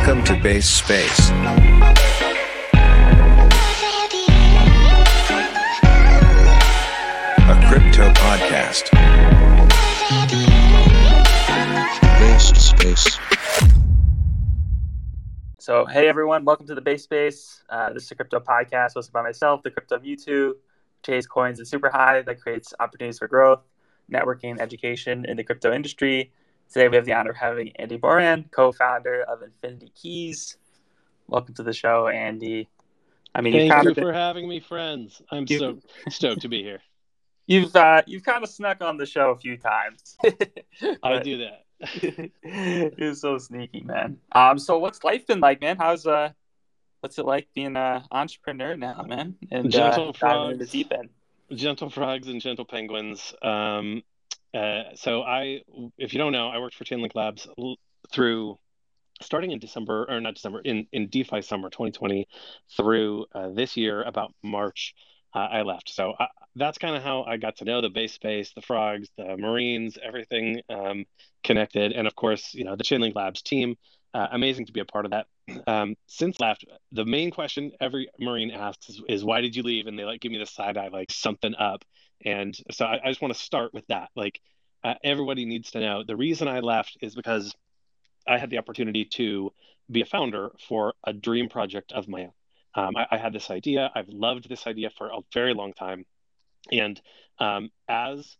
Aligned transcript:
Welcome 0.00 0.24
to 0.24 0.42
Base 0.42 0.66
Space. 0.66 1.28
A 1.28 1.34
crypto 7.68 8.10
podcast. 8.14 8.90
Base 12.18 12.48
Space. 12.58 13.18
So, 15.58 15.84
hey 15.84 16.08
everyone, 16.08 16.46
welcome 16.46 16.66
to 16.68 16.74
the 16.74 16.80
Base 16.80 17.02
Space. 17.02 17.62
Uh, 17.68 17.92
this 17.92 18.04
is 18.04 18.10
a 18.10 18.14
crypto 18.14 18.40
podcast 18.40 18.94
hosted 18.96 19.12
by 19.12 19.20
myself, 19.20 19.62
the 19.62 19.70
Crypto 19.70 19.98
Mewtwo, 19.98 20.54
Chase 21.04 21.26
Coins 21.26 21.58
and 21.58 21.68
Super 21.68 21.90
High 21.90 22.22
that 22.22 22.40
creates 22.40 22.72
opportunities 22.80 23.18
for 23.18 23.28
growth, 23.28 23.60
networking, 24.10 24.58
education 24.60 25.26
in 25.26 25.36
the 25.36 25.44
crypto 25.44 25.70
industry. 25.74 26.32
Today 26.70 26.86
we 26.86 26.94
have 26.94 27.04
the 27.04 27.14
honor 27.14 27.30
of 27.30 27.36
having 27.36 27.72
Andy 27.76 27.98
Boyan, 27.98 28.48
co-founder 28.52 29.22
of 29.22 29.42
Infinity 29.42 29.92
Keys. 30.00 30.56
Welcome 31.26 31.52
to 31.54 31.64
the 31.64 31.72
show, 31.72 32.06
Andy. 32.06 32.68
I 33.34 33.40
mean, 33.40 33.68
thank 33.68 33.82
you 33.82 33.92
been... 33.92 34.04
for 34.04 34.12
having 34.12 34.48
me, 34.48 34.60
friends. 34.60 35.20
I'm 35.32 35.46
you... 35.48 35.58
so 35.58 35.78
stoked 36.08 36.42
to 36.42 36.48
be 36.48 36.62
here. 36.62 36.80
You've 37.48 37.74
uh, 37.74 38.02
you've 38.06 38.22
kind 38.22 38.44
of 38.44 38.50
snuck 38.50 38.82
on 38.82 38.98
the 38.98 39.06
show 39.06 39.30
a 39.30 39.36
few 39.36 39.56
times. 39.56 40.16
I 41.02 41.18
do 41.18 41.38
that. 41.38 42.30
You're 42.96 43.16
so 43.16 43.38
sneaky, 43.38 43.80
man. 43.80 44.18
Um, 44.30 44.56
so 44.56 44.78
what's 44.78 45.02
life 45.02 45.26
been 45.26 45.40
like, 45.40 45.60
man? 45.60 45.76
How's 45.76 46.06
uh, 46.06 46.30
what's 47.00 47.18
it 47.18 47.26
like 47.26 47.48
being 47.52 47.76
an 47.76 48.04
entrepreneur 48.12 48.76
now, 48.76 49.04
man? 49.08 49.34
And 49.50 49.72
gentle 49.72 50.10
uh, 50.10 50.12
frogs, 50.12 50.58
the 50.58 50.66
deep 50.66 50.92
end. 50.92 51.08
Gentle 51.52 51.90
frogs 51.90 52.28
and 52.28 52.40
gentle 52.40 52.64
penguins. 52.64 53.34
Um, 53.42 54.04
uh, 54.54 54.82
so 54.94 55.22
I, 55.22 55.62
if 55.98 56.12
you 56.12 56.18
don't 56.18 56.32
know, 56.32 56.48
I 56.48 56.58
worked 56.58 56.74
for 56.74 56.84
Chainlink 56.84 57.14
Labs 57.14 57.46
through 58.12 58.58
starting 59.22 59.50
in 59.52 59.58
December 59.58 60.06
or 60.08 60.20
not 60.20 60.34
December 60.34 60.60
in 60.60 60.86
in 60.92 61.08
DeFi 61.08 61.42
summer 61.42 61.68
2020 61.70 62.26
through 62.76 63.26
uh, 63.34 63.50
this 63.50 63.76
year 63.76 64.02
about 64.02 64.32
March. 64.42 64.94
Uh, 65.32 65.38
I 65.38 65.62
left. 65.62 65.90
So 65.90 66.14
I, 66.18 66.24
uh, 66.24 66.26
that's 66.56 66.78
kind 66.78 66.96
of 66.96 67.04
how 67.04 67.22
I 67.22 67.36
got 67.36 67.58
to 67.58 67.64
know 67.64 67.80
the 67.80 67.88
base 67.88 68.12
space, 68.12 68.52
the 68.52 68.62
frogs, 68.62 69.08
the 69.16 69.36
Marines, 69.36 69.96
everything 70.02 70.60
um, 70.68 71.04
connected, 71.44 71.92
and 71.92 72.08
of 72.08 72.16
course, 72.16 72.52
you 72.52 72.64
know, 72.64 72.74
the 72.74 72.82
Chainlink 72.82 73.14
Labs 73.14 73.42
team. 73.42 73.76
Uh, 74.12 74.26
amazing 74.32 74.66
to 74.66 74.72
be 74.72 74.80
a 74.80 74.84
part 74.84 75.04
of 75.04 75.12
that. 75.12 75.26
Um, 75.66 75.96
since 76.06 76.38
left, 76.38 76.64
the 76.92 77.04
main 77.04 77.32
question 77.32 77.72
every 77.80 78.08
Marine 78.20 78.50
asks 78.52 78.88
is, 78.88 79.02
is, 79.08 79.24
"Why 79.24 79.40
did 79.40 79.54
you 79.56 79.62
leave?" 79.64 79.86
And 79.88 79.98
they 79.98 80.04
like 80.04 80.20
give 80.20 80.30
me 80.30 80.38
the 80.38 80.46
side 80.46 80.76
eye, 80.76 80.88
like 80.88 81.10
something 81.10 81.54
up. 81.56 81.84
And 82.24 82.56
so 82.70 82.84
I, 82.84 83.00
I 83.04 83.08
just 83.08 83.22
want 83.22 83.34
to 83.34 83.40
start 83.40 83.72
with 83.74 83.86
that. 83.88 84.10
Like 84.14 84.40
uh, 84.84 84.94
everybody 85.02 85.44
needs 85.44 85.72
to 85.72 85.80
know 85.80 86.04
the 86.04 86.16
reason 86.16 86.48
I 86.48 86.60
left 86.60 86.98
is 87.00 87.14
because 87.14 87.54
I 88.26 88.38
had 88.38 88.50
the 88.50 88.58
opportunity 88.58 89.04
to 89.04 89.52
be 89.90 90.02
a 90.02 90.06
founder 90.06 90.52
for 90.68 90.94
a 91.04 91.12
dream 91.12 91.48
project 91.48 91.92
of 91.92 92.08
my 92.08 92.22
own. 92.22 92.32
Um, 92.74 92.96
I, 92.96 93.06
I, 93.10 93.18
had 93.18 93.32
this 93.32 93.50
idea. 93.50 93.90
I've 93.94 94.08
loved 94.08 94.48
this 94.48 94.66
idea 94.66 94.90
for 94.90 95.08
a 95.08 95.18
very 95.34 95.54
long 95.54 95.72
time, 95.72 96.06
and 96.70 97.00
um, 97.40 97.70
as 97.88 98.36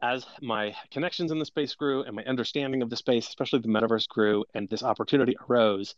as 0.00 0.24
my 0.40 0.74
connections 0.90 1.30
in 1.30 1.38
the 1.38 1.44
space 1.44 1.74
grew 1.74 2.02
and 2.02 2.16
my 2.16 2.24
understanding 2.24 2.80
of 2.80 2.88
the 2.88 2.96
space, 2.96 3.28
especially 3.28 3.58
the 3.58 3.68
metaverse 3.68 4.08
grew, 4.08 4.46
and 4.54 4.66
this 4.68 4.82
opportunity 4.82 5.36
arose, 5.46 5.94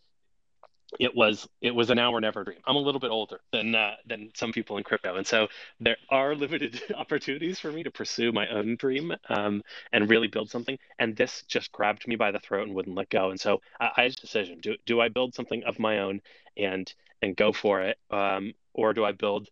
it 1.01 1.15
was 1.15 1.49
it 1.61 1.75
was 1.75 1.91
an 1.91 1.99
hour 1.99 2.21
never 2.21 2.45
dream. 2.45 2.59
I'm 2.67 2.77
a 2.77 2.81
little 2.81 3.01
bit 3.01 3.11
older 3.11 3.41
than 3.53 3.75
uh, 3.75 3.95
than 4.07 4.31
some 4.35 4.53
people 4.53 4.77
in 4.77 4.85
crypto, 4.85 5.17
and 5.17 5.27
so 5.27 5.49
there 5.81 5.97
are 6.11 6.35
limited 6.35 6.83
opportunities 6.95 7.59
for 7.59 7.73
me 7.73 7.83
to 7.83 7.91
pursue 7.91 8.33
my 8.33 8.49
own 8.49 8.77
dream 8.77 9.13
um, 9.29 9.63
and 9.93 10.11
really 10.11 10.29
build 10.29 10.51
something. 10.51 10.79
And 10.99 11.17
this 11.17 11.43
just 11.49 11.73
grabbed 11.73 12.07
me 12.07 12.17
by 12.17 12.31
the 12.31 12.41
throat 12.41 12.67
and 12.67 12.75
wouldn't 12.75 12.97
let 12.97 13.11
go. 13.11 13.31
And 13.31 13.41
so 13.41 13.61
I, 13.81 13.91
I 13.97 14.03
had 14.03 14.13
a 14.13 14.17
decision: 14.17 14.61
do 14.61 14.77
do 14.87 15.01
I 15.01 15.09
build 15.09 15.35
something 15.35 15.63
of 15.65 15.79
my 15.79 16.01
own 16.01 16.21
and 16.57 16.93
and 17.23 17.37
go 17.37 17.53
for 17.53 17.83
it, 17.83 17.99
um, 18.11 18.53
or 18.75 18.93
do 18.93 19.05
I 19.05 19.13
build, 19.13 19.49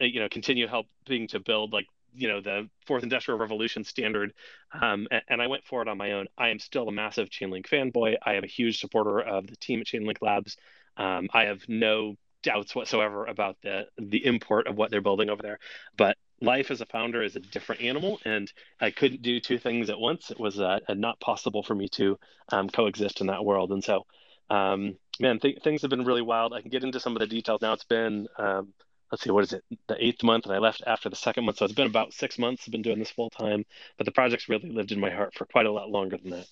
uh, 0.00 0.04
you 0.04 0.20
know, 0.20 0.28
continue 0.28 0.68
helping 0.68 1.26
to 1.28 1.40
build 1.40 1.72
like 1.72 1.86
you 2.16 2.28
know 2.28 2.40
the 2.40 2.68
fourth 2.86 3.02
industrial 3.02 3.38
revolution 3.38 3.82
standard? 3.82 4.32
Um, 4.72 5.08
and, 5.10 5.22
and, 5.28 5.42
i 5.42 5.46
went 5.48 5.64
for 5.64 5.82
it 5.82 5.88
on 5.88 5.98
my 5.98 6.12
own. 6.12 6.26
I 6.38 6.50
am 6.50 6.60
still 6.60 6.88
a 6.88 6.92
massive 6.92 7.30
chainlink 7.30 7.66
fanboy. 7.66 8.16
I 8.24 8.34
am 8.34 8.44
a 8.44 8.48
huge 8.48 8.80
supporter 8.80 9.20
of 9.20 9.48
the 9.48 9.56
team 9.56 9.80
at 9.80 9.86
chainlink 9.86 10.18
labs 10.20 10.56
um, 10.96 11.28
I 11.32 11.44
have 11.44 11.62
no 11.68 12.16
doubts 12.42 12.74
whatsoever 12.74 13.24
about 13.24 13.56
the 13.62 13.86
the 13.98 14.24
import 14.24 14.66
of 14.66 14.76
what 14.76 14.90
they're 14.90 15.00
building 15.00 15.30
over 15.30 15.42
there. 15.42 15.58
But 15.96 16.16
life 16.40 16.70
as 16.70 16.80
a 16.80 16.86
founder 16.86 17.22
is 17.22 17.36
a 17.36 17.40
different 17.40 17.82
animal, 17.82 18.20
and 18.24 18.52
I 18.80 18.90
couldn't 18.90 19.22
do 19.22 19.40
two 19.40 19.58
things 19.58 19.90
at 19.90 19.98
once. 19.98 20.30
It 20.30 20.38
was 20.38 20.60
uh, 20.60 20.80
not 20.90 21.20
possible 21.20 21.62
for 21.62 21.74
me 21.74 21.88
to 21.90 22.18
um, 22.50 22.68
coexist 22.68 23.20
in 23.20 23.28
that 23.28 23.44
world. 23.44 23.72
And 23.72 23.82
so, 23.82 24.04
um, 24.50 24.96
man, 25.20 25.40
th- 25.40 25.62
things 25.62 25.82
have 25.82 25.90
been 25.90 26.04
really 26.04 26.22
wild. 26.22 26.52
I 26.52 26.60
can 26.60 26.70
get 26.70 26.84
into 26.84 27.00
some 27.00 27.16
of 27.16 27.20
the 27.20 27.26
details 27.26 27.62
now. 27.62 27.72
It's 27.72 27.84
been 27.84 28.28
um, 28.38 28.74
let's 29.10 29.22
see, 29.22 29.30
what 29.30 29.44
is 29.44 29.52
it, 29.52 29.62
the 29.86 30.04
eighth 30.04 30.22
month, 30.24 30.44
and 30.44 30.54
I 30.54 30.58
left 30.58 30.82
after 30.86 31.08
the 31.08 31.16
second 31.16 31.44
month. 31.44 31.58
So 31.58 31.64
it's 31.64 31.74
been 31.74 31.86
about 31.86 32.12
six 32.12 32.38
months. 32.38 32.64
I've 32.66 32.72
been 32.72 32.82
doing 32.82 32.98
this 32.98 33.10
full 33.10 33.30
time, 33.30 33.64
but 33.96 34.06
the 34.06 34.12
project's 34.12 34.48
really 34.48 34.70
lived 34.70 34.90
in 34.92 34.98
my 35.00 35.10
heart 35.10 35.34
for 35.34 35.46
quite 35.46 35.66
a 35.66 35.72
lot 35.72 35.88
longer 35.88 36.16
than 36.16 36.30
that. 36.30 36.46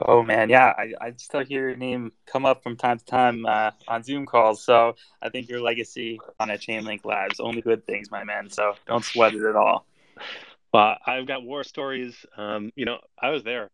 Oh 0.00 0.22
man, 0.22 0.48
yeah, 0.50 0.72
I, 0.76 0.92
I 1.00 1.12
still 1.16 1.44
hear 1.44 1.68
your 1.68 1.76
name 1.76 2.12
come 2.26 2.44
up 2.44 2.62
from 2.62 2.76
time 2.76 2.98
to 2.98 3.04
time 3.04 3.46
uh, 3.46 3.70
on 3.86 4.02
Zoom 4.02 4.26
calls. 4.26 4.62
So 4.62 4.96
I 5.22 5.28
think 5.28 5.48
your 5.48 5.60
legacy 5.60 6.20
on 6.38 6.50
a 6.50 6.54
Chainlink 6.54 7.04
Labs 7.04 7.40
only 7.40 7.62
good 7.62 7.86
things, 7.86 8.10
my 8.10 8.24
man. 8.24 8.50
So 8.50 8.74
don't 8.86 9.04
sweat 9.04 9.34
it 9.34 9.42
at 9.42 9.56
all. 9.56 9.86
Well, 10.72 10.96
I've 11.06 11.26
got 11.26 11.42
war 11.42 11.64
stories. 11.64 12.14
Um, 12.36 12.70
you 12.76 12.84
know, 12.84 12.98
I 13.20 13.30
was 13.30 13.42
there 13.42 13.70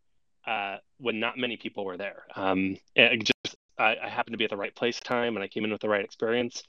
uh, 0.47 0.77
when 0.97 1.19
not 1.19 1.37
many 1.37 1.57
people 1.57 1.85
were 1.85 1.97
there. 1.97 2.23
Um, 2.35 2.77
just 2.95 3.55
I, 3.77 3.95
I, 4.03 4.09
happened 4.09 4.33
to 4.33 4.37
be 4.37 4.45
at 4.45 4.49
the 4.49 4.57
right 4.57 4.73
place, 4.73 4.99
time, 4.99 5.35
and 5.35 5.43
I 5.43 5.47
came 5.47 5.65
in 5.65 5.71
with 5.71 5.81
the 5.81 5.89
right 5.89 6.05
experience 6.05 6.63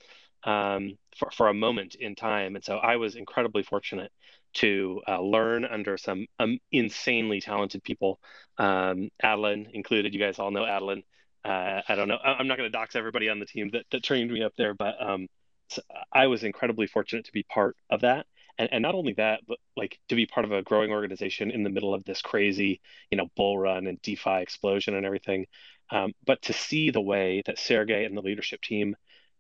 um, 0.45 0.97
for 1.17 1.31
for 1.31 1.49
a 1.49 1.55
moment 1.55 1.95
in 1.95 2.15
time, 2.15 2.57
and 2.57 2.65
so 2.65 2.79
I 2.79 2.97
was 2.97 3.17
incredibly 3.17 3.63
fortunate 3.63 4.11
to 4.57 5.03
uh, 5.07 5.21
learn 5.21 5.65
under 5.65 5.97
some 5.97 6.27
um, 6.39 6.59
insanely 6.73 7.41
talented 7.41 7.83
people. 7.83 8.21
Um, 8.59 9.11
Adelyn 9.23 9.71
included. 9.73 10.15
You 10.15 10.21
guys 10.21 10.39
all 10.39 10.51
know 10.51 10.63
Adelyn. 10.63 11.03
Uh, 11.45 11.83
I 11.89 11.95
don't 11.95 12.09
know. 12.09 12.19
I'm 12.23 12.49
not 12.49 12.57
going 12.59 12.71
to 12.71 12.77
dox 12.77 12.97
everybody 12.97 13.29
on 13.29 13.39
the 13.39 13.47
team 13.47 13.71
that, 13.73 13.85
that 13.93 14.03
trained 14.03 14.33
me 14.33 14.43
up 14.43 14.53
there, 14.57 14.75
but 14.75 14.95
um, 15.01 15.29
so 15.69 15.83
I 16.13 16.27
was 16.27 16.43
incredibly 16.43 16.87
fortunate 16.87 17.27
to 17.27 17.33
be 17.33 17.45
part 17.45 17.77
of 17.91 18.01
that. 18.01 18.27
And, 18.59 18.69
and 18.73 18.83
not 18.83 18.95
only 18.95 19.13
that, 19.15 19.41
but 19.47 19.59
like 19.77 19.99
to 20.09 20.15
be 20.15 20.27
part 20.27 20.47
of 20.47 20.53
a 20.53 20.63
growing 20.63 20.91
organization 20.91 21.51
in 21.51 21.63
the 21.63 21.71
middle 21.71 21.95
of 21.95 22.05
this 22.05 22.23
crazy, 22.23 22.81
you 23.11 23.19
know, 23.19 23.29
bull 23.37 23.59
run 23.59 23.87
and 23.87 24.01
DeFi 24.03 24.41
explosion 24.41 24.95
and 24.95 25.05
everything. 25.05 25.47
Um, 25.91 26.13
but 26.25 26.43
to 26.43 26.53
see 26.53 26.91
the 26.91 27.01
way 27.01 27.43
that 27.47 27.59
Sergey 27.59 28.05
and 28.05 28.17
the 28.17 28.23
leadership 28.23 28.61
team 28.61 28.97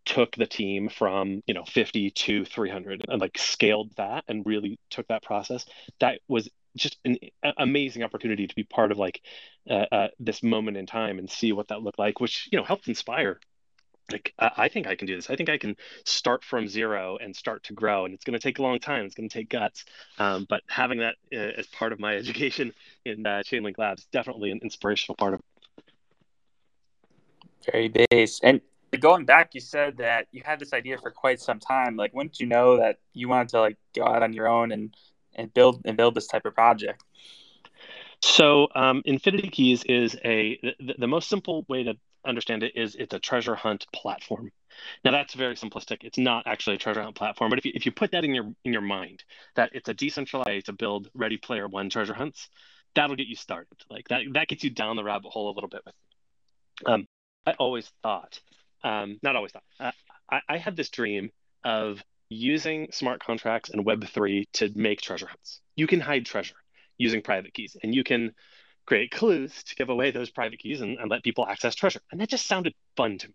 took 0.06 0.34
the 0.36 0.46
team 0.46 0.88
from 0.88 1.42
you 1.46 1.52
know 1.52 1.64
50 1.64 2.10
to 2.10 2.44
300 2.44 3.04
and 3.08 3.20
like 3.20 3.36
scaled 3.36 3.90
that 3.96 4.24
and 4.28 4.46
really 4.46 4.78
took 4.88 5.06
that 5.08 5.22
process 5.22 5.66
that 6.00 6.20
was 6.28 6.48
just 6.76 6.96
an 7.04 7.18
amazing 7.58 8.02
opportunity 8.02 8.46
to 8.46 8.54
be 8.54 8.62
part 8.62 8.92
of 8.92 8.98
like 8.98 9.20
uh, 9.68 9.84
uh, 9.90 10.08
this 10.20 10.42
moment 10.42 10.76
in 10.76 10.86
time 10.86 11.18
and 11.18 11.30
see 11.30 11.52
what 11.52 11.68
that 11.68 11.82
looked 11.82 11.98
like 11.98 12.20
which 12.20 12.48
you 12.52 12.58
know 12.58 12.64
helped 12.64 12.88
inspire 12.88 13.40
like 14.12 14.32
I 14.38 14.68
think 14.68 14.86
I 14.86 14.94
can 14.94 15.08
do 15.08 15.16
this. 15.16 15.30
I 15.30 15.34
think 15.36 15.48
I 15.48 15.58
can 15.58 15.76
start 16.04 16.44
from 16.44 16.68
zero 16.68 17.18
and 17.20 17.34
start 17.34 17.64
to 17.64 17.72
grow, 17.72 18.04
and 18.04 18.14
it's 18.14 18.22
going 18.22 18.38
to 18.38 18.42
take 18.42 18.60
a 18.60 18.62
long 18.62 18.78
time. 18.78 19.04
It's 19.04 19.16
going 19.16 19.28
to 19.28 19.36
take 19.36 19.48
guts, 19.48 19.84
um, 20.18 20.46
but 20.48 20.62
having 20.68 21.00
that 21.00 21.16
uh, 21.34 21.58
as 21.58 21.66
part 21.66 21.92
of 21.92 21.98
my 21.98 22.14
education 22.16 22.72
in 23.04 23.26
uh, 23.26 23.42
Chainlink 23.44 23.78
Labs 23.78 24.06
definitely 24.12 24.52
an 24.52 24.60
inspirational 24.62 25.16
part 25.16 25.34
of. 25.34 25.40
Very 27.72 27.88
base, 27.88 28.38
and 28.44 28.60
going 29.00 29.24
back, 29.24 29.54
you 29.54 29.60
said 29.60 29.98
that 29.98 30.28
you 30.32 30.42
had 30.44 30.58
this 30.58 30.72
idea 30.72 30.98
for 30.98 31.10
quite 31.10 31.40
some 31.40 31.58
time. 31.58 31.96
Like, 31.96 32.12
when 32.12 32.28
did 32.28 32.40
you 32.40 32.46
know 32.46 32.76
that 32.78 32.98
you 33.12 33.28
wanted 33.28 33.48
to 33.50 33.60
like 33.60 33.76
go 33.94 34.04
out 34.04 34.22
on 34.22 34.32
your 34.32 34.48
own 34.48 34.72
and 34.72 34.94
and 35.34 35.52
build 35.52 35.82
and 35.84 35.96
build 35.96 36.14
this 36.14 36.26
type 36.26 36.46
of 36.46 36.54
project? 36.54 37.02
So, 38.22 38.68
um, 38.74 39.02
Infinity 39.04 39.48
Keys 39.48 39.84
is 39.84 40.16
a 40.24 40.58
the, 40.80 40.94
the 40.98 41.06
most 41.06 41.28
simple 41.28 41.64
way 41.68 41.84
to 41.84 41.94
understand 42.24 42.62
it 42.62 42.72
is 42.76 42.94
it's 42.96 43.14
a 43.14 43.18
treasure 43.18 43.54
hunt 43.54 43.86
platform. 43.92 44.50
Now 45.04 45.12
that's 45.12 45.34
very 45.34 45.54
simplistic. 45.54 45.98
It's 46.02 46.18
not 46.18 46.46
actually 46.46 46.76
a 46.76 46.78
treasure 46.78 47.02
hunt 47.02 47.14
platform, 47.14 47.50
but 47.50 47.58
if 47.58 47.64
you, 47.64 47.72
if 47.74 47.86
you 47.86 47.92
put 47.92 48.12
that 48.12 48.24
in 48.24 48.34
your 48.34 48.52
in 48.64 48.72
your 48.72 48.82
mind 48.82 49.24
that 49.54 49.70
it's 49.72 49.88
a 49.88 49.94
decentralized 49.94 50.48
way 50.48 50.60
to 50.62 50.72
build 50.72 51.08
Ready 51.14 51.36
Player 51.36 51.66
One 51.66 51.88
treasure 51.88 52.14
hunts, 52.14 52.48
that'll 52.94 53.16
get 53.16 53.26
you 53.26 53.36
started. 53.36 53.76
Like 53.90 54.08
that 54.08 54.22
that 54.32 54.48
gets 54.48 54.64
you 54.64 54.70
down 54.70 54.96
the 54.96 55.04
rabbit 55.04 55.30
hole 55.30 55.50
a 55.50 55.54
little 55.54 55.70
bit 55.70 55.82
with. 55.84 55.94
Um, 56.84 57.06
I 57.46 57.52
always 57.52 57.90
thought 58.02 58.40
um, 58.86 59.18
not 59.22 59.36
always 59.36 59.52
thought. 59.52 59.64
Uh, 59.80 59.92
I, 60.30 60.40
I 60.48 60.56
had 60.58 60.76
this 60.76 60.90
dream 60.90 61.30
of 61.64 62.02
using 62.28 62.88
smart 62.92 63.22
contracts 63.22 63.70
and 63.70 63.84
Web3 63.84 64.44
to 64.54 64.70
make 64.74 65.00
treasure 65.00 65.26
hunts. 65.26 65.60
You 65.74 65.86
can 65.86 66.00
hide 66.00 66.24
treasure 66.24 66.54
using 66.96 67.20
private 67.20 67.52
keys, 67.52 67.76
and 67.82 67.94
you 67.94 68.04
can 68.04 68.32
create 68.86 69.10
clues 69.10 69.64
to 69.64 69.74
give 69.74 69.88
away 69.88 70.12
those 70.12 70.30
private 70.30 70.60
keys 70.60 70.80
and, 70.80 70.98
and 70.98 71.10
let 71.10 71.24
people 71.24 71.46
access 71.46 71.74
treasure. 71.74 72.00
And 72.12 72.20
that 72.20 72.28
just 72.28 72.46
sounded 72.46 72.74
fun 72.96 73.18
to 73.18 73.28
me. 73.28 73.34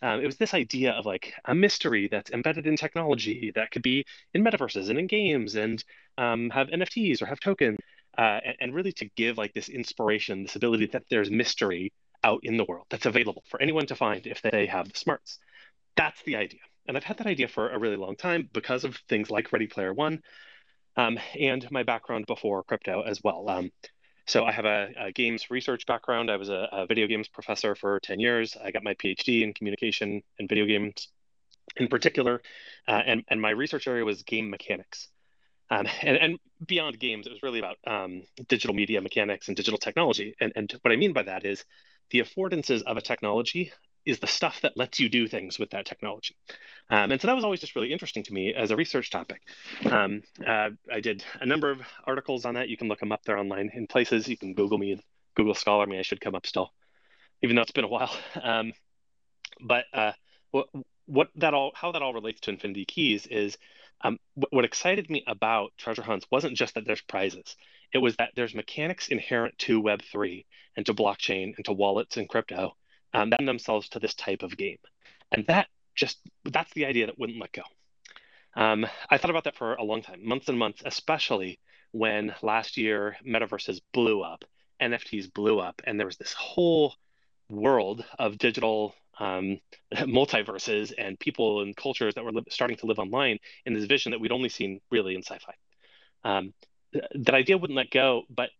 Um, 0.00 0.20
it 0.20 0.26
was 0.26 0.36
this 0.36 0.54
idea 0.54 0.92
of 0.92 1.06
like 1.06 1.34
a 1.44 1.54
mystery 1.54 2.08
that's 2.10 2.30
embedded 2.30 2.66
in 2.66 2.76
technology 2.76 3.52
that 3.54 3.70
could 3.70 3.82
be 3.82 4.04
in 4.34 4.44
metaverses 4.44 4.88
and 4.88 4.98
in 4.98 5.06
games 5.06 5.54
and 5.54 5.82
um, 6.18 6.50
have 6.50 6.68
NFTs 6.68 7.22
or 7.22 7.26
have 7.26 7.40
tokens. 7.40 7.78
uh, 8.18 8.40
and, 8.44 8.56
and, 8.60 8.74
really 8.74 8.92
to 8.92 9.08
give 9.16 9.38
like 9.38 9.54
this 9.54 9.68
inspiration, 9.68 10.42
this 10.42 10.56
ability 10.56 10.86
that 10.86 11.04
there's 11.08 11.30
mystery 11.30 11.92
out 12.24 12.40
in 12.42 12.56
the 12.56 12.64
world 12.64 12.86
that's 12.90 13.06
available 13.06 13.44
for 13.48 13.60
anyone 13.60 13.86
to 13.86 13.96
find 13.96 14.26
if 14.26 14.42
they 14.42 14.66
have 14.66 14.92
the 14.92 14.98
smarts. 14.98 15.38
That's 15.96 16.20
the 16.22 16.36
idea. 16.36 16.60
And 16.86 16.96
I've 16.96 17.04
had 17.04 17.18
that 17.18 17.26
idea 17.26 17.48
for 17.48 17.70
a 17.70 17.78
really 17.78 17.96
long 17.96 18.16
time 18.16 18.48
because 18.52 18.84
of 18.84 18.96
things 19.08 19.30
like 19.30 19.52
Ready 19.52 19.66
Player 19.66 19.92
One 19.92 20.22
um, 20.96 21.18
and 21.38 21.66
my 21.70 21.82
background 21.82 22.26
before 22.26 22.62
crypto 22.64 23.02
as 23.02 23.22
well. 23.22 23.48
Um, 23.48 23.70
so 24.26 24.44
I 24.44 24.52
have 24.52 24.64
a, 24.64 24.88
a, 24.98 25.12
games 25.12 25.50
research 25.50 25.86
background. 25.86 26.30
I 26.30 26.36
was 26.36 26.48
a, 26.48 26.68
a, 26.72 26.86
video 26.86 27.06
games 27.06 27.28
professor 27.28 27.74
for 27.74 27.98
10 28.00 28.20
years. 28.20 28.56
I 28.62 28.70
got 28.70 28.84
my 28.84 28.94
PhD 28.94 29.42
in 29.42 29.52
communication 29.52 30.22
and 30.38 30.48
video 30.48 30.64
games 30.64 31.08
in 31.76 31.88
particular. 31.88 32.40
Uh, 32.86 33.02
and, 33.04 33.24
and 33.28 33.40
my 33.40 33.50
research 33.50 33.86
area 33.88 34.04
was 34.04 34.22
game 34.22 34.48
mechanics. 34.50 35.08
Um, 35.70 35.86
and, 36.02 36.16
and 36.16 36.38
beyond 36.66 37.00
games, 37.00 37.26
it 37.26 37.30
was 37.30 37.42
really 37.42 37.58
about 37.58 37.78
um, 37.86 38.22
digital 38.48 38.74
media 38.74 39.00
mechanics 39.00 39.48
and 39.48 39.56
digital 39.56 39.78
technology. 39.78 40.34
And, 40.40 40.52
and 40.54 40.72
what 40.82 40.92
I 40.92 40.96
mean 40.96 41.12
by 41.12 41.24
that 41.24 41.44
is 41.44 41.64
the 42.10 42.20
affordances 42.20 42.82
of 42.82 42.96
a 42.96 43.02
technology 43.02 43.72
is 44.04 44.18
the 44.18 44.26
stuff 44.26 44.60
that 44.62 44.76
lets 44.76 44.98
you 44.98 45.08
do 45.08 45.28
things 45.28 45.58
with 45.58 45.70
that 45.70 45.86
technology. 45.86 46.36
Um, 46.90 47.12
and 47.12 47.20
so 47.20 47.28
that 47.28 47.34
was 47.34 47.44
always 47.44 47.60
just 47.60 47.76
really 47.76 47.92
interesting 47.92 48.24
to 48.24 48.32
me 48.32 48.52
as 48.52 48.70
a 48.70 48.76
research 48.76 49.10
topic. 49.10 49.40
Um, 49.88 50.22
uh, 50.44 50.70
I 50.92 51.00
did 51.00 51.24
a 51.40 51.46
number 51.46 51.70
of 51.70 51.80
articles 52.04 52.44
on 52.44 52.54
that. 52.54 52.68
You 52.68 52.76
can 52.76 52.88
look 52.88 53.00
them 53.00 53.12
up 53.12 53.22
there 53.24 53.38
online 53.38 53.70
in 53.72 53.86
places. 53.86 54.28
You 54.28 54.36
can 54.36 54.54
Google 54.54 54.78
me 54.78 54.92
and 54.92 55.02
Google 55.36 55.54
Scholar 55.54 55.86
me. 55.86 55.98
I 55.98 56.02
should 56.02 56.20
come 56.20 56.34
up 56.34 56.46
still, 56.46 56.72
even 57.42 57.56
though 57.56 57.62
it's 57.62 57.72
been 57.72 57.84
a 57.84 57.88
while. 57.88 58.14
Um, 58.42 58.72
but 59.60 59.84
uh, 59.92 60.12
what, 60.50 60.66
what 61.06 61.28
that 61.36 61.54
all, 61.54 61.72
how 61.74 61.92
that 61.92 62.02
all 62.02 62.14
relates 62.14 62.40
to 62.40 62.50
Infinity 62.50 62.84
Keys 62.84 63.26
is 63.26 63.56
um, 64.02 64.18
what, 64.34 64.64
excited 64.64 65.08
me 65.10 65.24
about 65.26 65.72
treasure 65.78 66.02
hunts 66.02 66.26
wasn't 66.30 66.56
just 66.56 66.74
that 66.74 66.84
there's 66.84 67.00
prizes. 67.02 67.56
It 67.92 67.98
was 67.98 68.16
that 68.16 68.30
there's 68.34 68.54
mechanics 68.54 69.08
inherent 69.08 69.58
to 69.60 69.82
Web3 69.82 70.44
and 70.76 70.86
to 70.86 70.94
blockchain 70.94 71.54
and 71.56 71.64
to 71.66 71.72
wallets 71.72 72.16
and 72.16 72.28
crypto 72.28 72.76
um, 73.14 73.30
that 73.30 73.44
themselves 73.44 73.88
to 73.90 73.98
this 73.98 74.14
type 74.14 74.42
of 74.42 74.56
game. 74.56 74.78
And 75.30 75.46
that 75.46 75.68
just, 75.94 76.18
that's 76.44 76.72
the 76.74 76.86
idea 76.86 77.06
that 77.06 77.18
wouldn't 77.18 77.40
let 77.40 77.52
go. 77.52 77.62
Um, 78.54 78.86
I 79.08 79.18
thought 79.18 79.30
about 79.30 79.44
that 79.44 79.56
for 79.56 79.74
a 79.74 79.84
long 79.84 80.02
time, 80.02 80.26
months 80.26 80.48
and 80.48 80.58
months, 80.58 80.82
especially 80.84 81.58
when 81.92 82.34
last 82.42 82.76
year 82.76 83.16
metaverses 83.26 83.80
blew 83.92 84.22
up, 84.22 84.44
NFTs 84.80 85.32
blew 85.32 85.58
up, 85.58 85.80
and 85.84 85.98
there 85.98 86.06
was 86.06 86.16
this 86.16 86.32
whole 86.32 86.94
world 87.48 88.04
of 88.18 88.38
digital 88.38 88.94
um, 89.18 89.58
multiverses 89.94 90.92
and 90.96 91.18
people 91.18 91.60
and 91.62 91.76
cultures 91.76 92.14
that 92.14 92.24
were 92.24 92.32
li- 92.32 92.44
starting 92.48 92.76
to 92.78 92.86
live 92.86 92.98
online 92.98 93.38
in 93.66 93.74
this 93.74 93.84
vision 93.84 94.12
that 94.12 94.20
we'd 94.20 94.32
only 94.32 94.48
seen 94.48 94.80
really 94.90 95.14
in 95.14 95.22
sci-fi. 95.22 95.54
Um, 96.24 96.54
th- 96.92 97.04
that 97.14 97.34
idea 97.34 97.58
wouldn't 97.58 97.76
let 97.76 97.90
go, 97.90 98.22
but 98.30 98.50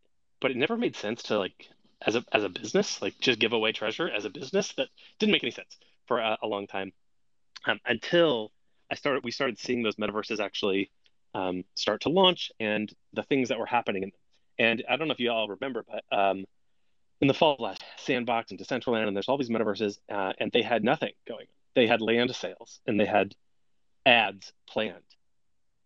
but 0.41 0.51
it 0.51 0.57
never 0.57 0.77
made 0.77 0.97
sense 0.97 1.23
to 1.25 1.39
like 1.39 1.69
as 2.05 2.17
a 2.17 2.25
as 2.33 2.45
a 2.45 2.49
business, 2.49 3.01
like 3.01 3.19
just 3.21 3.39
give 3.39 3.53
away 3.53 3.73
treasure 3.73 4.09
as 4.09 4.25
a 4.25 4.31
business. 4.31 4.73
That 4.75 4.89
didn't 5.19 5.33
make 5.33 5.45
any 5.45 5.53
sense 5.53 5.79
for 6.07 6.19
a, 6.19 6.37
a 6.43 6.47
long 6.47 6.67
time 6.67 6.93
um, 7.67 7.81
until 7.87 8.53
I 8.91 8.95
started. 8.97 9.25
We 9.25 9.31
started 9.31 9.59
seeing 9.59 9.83
those 9.83 9.97
metaverses 9.97 10.41
actually 10.41 10.91
um, 11.35 11.65
start 11.75 12.03
to 12.03 12.09
launch 12.09 12.51
and 12.61 12.93
the 13.13 13.23
things 13.23 13.49
that 13.49 13.59
were 13.59 13.67
happening. 13.67 14.13
And 14.59 14.85
I 14.89 14.97
don't 14.97 15.09
know 15.09 15.15
if 15.15 15.21
you 15.21 15.31
all 15.31 15.49
remember, 15.49 15.85
but 15.89 16.05
um, 16.17 16.45
in 17.23 17.29
the 17.29 17.35
fall 17.35 17.57
last, 17.59 17.83
Sandbox 17.97 18.51
and 18.51 18.61
Decentraland, 18.61 19.07
and 19.09 19.17
there's 19.17 19.29
all 19.29 19.39
these 19.39 19.49
metaverses, 19.49 19.99
uh, 20.11 20.35
and 20.39 20.53
they 20.53 20.63
had 20.63 20.85
nothing 20.85 21.13
going. 21.27 21.47
They 21.75 21.87
had 21.87 22.03
land 22.03 22.35
sales 22.37 22.81
and 22.87 23.01
they 23.01 23.07
had 23.07 23.35
ads 24.05 24.53
planned 24.69 25.05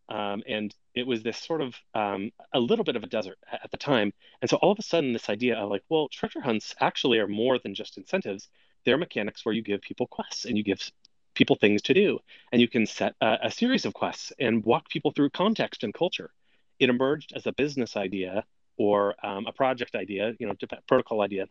um, 0.08 0.42
and 0.46 0.74
it 0.94 1.06
was 1.06 1.22
this 1.22 1.38
sort 1.38 1.60
of 1.60 1.74
um, 1.94 2.30
a 2.52 2.60
little 2.60 2.84
bit 2.84 2.96
of 2.96 3.02
a 3.02 3.08
desert 3.08 3.38
at 3.52 3.70
the 3.70 3.76
time. 3.76 4.12
And 4.40 4.48
so 4.48 4.56
all 4.58 4.72
of 4.72 4.78
a 4.78 4.82
sudden, 4.82 5.12
this 5.12 5.28
idea 5.28 5.56
of 5.56 5.68
like, 5.68 5.82
well, 5.88 6.08
treasure 6.08 6.40
hunts 6.40 6.74
actually 6.80 7.18
are 7.18 7.28
more 7.28 7.58
than 7.58 7.74
just 7.74 7.98
incentives. 7.98 8.48
They're 8.84 8.98
mechanics 8.98 9.44
where 9.44 9.54
you 9.54 9.62
give 9.62 9.80
people 9.80 10.06
quests 10.06 10.44
and 10.44 10.56
you 10.56 10.62
give 10.62 10.90
people 11.34 11.56
things 11.56 11.82
to 11.82 11.94
do, 11.94 12.18
and 12.52 12.60
you 12.60 12.68
can 12.68 12.86
set 12.86 13.14
a, 13.20 13.38
a 13.44 13.50
series 13.50 13.84
of 13.84 13.94
quests 13.94 14.32
and 14.38 14.64
walk 14.64 14.88
people 14.88 15.10
through 15.10 15.30
context 15.30 15.82
and 15.82 15.92
culture. 15.92 16.30
It 16.78 16.88
emerged 16.88 17.32
as 17.34 17.46
a 17.46 17.52
business 17.52 17.96
idea 17.96 18.44
or 18.76 19.14
um, 19.24 19.46
a 19.46 19.52
project 19.52 19.94
idea, 19.94 20.34
you 20.38 20.46
know, 20.46 20.54
protocol 20.88 21.22
idea, 21.22 21.46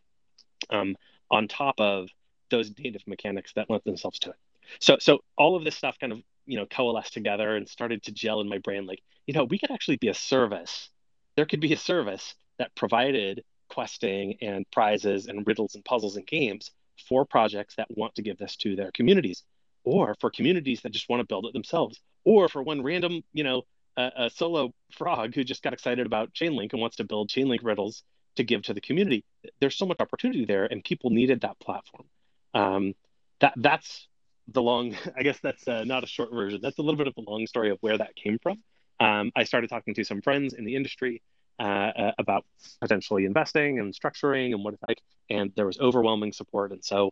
um, 0.70 0.96
on 1.32 1.48
top 1.48 1.76
of 1.80 2.10
those 2.50 2.72
native 2.78 3.02
mechanics 3.08 3.54
that 3.56 3.70
lent 3.70 3.84
themselves 3.84 4.20
to 4.20 4.30
it. 4.30 4.36
So, 4.80 4.98
so 5.00 5.20
all 5.38 5.56
of 5.56 5.64
this 5.64 5.76
stuff 5.76 5.98
kind 6.00 6.14
of 6.14 6.22
you 6.46 6.58
know 6.58 6.66
coalesced 6.66 7.14
together 7.14 7.56
and 7.56 7.68
started 7.68 8.04
to 8.04 8.12
gel 8.12 8.42
in 8.42 8.48
my 8.48 8.60
brain 8.60 8.86
like 8.86 9.02
you 9.26 9.34
know 9.34 9.44
we 9.46 9.58
could 9.58 9.72
actually 9.72 9.98
be 9.98 10.08
a 10.08 10.14
service 10.14 10.90
there 11.36 11.46
could 11.46 11.60
be 11.60 11.74
a 11.74 11.78
service 11.78 12.36
that 12.58 12.74
provided 12.76 13.44
questing 13.70 14.38
and 14.42 14.66
prizes 14.72 15.28
and 15.28 15.46
riddles 15.48 15.76
and 15.76 15.84
puzzles 15.84 16.16
and 16.16 16.28
games 16.28 16.72
for 17.10 17.26
projects 17.26 17.76
that 17.76 17.88
want 17.90 18.16
to 18.16 18.22
give 18.22 18.38
this 18.38 18.56
to 18.56 18.76
their 18.76 18.92
communities 18.92 19.44
or 19.84 20.16
for 20.20 20.30
communities 20.30 20.82
that 20.82 20.92
just 20.92 21.10
want 21.10 21.20
to 21.20 21.26
build 21.26 21.46
it 21.46 21.54
themselves 21.54 22.00
or 22.24 22.48
for 22.48 22.64
one 22.64 22.82
random 22.82 23.22
you 23.34 23.44
know 23.44 23.64
a, 23.98 24.12
a 24.18 24.30
solo 24.30 24.74
frog 24.92 25.34
who 25.34 25.44
just 25.44 25.64
got 25.64 25.74
excited 25.74 26.06
about 26.06 26.34
chainlink 26.34 26.74
and 26.74 26.82
wants 26.82 26.98
to 26.98 27.04
build 27.04 27.30
chainlink 27.30 27.60
riddles 27.64 28.04
to 28.36 28.44
give 28.44 28.62
to 28.64 28.74
the 28.74 28.82
community 28.82 29.24
there's 29.62 29.78
so 29.78 29.86
much 29.86 29.98
opportunity 30.00 30.46
there 30.46 30.66
and 30.66 30.84
people 30.84 31.10
needed 31.10 31.42
that 31.42 31.60
platform 31.60 32.06
um, 32.54 32.94
that 33.40 33.54
that's 33.58 34.08
the 34.48 34.62
long, 34.62 34.96
I 35.18 35.24
guess 35.24 35.40
that's 35.40 35.68
uh, 35.68 35.84
not 35.84 36.04
a 36.04 36.08
short 36.08 36.32
version. 36.32 36.60
That's 36.62 36.78
a 36.78 36.82
little 36.82 36.98
bit 36.98 37.08
of 37.08 37.14
a 37.18 37.30
long 37.30 37.48
story 37.48 37.72
of 37.72 37.78
where 37.82 37.98
that 37.98 38.16
came 38.16 38.40
from. 38.40 38.64
Um, 39.00 39.32
I 39.36 39.44
started 39.44 39.70
talking 39.70 39.94
to 39.96 40.04
some 40.04 40.22
friends 40.22 40.54
in 40.54 40.66
the 40.66 40.76
industry 40.76 41.22
uh, 41.60 41.64
uh, 41.64 42.12
about 42.18 42.46
potentially 42.82 43.26
investing 43.26 43.80
and 43.80 43.94
structuring 43.94 44.54
and 44.54 44.64
what 44.64 44.74
it's 44.74 44.84
like, 44.88 45.02
and 45.30 45.52
there 45.56 45.66
was 45.66 45.80
overwhelming 45.80 46.32
support. 46.32 46.72
And 46.72 46.84
so 46.84 47.12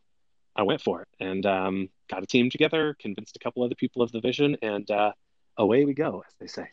I 0.55 0.63
went 0.63 0.81
for 0.81 1.01
it 1.01 1.07
and 1.19 1.45
um, 1.45 1.89
got 2.09 2.23
a 2.23 2.27
team 2.27 2.49
together, 2.49 2.95
convinced 2.99 3.35
a 3.35 3.39
couple 3.39 3.63
other 3.63 3.75
people 3.75 4.01
of 4.01 4.11
the 4.11 4.21
vision, 4.21 4.57
and 4.61 4.89
uh, 4.89 5.11
away 5.57 5.85
we 5.85 5.93
go, 5.93 6.23
as 6.27 6.33
they 6.39 6.47
say. 6.47 6.69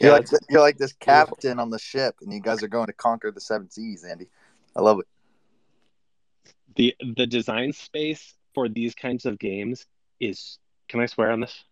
You're 0.00 0.12
like 0.12 0.28
you're 0.48 0.60
like 0.60 0.78
this 0.78 0.92
captain 0.92 1.58
on 1.58 1.70
the 1.70 1.78
ship, 1.78 2.16
and 2.20 2.32
you 2.32 2.40
guys 2.40 2.62
are 2.62 2.68
going 2.68 2.86
to 2.86 2.92
conquer 2.92 3.32
the 3.32 3.40
seven 3.40 3.68
seas, 3.68 4.04
Andy. 4.04 4.28
I 4.76 4.80
love 4.80 5.00
it 5.00 5.06
the 6.78 6.94
the 7.16 7.26
design 7.26 7.72
space 7.74 8.34
for 8.54 8.68
these 8.68 8.94
kinds 8.94 9.26
of 9.26 9.38
games 9.38 9.84
is 10.20 10.58
can 10.88 11.00
I 11.00 11.06
swear 11.06 11.30
on 11.30 11.40
this? 11.40 11.64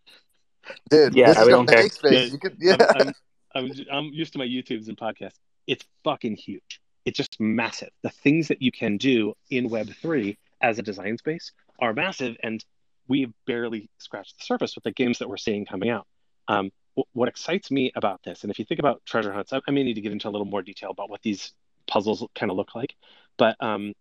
Dude, 0.90 1.14
yeah, 1.14 1.28
this 1.28 1.38
I 1.38 1.44
don't 1.44 1.66
care. 1.66 1.88
Space. 1.88 2.32
You 2.32 2.38
could, 2.38 2.56
yeah. 2.58 2.76
I'm, 2.94 3.00
I'm, 3.00 3.14
I'm, 3.54 3.72
I'm 3.90 4.04
used 4.12 4.32
to 4.34 4.38
my 4.38 4.44
YouTubes 4.44 4.88
and 4.88 4.96
podcasts. 4.96 5.38
It's 5.66 5.85
fucking 6.04 6.37
huge. 6.37 6.80
It's 7.06 7.16
just 7.16 7.40
massive. 7.40 7.90
The 8.02 8.11
things 8.11 8.49
that 8.49 8.61
you 8.61 8.73
can 8.73 8.99
do 8.99 9.35
in 9.49 9.70
Web3 9.70 10.37
as 10.61 10.78
a 10.78 10.82
design 10.82 11.16
space 11.16 11.52
are 11.78 11.94
massive, 11.94 12.37
and 12.42 12.62
we've 13.08 13.32
barely 13.46 13.88
scratched 13.98 14.38
the 14.38 14.44
surface 14.44 14.75
with 14.75 14.84
the 14.84 14.92
games 14.92 15.18
that 15.18 15.28
we're 15.28 15.36
seeing 15.36 15.66
coming 15.66 15.90
out. 15.90 16.06
Um, 16.48 16.70
what 17.12 17.28
excites 17.28 17.70
me 17.70 17.92
about 17.94 18.22
this, 18.22 18.42
and 18.42 18.50
if 18.50 18.58
you 18.58 18.64
think 18.64 18.80
about 18.80 19.04
treasure 19.04 19.32
hunts, 19.32 19.52
I, 19.52 19.60
I, 19.68 19.70
may 19.70 19.82
need 19.82 19.94
to 19.94 20.00
get 20.00 20.12
into 20.12 20.28
a 20.28 20.30
little 20.30 20.46
more 20.46 20.62
detail 20.62 20.90
about 20.90 21.10
what 21.10 21.20
these 21.22 21.52
puzzles 21.86 22.25
kind 22.34 22.50
of 22.50 22.56
look 22.56 22.75
like, 22.75 22.94
but 23.36 23.56
um, 23.60 23.92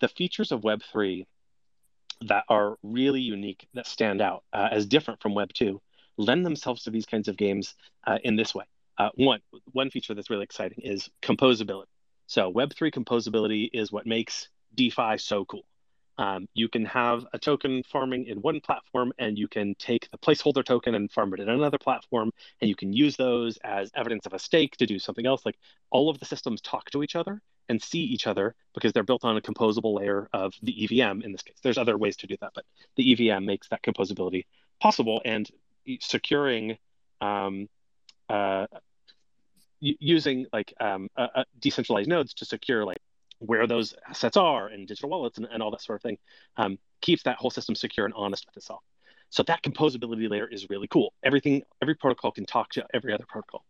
the 0.00 0.08
features 0.08 0.50
of 0.50 0.62
Web3 0.62 1.26
that 2.22 2.44
are 2.48 2.76
really 2.82 3.20
unique, 3.20 3.66
that 3.74 3.86
stand 3.86 4.20
out 4.20 4.44
uh, 4.52 4.68
as 4.70 4.86
different 4.86 5.20
from 5.20 5.34
Web 5.34 5.52
2, 5.52 5.80
lend 6.16 6.44
themselves 6.44 6.84
to 6.84 6.90
these 6.90 7.06
kinds 7.06 7.28
of 7.28 7.36
games 7.36 7.74
uh, 8.06 8.18
in 8.24 8.36
this 8.36 8.54
way. 8.54 8.64
Uh, 8.98 9.10
one, 9.14 9.40
one 9.72 9.90
feature 9.90 10.14
that's 10.14 10.30
really 10.30 10.44
exciting 10.44 10.78
is 10.82 11.08
composability. 11.22 11.86
So, 12.26 12.52
Web3 12.52 12.92
composability 12.92 13.70
is 13.72 13.90
what 13.90 14.06
makes 14.06 14.48
DeFi 14.74 15.18
so 15.18 15.44
cool. 15.44 15.64
Um, 16.18 16.46
you 16.54 16.68
can 16.68 16.84
have 16.84 17.24
a 17.32 17.38
token 17.38 17.82
farming 17.82 18.26
in 18.26 18.42
one 18.42 18.60
platform, 18.60 19.12
and 19.18 19.38
you 19.38 19.48
can 19.48 19.74
take 19.76 20.10
the 20.10 20.18
placeholder 20.18 20.64
token 20.64 20.94
and 20.94 21.10
farm 21.10 21.32
it 21.34 21.40
in 21.40 21.48
another 21.48 21.78
platform, 21.78 22.30
and 22.60 22.68
you 22.68 22.76
can 22.76 22.92
use 22.92 23.16
those 23.16 23.56
as 23.58 23.90
evidence 23.94 24.26
of 24.26 24.34
a 24.34 24.38
stake 24.38 24.76
to 24.76 24.86
do 24.86 24.98
something 24.98 25.26
else. 25.26 25.46
Like 25.46 25.58
all 25.90 26.10
of 26.10 26.18
the 26.18 26.26
systems 26.26 26.60
talk 26.60 26.90
to 26.90 27.02
each 27.02 27.16
other, 27.16 27.40
and 27.70 27.80
see 27.80 28.00
each 28.00 28.26
other 28.26 28.56
because 28.74 28.92
they're 28.92 29.04
built 29.04 29.24
on 29.24 29.36
a 29.36 29.40
composable 29.40 29.96
layer 29.96 30.28
of 30.32 30.52
the 30.60 30.84
EVM 30.84 31.22
in 31.22 31.30
this 31.30 31.42
case. 31.42 31.54
There's 31.62 31.78
other 31.78 31.96
ways 31.96 32.16
to 32.16 32.26
do 32.26 32.36
that, 32.40 32.50
but 32.52 32.64
the 32.96 33.12
EVM 33.12 33.44
makes 33.44 33.68
that 33.68 33.80
composability 33.84 34.46
possible 34.80 35.22
and 35.24 35.48
securing 36.00 36.78
um, 37.20 37.68
uh, 38.28 38.66
using 39.78 40.46
like 40.52 40.74
um, 40.80 41.08
uh, 41.16 41.44
decentralized 41.60 42.08
nodes 42.08 42.34
to 42.34 42.44
secure 42.44 42.84
like 42.84 42.98
where 43.40 43.66
those 43.66 43.94
assets 44.08 44.36
are 44.36 44.68
and 44.68 44.86
digital 44.86 45.10
wallets 45.10 45.38
and, 45.38 45.48
and 45.50 45.62
all 45.62 45.70
that 45.70 45.82
sort 45.82 45.96
of 45.96 46.02
thing 46.02 46.18
um, 46.56 46.78
keeps 47.00 47.22
that 47.24 47.36
whole 47.36 47.50
system 47.50 47.74
secure 47.74 48.06
and 48.06 48.14
honest 48.16 48.46
with 48.46 48.56
itself. 48.56 48.82
So 49.30 49.42
that 49.44 49.62
composability 49.62 50.28
layer 50.28 50.46
is 50.46 50.68
really 50.68 50.88
cool. 50.88 51.12
Everything, 51.24 51.62
every 51.80 51.94
protocol 51.94 52.32
can 52.32 52.46
talk 52.46 52.70
to 52.70 52.86
every 52.92 53.12
other 53.12 53.24
protocol. 53.28 53.64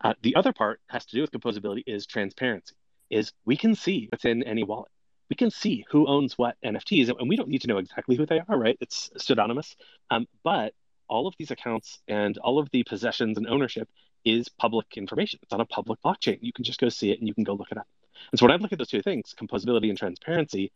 Uh, 0.00 0.14
the 0.22 0.36
other 0.36 0.52
part 0.52 0.80
has 0.88 1.06
to 1.06 1.16
do 1.16 1.22
with 1.22 1.30
composability 1.30 1.82
is 1.86 2.06
transparency 2.06 2.74
is 3.08 3.32
we 3.44 3.56
can 3.56 3.74
see 3.74 4.08
what's 4.10 4.24
in 4.24 4.42
any 4.42 4.64
wallet. 4.64 4.90
We 5.30 5.36
can 5.36 5.50
see 5.50 5.84
who 5.90 6.06
owns 6.06 6.36
what 6.36 6.56
NFTs, 6.64 7.08
and 7.08 7.28
we 7.28 7.36
don't 7.36 7.48
need 7.48 7.62
to 7.62 7.68
know 7.68 7.78
exactly 7.78 8.16
who 8.16 8.26
they 8.26 8.40
are, 8.48 8.58
right? 8.58 8.76
It's 8.80 9.10
pseudonymous. 9.16 9.76
Um, 10.10 10.26
but 10.44 10.72
all 11.08 11.26
of 11.26 11.34
these 11.38 11.50
accounts 11.50 12.00
and 12.08 12.36
all 12.38 12.58
of 12.58 12.68
the 12.70 12.84
possessions 12.84 13.38
and 13.38 13.46
ownership 13.46 13.88
is 14.24 14.48
public 14.48 14.86
information. 14.96 15.38
It's 15.42 15.52
on 15.52 15.60
a 15.60 15.66
public 15.66 16.00
blockchain. 16.04 16.38
You 16.40 16.52
can 16.52 16.64
just 16.64 16.80
go 16.80 16.88
see 16.88 17.10
it 17.10 17.18
and 17.18 17.28
you 17.28 17.34
can 17.34 17.44
go 17.44 17.54
look 17.54 17.70
it 17.70 17.78
up. 17.78 17.86
And 18.30 18.38
so 18.38 18.46
when 18.46 18.52
I 18.52 18.56
look 18.56 18.72
at 18.72 18.78
those 18.78 18.88
two 18.88 19.02
things, 19.02 19.34
composability 19.38 19.88
and 19.88 19.98
transparency, 19.98 20.72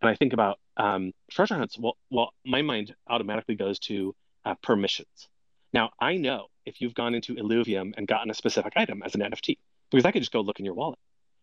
and 0.00 0.10
I 0.10 0.14
think 0.14 0.32
about 0.32 0.58
um, 0.76 1.12
treasure 1.30 1.54
hunts, 1.54 1.78
well, 1.78 1.96
well, 2.10 2.32
my 2.44 2.62
mind 2.62 2.94
automatically 3.08 3.54
goes 3.54 3.78
to 3.80 4.14
uh, 4.44 4.54
permissions. 4.62 5.28
Now 5.72 5.90
I 6.00 6.16
know 6.16 6.46
if 6.66 6.80
you've 6.80 6.94
gone 6.94 7.14
into 7.14 7.34
Illuvium 7.34 7.94
and 7.96 8.06
gotten 8.06 8.30
a 8.30 8.34
specific 8.34 8.74
item 8.76 9.02
as 9.02 9.14
an 9.14 9.20
NFT, 9.20 9.58
because 9.90 10.04
I 10.04 10.12
could 10.12 10.22
just 10.22 10.32
go 10.32 10.40
look 10.40 10.58
in 10.58 10.64
your 10.64 10.74
wallet. 10.74 10.98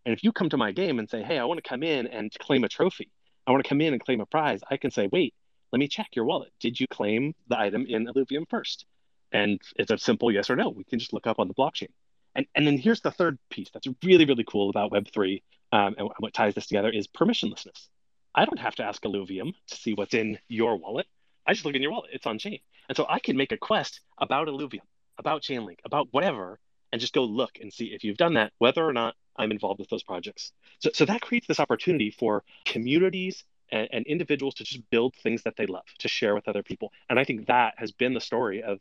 And 0.05 0.13
if 0.13 0.23
you 0.23 0.31
come 0.31 0.49
to 0.49 0.57
my 0.57 0.71
game 0.71 0.99
and 0.99 1.09
say, 1.09 1.21
hey, 1.21 1.37
I 1.37 1.45
want 1.45 1.63
to 1.63 1.69
come 1.69 1.83
in 1.83 2.07
and 2.07 2.31
claim 2.39 2.63
a 2.63 2.69
trophy, 2.69 3.11
I 3.45 3.51
want 3.51 3.63
to 3.63 3.69
come 3.69 3.81
in 3.81 3.93
and 3.93 4.03
claim 4.03 4.21
a 4.21 4.25
prize, 4.25 4.61
I 4.69 4.77
can 4.77 4.91
say, 4.91 5.07
wait, 5.11 5.33
let 5.71 5.79
me 5.79 5.87
check 5.87 6.09
your 6.15 6.25
wallet. 6.25 6.51
Did 6.59 6.79
you 6.79 6.87
claim 6.87 7.33
the 7.47 7.57
item 7.57 7.85
in 7.87 8.07
Illuvium 8.07 8.49
first? 8.49 8.85
And 9.31 9.61
it's 9.77 9.91
a 9.91 9.97
simple 9.97 10.31
yes 10.31 10.49
or 10.49 10.55
no. 10.55 10.69
We 10.69 10.83
can 10.83 10.99
just 10.99 11.13
look 11.13 11.27
up 11.27 11.39
on 11.39 11.47
the 11.47 11.53
blockchain. 11.53 11.89
And, 12.35 12.45
and 12.55 12.65
then 12.65 12.77
here's 12.77 13.01
the 13.01 13.11
third 13.11 13.37
piece 13.49 13.69
that's 13.73 13.87
really, 14.03 14.25
really 14.25 14.45
cool 14.47 14.69
about 14.69 14.91
Web3 14.91 15.41
um, 15.71 15.95
and 15.97 16.09
what 16.19 16.33
ties 16.33 16.55
this 16.55 16.67
together 16.67 16.89
is 16.89 17.07
permissionlessness. 17.07 17.87
I 18.33 18.45
don't 18.45 18.59
have 18.59 18.75
to 18.75 18.83
ask 18.83 19.01
Illuvium 19.03 19.53
to 19.67 19.75
see 19.75 19.93
what's 19.93 20.13
in 20.13 20.39
your 20.47 20.77
wallet. 20.77 21.07
I 21.45 21.53
just 21.53 21.65
look 21.65 21.75
in 21.75 21.81
your 21.81 21.91
wallet, 21.91 22.11
it's 22.13 22.27
on 22.27 22.39
chain. 22.39 22.59
And 22.87 22.95
so 22.95 23.05
I 23.09 23.19
can 23.19 23.35
make 23.35 23.51
a 23.51 23.57
quest 23.57 24.01
about 24.17 24.47
Illuvium, 24.47 24.85
about 25.17 25.41
Chainlink, 25.41 25.79
about 25.83 26.07
whatever, 26.11 26.59
and 26.91 27.01
just 27.01 27.13
go 27.13 27.23
look 27.23 27.57
and 27.59 27.71
see 27.71 27.85
if 27.85 28.03
you've 28.03 28.17
done 28.17 28.35
that, 28.35 28.53
whether 28.59 28.83
or 28.83 28.93
not 28.93 29.15
I'm 29.35 29.51
involved 29.51 29.79
with 29.79 29.89
those 29.89 30.03
projects. 30.03 30.51
So, 30.79 30.91
so 30.93 31.05
that 31.05 31.21
creates 31.21 31.47
this 31.47 31.59
opportunity 31.59 32.11
for 32.11 32.43
communities 32.65 33.43
and, 33.71 33.87
and 33.91 34.05
individuals 34.05 34.55
to 34.55 34.63
just 34.63 34.89
build 34.89 35.15
things 35.15 35.43
that 35.43 35.55
they 35.57 35.65
love, 35.65 35.85
to 35.99 36.07
share 36.07 36.35
with 36.35 36.47
other 36.47 36.63
people. 36.63 36.91
And 37.09 37.19
I 37.19 37.23
think 37.23 37.47
that 37.47 37.73
has 37.77 37.91
been 37.91 38.13
the 38.13 38.21
story 38.21 38.61
of 38.63 38.79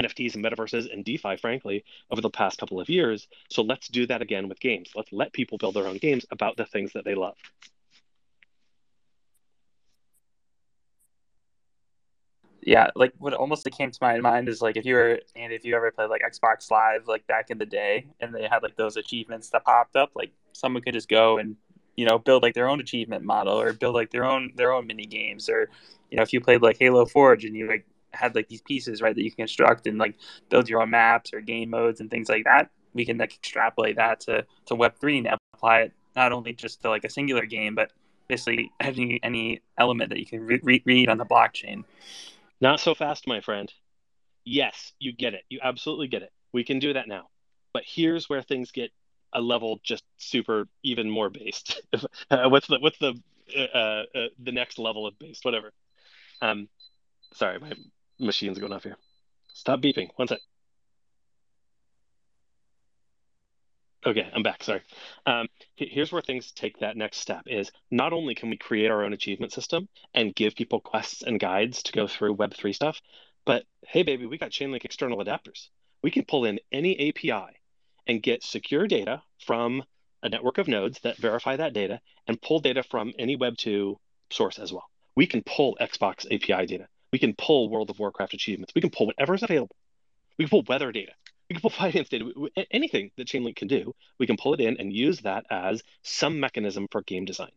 NFTs 0.00 0.34
and 0.34 0.44
metaverses 0.44 0.92
and 0.92 1.04
DeFi, 1.04 1.36
frankly, 1.36 1.84
over 2.10 2.20
the 2.20 2.30
past 2.30 2.58
couple 2.58 2.80
of 2.80 2.88
years. 2.88 3.28
So 3.50 3.62
let's 3.62 3.88
do 3.88 4.06
that 4.06 4.22
again 4.22 4.48
with 4.48 4.60
games. 4.60 4.90
Let's 4.94 5.12
let 5.12 5.32
people 5.32 5.58
build 5.58 5.74
their 5.74 5.86
own 5.86 5.98
games 5.98 6.26
about 6.30 6.56
the 6.56 6.66
things 6.66 6.92
that 6.94 7.04
they 7.04 7.14
love. 7.14 7.36
yeah, 12.66 12.88
like 12.94 13.12
what 13.18 13.34
almost 13.34 13.68
came 13.70 13.90
to 13.90 13.98
my 14.00 14.18
mind 14.20 14.48
is 14.48 14.62
like 14.62 14.76
if 14.76 14.84
you 14.84 14.94
were 14.94 15.20
and 15.36 15.52
if 15.52 15.64
you 15.64 15.76
ever 15.76 15.90
played 15.90 16.08
like 16.08 16.22
Xbox 16.22 16.70
Live 16.70 17.06
like 17.06 17.26
back 17.26 17.50
in 17.50 17.58
the 17.58 17.66
day 17.66 18.06
and 18.20 18.34
they 18.34 18.48
had 18.48 18.62
like 18.62 18.76
those 18.76 18.96
achievements 18.96 19.50
that 19.50 19.64
popped 19.64 19.96
up, 19.96 20.10
like 20.14 20.32
someone 20.52 20.82
could 20.82 20.94
just 20.94 21.08
go 21.08 21.38
and 21.38 21.56
you 21.96 22.06
know 22.06 22.18
build 22.18 22.42
like 22.42 22.54
their 22.54 22.68
own 22.68 22.80
achievement 22.80 23.24
model 23.24 23.60
or 23.60 23.72
build 23.72 23.94
like 23.94 24.10
their 24.10 24.24
own 24.24 24.52
their 24.56 24.72
own 24.72 24.86
mini 24.86 25.04
games 25.04 25.48
or 25.48 25.68
you 26.10 26.16
know 26.16 26.22
if 26.22 26.32
you 26.32 26.40
played 26.40 26.62
like 26.62 26.78
Halo 26.78 27.04
Forge 27.04 27.44
and 27.44 27.54
you 27.54 27.68
like 27.68 27.86
had 28.14 28.34
like 28.34 28.48
these 28.48 28.62
pieces 28.62 29.02
right 29.02 29.14
that 29.14 29.22
you 29.22 29.30
can 29.30 29.44
construct 29.44 29.86
and 29.86 29.98
like 29.98 30.16
build 30.48 30.68
your 30.68 30.82
own 30.82 30.90
maps 30.90 31.32
or 31.32 31.40
game 31.40 31.70
modes 31.70 32.00
and 32.00 32.10
things 32.10 32.28
like 32.28 32.44
that, 32.44 32.70
we 32.94 33.04
can 33.04 33.18
like 33.18 33.34
extrapolate 33.34 33.96
that 33.96 34.20
to 34.20 34.46
to 34.66 34.74
Web 34.74 34.94
three 35.00 35.18
and 35.18 35.28
apply 35.54 35.80
it 35.80 35.92
not 36.16 36.32
only 36.32 36.52
just 36.52 36.82
to 36.82 36.88
like 36.88 37.04
a 37.04 37.10
singular 37.10 37.44
game 37.44 37.74
but 37.74 37.90
basically 38.28 38.70
any 38.80 39.20
any 39.22 39.60
element 39.78 40.10
that 40.10 40.18
you 40.18 40.26
can 40.26 40.40
re- 40.40 40.82
read 40.84 41.08
on 41.08 41.18
the 41.18 41.24
blockchain. 41.24 41.84
Not 42.60 42.80
so 42.80 42.94
fast, 42.94 43.26
my 43.26 43.40
friend. 43.40 43.72
Yes, 44.44 44.92
you 44.98 45.12
get 45.12 45.34
it. 45.34 45.42
You 45.48 45.60
absolutely 45.62 46.08
get 46.08 46.22
it. 46.22 46.32
We 46.52 46.64
can 46.64 46.78
do 46.78 46.92
that 46.92 47.08
now. 47.08 47.28
But 47.72 47.82
here's 47.86 48.28
where 48.28 48.42
things 48.42 48.70
get 48.70 48.90
a 49.32 49.40
level 49.40 49.80
just 49.82 50.04
super 50.16 50.68
even 50.82 51.10
more 51.10 51.28
based. 51.28 51.82
uh, 52.30 52.48
what's 52.48 52.68
the 52.68 52.78
what's 52.78 52.98
the 52.98 53.20
uh, 53.56 53.58
uh, 53.58 54.28
the 54.38 54.52
next 54.52 54.78
level 54.78 55.06
of 55.06 55.18
based? 55.18 55.44
Whatever. 55.44 55.72
Um, 56.40 56.68
sorry, 57.32 57.58
my 57.58 57.72
machine's 58.18 58.58
going 58.58 58.72
off 58.72 58.84
here. 58.84 58.96
Stop 59.52 59.80
beeping. 59.80 60.08
One 60.16 60.28
sec. 60.28 60.40
Okay, 64.06 64.28
I'm 64.34 64.42
back. 64.42 64.62
Sorry. 64.62 64.82
Um, 65.24 65.48
here's 65.76 66.12
where 66.12 66.20
things 66.20 66.52
take 66.52 66.78
that 66.80 66.96
next 66.96 67.18
step 67.18 67.44
is 67.46 67.72
not 67.90 68.12
only 68.12 68.34
can 68.34 68.50
we 68.50 68.58
create 68.58 68.90
our 68.90 69.02
own 69.02 69.14
achievement 69.14 69.52
system 69.52 69.88
and 70.12 70.34
give 70.34 70.54
people 70.54 70.80
quests 70.80 71.22
and 71.22 71.40
guides 71.40 71.82
to 71.84 71.92
go 71.92 72.06
through 72.06 72.36
Web3 72.36 72.74
stuff, 72.74 73.00
but 73.46 73.64
hey, 73.86 74.02
baby, 74.02 74.26
we 74.26 74.36
got 74.36 74.50
Chainlink 74.50 74.84
external 74.84 75.18
adapters. 75.18 75.68
We 76.02 76.10
can 76.10 76.24
pull 76.24 76.44
in 76.44 76.60
any 76.70 77.08
API 77.08 77.56
and 78.06 78.22
get 78.22 78.42
secure 78.42 78.86
data 78.86 79.22
from 79.46 79.82
a 80.22 80.28
network 80.28 80.58
of 80.58 80.68
nodes 80.68 81.00
that 81.00 81.16
verify 81.16 81.56
that 81.56 81.72
data 81.72 82.00
and 82.26 82.40
pull 82.40 82.60
data 82.60 82.82
from 82.82 83.12
any 83.18 83.38
Web2 83.38 83.96
source 84.30 84.58
as 84.58 84.70
well. 84.70 84.88
We 85.16 85.26
can 85.26 85.42
pull 85.42 85.78
Xbox 85.80 86.26
API 86.26 86.66
data. 86.66 86.88
We 87.14 87.18
can 87.20 87.34
pull 87.34 87.70
World 87.70 87.90
of 87.90 87.98
Warcraft 88.00 88.34
achievements. 88.34 88.72
We 88.74 88.80
can 88.80 88.90
pull 88.90 89.06
whatever 89.06 89.34
is 89.34 89.44
available. 89.44 89.76
We 90.36 90.44
can 90.44 90.50
pull 90.50 90.64
weather 90.66 90.90
data 90.90 91.12
we 91.48 91.54
can 91.54 91.60
pull 91.60 91.70
finance 91.70 92.08
data, 92.08 92.30
anything 92.70 93.10
that 93.16 93.28
Chainlink 93.28 93.56
can 93.56 93.68
do, 93.68 93.94
we 94.18 94.26
can 94.26 94.36
pull 94.36 94.54
it 94.54 94.60
in 94.60 94.76
and 94.78 94.92
use 94.92 95.20
that 95.20 95.44
as 95.50 95.82
some 96.02 96.40
mechanism 96.40 96.88
for 96.90 97.02
game 97.02 97.24
design. 97.24 97.52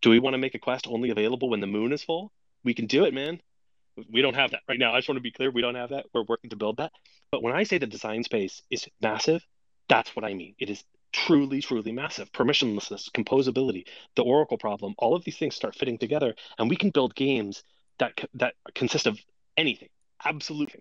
Do 0.00 0.10
we 0.10 0.18
want 0.18 0.34
to 0.34 0.38
make 0.38 0.54
a 0.54 0.58
quest 0.58 0.86
only 0.88 1.10
available 1.10 1.50
when 1.50 1.60
the 1.60 1.66
moon 1.66 1.92
is 1.92 2.02
full? 2.02 2.32
We 2.64 2.74
can 2.74 2.86
do 2.86 3.04
it, 3.04 3.14
man. 3.14 3.40
We 4.10 4.22
don't 4.22 4.34
have 4.34 4.52
that 4.52 4.62
right 4.68 4.78
now. 4.78 4.94
I 4.94 4.98
just 4.98 5.08
want 5.08 5.18
to 5.18 5.22
be 5.22 5.32
clear. 5.32 5.50
We 5.50 5.60
don't 5.60 5.74
have 5.74 5.90
that. 5.90 6.06
We're 6.14 6.24
working 6.24 6.50
to 6.50 6.56
build 6.56 6.78
that. 6.78 6.92
But 7.30 7.42
when 7.42 7.54
I 7.54 7.64
say 7.64 7.78
the 7.78 7.86
design 7.86 8.24
space 8.24 8.62
is 8.70 8.88
massive, 9.00 9.44
that's 9.88 10.14
what 10.16 10.24
I 10.24 10.34
mean. 10.34 10.54
It 10.58 10.70
is 10.70 10.82
truly, 11.12 11.60
truly 11.60 11.92
massive. 11.92 12.32
Permissionlessness, 12.32 13.10
composability, 13.10 13.84
the 14.16 14.22
Oracle 14.22 14.56
problem, 14.56 14.94
all 14.98 15.14
of 15.14 15.24
these 15.24 15.36
things 15.36 15.54
start 15.54 15.74
fitting 15.74 15.98
together, 15.98 16.34
and 16.58 16.70
we 16.70 16.76
can 16.76 16.90
build 16.90 17.14
games 17.14 17.62
that 17.98 18.18
that 18.34 18.54
consist 18.74 19.06
of 19.06 19.18
anything, 19.56 19.88
absolutely. 20.24 20.80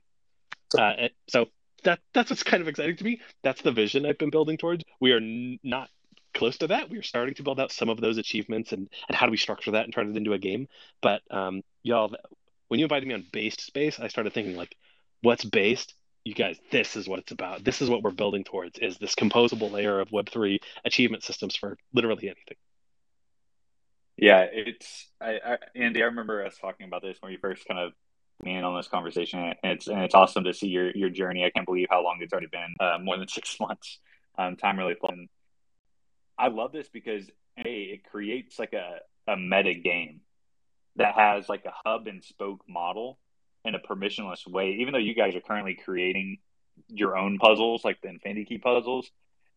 Uh, 0.77 1.09
so 1.27 1.47
that 1.83 1.99
that's 2.13 2.29
what's 2.29 2.43
kind 2.43 2.61
of 2.61 2.67
exciting 2.67 2.95
to 2.97 3.03
me. 3.03 3.21
That's 3.43 3.61
the 3.61 3.71
vision 3.71 4.05
I've 4.05 4.17
been 4.17 4.29
building 4.29 4.57
towards. 4.57 4.83
We 4.99 5.11
are 5.11 5.17
n- 5.17 5.59
not 5.63 5.89
close 6.33 6.57
to 6.59 6.67
that. 6.67 6.89
We 6.89 6.97
are 6.97 7.03
starting 7.03 7.35
to 7.35 7.43
build 7.43 7.59
out 7.59 7.71
some 7.71 7.89
of 7.89 7.99
those 7.99 8.17
achievements 8.17 8.71
and 8.71 8.89
and 9.07 9.15
how 9.15 9.25
do 9.25 9.31
we 9.31 9.37
structure 9.37 9.71
that 9.71 9.85
and 9.85 9.93
turn 9.93 10.09
it 10.09 10.17
into 10.17 10.33
a 10.33 10.39
game. 10.39 10.67
But 11.01 11.21
um, 11.31 11.61
y'all, 11.83 12.15
when 12.67 12.79
you 12.79 12.85
invited 12.85 13.07
me 13.07 13.13
on 13.13 13.25
based 13.31 13.61
space, 13.61 13.99
I 13.99 14.07
started 14.07 14.33
thinking 14.33 14.55
like, 14.55 14.75
what's 15.21 15.43
based? 15.43 15.93
You 16.23 16.35
guys, 16.35 16.59
this 16.71 16.95
is 16.95 17.07
what 17.09 17.19
it's 17.19 17.31
about. 17.31 17.63
This 17.63 17.81
is 17.81 17.89
what 17.89 18.03
we're 18.03 18.11
building 18.11 18.43
towards. 18.43 18.77
Is 18.77 18.97
this 18.99 19.15
composable 19.15 19.71
layer 19.71 19.99
of 19.99 20.11
Web 20.11 20.29
three 20.29 20.59
achievement 20.85 21.23
systems 21.23 21.55
for 21.55 21.77
literally 21.93 22.27
anything. 22.27 22.57
Yeah, 24.21 24.45
it's 24.51 25.07
I, 25.19 25.39
I 25.43 25.57
Andy. 25.75 26.03
I 26.03 26.05
remember 26.05 26.45
us 26.45 26.55
talking 26.61 26.85
about 26.85 27.01
this 27.01 27.17
when 27.21 27.31
we 27.31 27.37
first 27.37 27.67
kind 27.67 27.79
of 27.79 27.93
in 28.45 28.63
on 28.63 28.77
this 28.77 28.87
conversation. 28.87 29.39
And 29.39 29.73
it's 29.73 29.87
and 29.87 29.99
it's 30.03 30.13
awesome 30.13 30.43
to 30.43 30.53
see 30.53 30.67
your 30.67 30.91
your 30.95 31.09
journey. 31.09 31.43
I 31.43 31.49
can't 31.49 31.65
believe 31.65 31.87
how 31.89 32.03
long 32.03 32.19
it's 32.21 32.31
already 32.31 32.47
been. 32.47 32.75
Uh, 32.79 32.99
more 33.01 33.17
than 33.17 33.27
six 33.27 33.59
months. 33.59 33.99
Um, 34.37 34.55
time 34.57 34.77
really 34.77 34.93
flies. 34.93 35.27
I 36.37 36.49
love 36.49 36.71
this 36.71 36.87
because 36.87 37.29
a 37.57 37.67
it 37.67 38.03
creates 38.11 38.59
like 38.59 38.73
a 38.73 38.99
a 39.27 39.35
meta 39.35 39.73
game 39.73 40.21
that 40.97 41.15
has 41.15 41.49
like 41.49 41.65
a 41.65 41.73
hub 41.83 42.05
and 42.05 42.23
spoke 42.23 42.61
model 42.69 43.17
in 43.65 43.73
a 43.73 43.79
permissionless 43.79 44.47
way. 44.47 44.77
Even 44.81 44.93
though 44.93 44.99
you 44.99 45.15
guys 45.15 45.35
are 45.35 45.41
currently 45.41 45.79
creating 45.83 46.37
your 46.89 47.17
own 47.17 47.39
puzzles, 47.39 47.83
like 47.83 47.99
the 48.01 48.09
Infinity 48.09 48.45
Key 48.45 48.57
puzzles, 48.59 49.09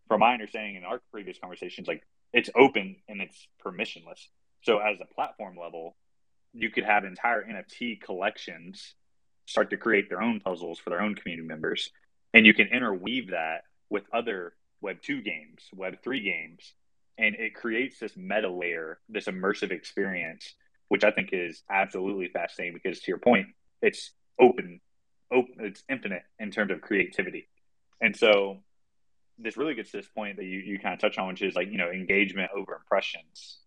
from 0.09 0.21
my 0.21 0.33
understanding 0.33 0.77
in 0.77 0.85
our 0.85 1.03
previous 1.13 1.39
conversations, 1.39 1.87
like 1.87 2.03
it's 2.33 2.49
open 2.57 2.97
and 3.09 3.21
it's 3.21 3.47
permissionless. 3.63 4.27
So 4.65 4.79
as 4.79 4.97
a 5.01 5.15
platform 5.15 5.57
level, 5.61 5.95
you 6.55 6.71
could 6.71 6.85
have 6.85 7.05
entire 7.05 7.45
NFT 7.45 8.01
collections 8.01 8.95
start 9.47 9.71
to 9.71 9.77
create 9.77 10.09
their 10.09 10.23
own 10.23 10.41
puzzles 10.41 10.79
for 10.79 10.91
their 10.91 11.03
own 11.03 11.15
community 11.15 11.47
members. 11.47 11.91
And 12.33 12.47
you 12.47 12.55
can 12.55 12.69
interweave 12.69 13.31
that 13.31 13.65
with 13.91 14.05
other 14.13 14.55
Web 14.81 15.03
2 15.03 15.21
games, 15.21 15.69
Web 15.75 16.03
3 16.03 16.21
games. 16.21 16.73
And 17.19 17.35
it 17.35 17.55
creates 17.55 17.99
this 17.99 18.17
meta 18.17 18.51
layer, 18.51 18.99
this 19.09 19.27
immersive 19.27 19.71
experience, 19.71 20.55
which 20.89 21.05
I 21.05 21.11
think 21.11 21.31
is 21.33 21.63
absolutely 21.71 22.29
fascinating 22.29 22.75
because, 22.83 23.01
to 23.01 23.09
your 23.09 23.19
point, 23.19 23.49
it's 23.83 24.13
open, 24.41 24.81
open, 25.31 25.55
it's 25.59 25.85
infinite 25.91 26.23
in 26.39 26.51
terms 26.51 26.73
of 26.73 26.81
creativity. 26.81 27.49
And 28.01 28.17
so 28.17 28.59
this 29.39 29.57
really 29.57 29.75
gets 29.75 29.91
to 29.91 29.99
this 29.99 30.09
point 30.09 30.39
that 30.39 30.45
you, 30.45 30.59
you 30.59 30.79
kind 30.79 30.95
of 30.95 31.01
touch 31.01 31.19
on, 31.19 31.29
which 31.29 31.43
is 31.43 31.55
like, 31.55 31.69
you 31.71 31.79
know, 31.79 31.91
engagement 31.91 32.51
over 32.57 32.75
impressions. 32.75 33.59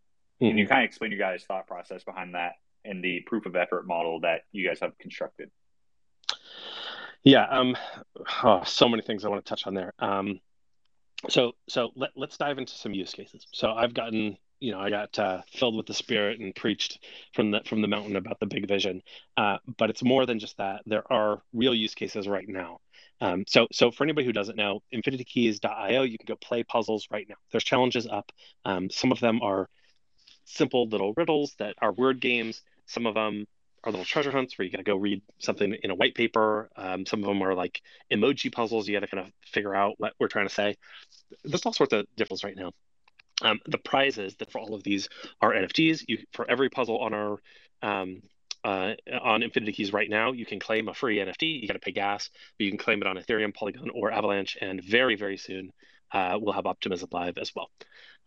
Mm-hmm. 0.41 0.49
Can 0.49 0.57
you 0.57 0.67
kind 0.67 0.83
of 0.83 0.85
explain 0.85 1.11
your 1.11 1.19
guys' 1.19 1.43
thought 1.43 1.67
process 1.67 2.03
behind 2.03 2.35
that 2.35 2.53
and 2.85 3.03
the 3.03 3.21
proof 3.25 3.45
of 3.45 3.55
effort 3.55 3.87
model 3.87 4.21
that 4.21 4.41
you 4.51 4.67
guys 4.67 4.79
have 4.81 4.97
constructed? 4.99 5.49
Yeah, 7.23 7.45
um, 7.45 7.75
oh, 8.43 8.63
so 8.65 8.87
many 8.87 9.01
things 9.03 9.25
I 9.25 9.29
want 9.29 9.43
to 9.43 9.49
touch 9.49 9.67
on 9.67 9.73
there. 9.73 9.93
Um, 9.99 10.39
so 11.29 11.53
so 11.67 11.89
let, 11.95 12.11
let's 12.15 12.37
dive 12.37 12.57
into 12.57 12.73
some 12.73 12.93
use 12.93 13.11
cases. 13.11 13.45
So 13.51 13.71
I've 13.71 13.93
gotten 13.93 14.37
you 14.59 14.71
know 14.71 14.79
I 14.79 14.89
got 14.89 15.17
uh, 15.19 15.41
filled 15.51 15.75
with 15.75 15.87
the 15.87 15.93
spirit 15.93 16.39
and 16.39 16.55
preached 16.55 16.99
from 17.33 17.51
the 17.51 17.61
from 17.65 17.81
the 17.81 17.87
mountain 17.87 18.15
about 18.15 18.39
the 18.39 18.45
big 18.45 18.67
vision. 18.67 19.01
Uh, 19.35 19.57
but 19.77 19.89
it's 19.89 20.03
more 20.03 20.25
than 20.25 20.39
just 20.39 20.57
that. 20.57 20.83
There 20.85 21.11
are 21.11 21.41
real 21.53 21.73
use 21.73 21.95
cases 21.95 22.27
right 22.27 22.47
now. 22.47 22.79
Um, 23.19 23.45
so 23.47 23.67
so 23.71 23.91
for 23.91 24.03
anybody 24.03 24.25
who 24.25 24.33
doesn't 24.33 24.55
know, 24.55 24.81
InfinityKeys.io, 24.93 26.03
you 26.03 26.17
can 26.17 26.25
go 26.27 26.35
play 26.35 26.63
puzzles 26.63 27.07
right 27.11 27.25
now. 27.27 27.35
There's 27.51 27.63
challenges 27.63 28.07
up. 28.07 28.31
Um, 28.63 28.89
some 28.89 29.11
of 29.11 29.19
them 29.19 29.41
are 29.41 29.69
simple 30.47 30.87
little 30.87 31.13
riddles 31.15 31.53
that 31.59 31.75
are 31.81 31.91
word 31.91 32.19
games. 32.19 32.61
Some 32.85 33.05
of 33.05 33.15
them 33.15 33.45
are 33.83 33.91
little 33.91 34.05
treasure 34.05 34.31
hunts 34.31 34.57
where 34.57 34.65
you 34.65 34.71
got 34.71 34.77
to 34.77 34.83
go 34.83 34.95
read 34.95 35.21
something 35.39 35.75
in 35.83 35.91
a 35.91 35.95
white 35.95 36.15
paper. 36.15 36.69
Um, 36.75 37.05
some 37.05 37.21
of 37.21 37.27
them 37.27 37.41
are 37.43 37.53
like 37.53 37.81
emoji 38.11 38.51
puzzles. 38.51 38.87
You 38.87 38.95
got 38.95 39.01
to 39.01 39.15
kind 39.15 39.27
of 39.27 39.31
figure 39.45 39.75
out 39.75 39.95
what 39.97 40.13
we're 40.19 40.27
trying 40.27 40.47
to 40.47 40.53
say. 40.53 40.77
There's 41.43 41.65
all 41.65 41.73
sorts 41.73 41.93
of 41.93 42.07
difference 42.15 42.43
right 42.43 42.55
now. 42.55 42.71
Um, 43.41 43.59
the 43.67 43.77
prizes 43.77 44.35
that 44.37 44.51
for 44.51 44.59
all 44.59 44.73
of 44.73 44.83
these 44.83 45.09
are 45.41 45.53
NFTs. 45.53 46.05
You 46.07 46.19
for 46.33 46.49
every 46.49 46.69
puzzle 46.69 46.99
on 46.99 47.13
our 47.13 47.37
um, 47.83 48.23
uh, 48.63 48.93
on 49.21 49.43
Infinity 49.43 49.73
Keys 49.73 49.93
right 49.93 50.09
now, 50.09 50.31
you 50.31 50.45
can 50.45 50.59
claim 50.59 50.87
a 50.87 50.93
free 50.93 51.17
NFT. 51.17 51.61
You 51.61 51.67
got 51.67 51.75
to 51.75 51.79
pay 51.79 51.91
gas, 51.91 52.29
but 52.57 52.65
you 52.65 52.71
can 52.71 52.79
claim 52.79 53.01
it 53.01 53.07
on 53.07 53.17
Ethereum, 53.17 53.53
Polygon, 53.53 53.89
or 53.93 54.11
Avalanche. 54.11 54.57
And 54.59 54.83
very, 54.83 55.15
very 55.15 55.37
soon, 55.37 55.71
uh, 56.11 56.37
we'll 56.41 56.53
have 56.53 56.65
Optimism 56.65 57.09
Live 57.11 57.37
as 57.37 57.53
well. 57.55 57.69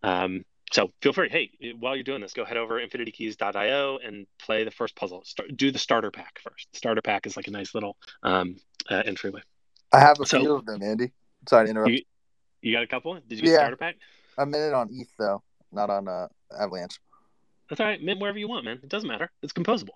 Um, 0.03 0.45
so 0.73 0.91
feel 1.03 1.13
free. 1.13 1.29
Hey, 1.29 1.51
while 1.79 1.95
you're 1.97 2.05
doing 2.05 2.21
this, 2.21 2.33
go 2.33 2.45
head 2.45 2.57
over 2.57 2.81
infinitykeys.io 2.81 3.99
and 4.05 4.27
play 4.39 4.65
the 4.65 4.71
first 4.71 4.95
puzzle. 4.97 5.23
Start, 5.25 5.57
do 5.57 5.71
the 5.71 5.79
starter 5.79 6.11
pack 6.11 6.41
first. 6.43 6.69
The 6.73 6.79
starter 6.79 7.03
pack 7.03 7.27
is 7.27 7.37
like 7.37 7.49
a 7.49 7.51
nice 7.51 7.75
little 7.75 7.97
um, 8.23 8.57
uh, 8.89 9.03
entryway. 9.05 9.41
I 9.93 10.01
have 10.01 10.21
a 10.21 10.27
So- 10.27 10.39
few 10.41 10.55
of 10.55 10.67
them, 10.67 10.83
Andy. 10.83 11.13
Sorry 11.49 11.67
to 11.67 11.71
interrupt. 11.71 11.91
You, 11.93 12.03
you 12.63 12.73
got 12.73 12.83
a 12.83 12.87
couple? 12.87 13.15
Did 13.15 13.39
you 13.39 13.43
get 13.43 13.51
Yeah. 13.53 13.57
starter 13.57 13.77
pack? 13.77 13.97
A 14.39 14.47
minute 14.47 14.73
on 14.75 14.89
ETH 14.93 15.09
though, 15.19 15.43
not 15.73 15.91
on 15.91 16.07
uh, 16.09 16.29
Avalanche. 16.59 16.99
That's 17.69 17.81
all 17.81 17.87
right. 17.87 18.03
Mint 18.03 18.21
wherever 18.21 18.39
you 18.39 18.49
want, 18.49 18.65
man. 18.65 18.79
It 18.83 18.89
doesn't 18.89 19.09
matter. 19.09 19.31
It's 19.43 19.53
composable. 19.53 19.95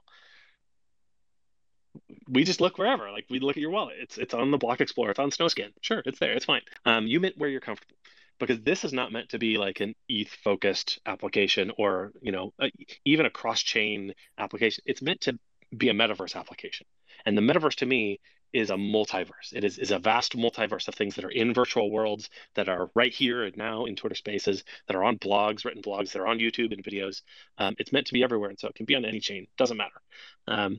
We 2.28 2.44
just 2.44 2.60
look 2.60 2.78
wherever. 2.78 3.10
Like 3.10 3.26
we 3.30 3.38
look 3.38 3.56
at 3.56 3.60
your 3.60 3.70
wallet. 3.70 3.96
It's 4.00 4.18
it's 4.18 4.34
on 4.34 4.50
the 4.50 4.58
Block 4.58 4.80
Explorer. 4.80 5.10
It's 5.10 5.18
on 5.18 5.30
Snowscan. 5.30 5.72
Sure, 5.80 6.02
it's 6.06 6.18
there. 6.18 6.32
It's 6.32 6.44
fine. 6.44 6.62
Um, 6.84 7.06
you 7.06 7.20
mint 7.20 7.36
where 7.38 7.48
you're 7.48 7.60
comfortable, 7.60 7.96
because 8.38 8.60
this 8.60 8.84
is 8.84 8.92
not 8.92 9.12
meant 9.12 9.30
to 9.30 9.38
be 9.38 9.56
like 9.56 9.80
an 9.80 9.94
ETH 10.08 10.30
focused 10.42 10.98
application 11.06 11.72
or 11.78 12.12
you 12.20 12.32
know 12.32 12.52
a, 12.60 12.70
even 13.04 13.26
a 13.26 13.30
cross 13.30 13.60
chain 13.62 14.12
application. 14.38 14.82
It's 14.86 15.02
meant 15.02 15.22
to 15.22 15.38
be 15.76 15.88
a 15.88 15.94
metaverse 15.94 16.36
application. 16.36 16.86
And 17.26 17.36
the 17.36 17.42
metaverse 17.42 17.76
to 17.76 17.86
me 17.86 18.20
is 18.52 18.70
a 18.70 18.74
multiverse. 18.74 19.52
It 19.52 19.64
is, 19.64 19.78
is 19.78 19.90
a 19.90 19.98
vast 19.98 20.36
multiverse 20.36 20.86
of 20.86 20.94
things 20.94 21.16
that 21.16 21.24
are 21.24 21.30
in 21.30 21.52
virtual 21.52 21.90
worlds 21.90 22.30
that 22.54 22.68
are 22.68 22.88
right 22.94 23.12
here 23.12 23.42
and 23.44 23.56
now 23.56 23.84
in 23.84 23.96
Twitter 23.96 24.14
spaces, 24.14 24.62
that 24.86 24.96
are 24.96 25.02
on 25.02 25.18
blogs, 25.18 25.64
written 25.64 25.82
blogs, 25.82 26.12
that 26.12 26.20
are 26.20 26.28
on 26.28 26.38
YouTube 26.38 26.72
and 26.72 26.84
videos. 26.84 27.22
Um, 27.58 27.74
it's 27.78 27.92
meant 27.92 28.06
to 28.06 28.12
be 28.12 28.22
everywhere. 28.22 28.50
And 28.50 28.58
so 28.58 28.68
it 28.68 28.76
can 28.76 28.86
be 28.86 28.94
on 28.94 29.04
any 29.04 29.18
chain. 29.18 29.48
Doesn't 29.58 29.76
matter. 29.76 30.00
Um, 30.46 30.78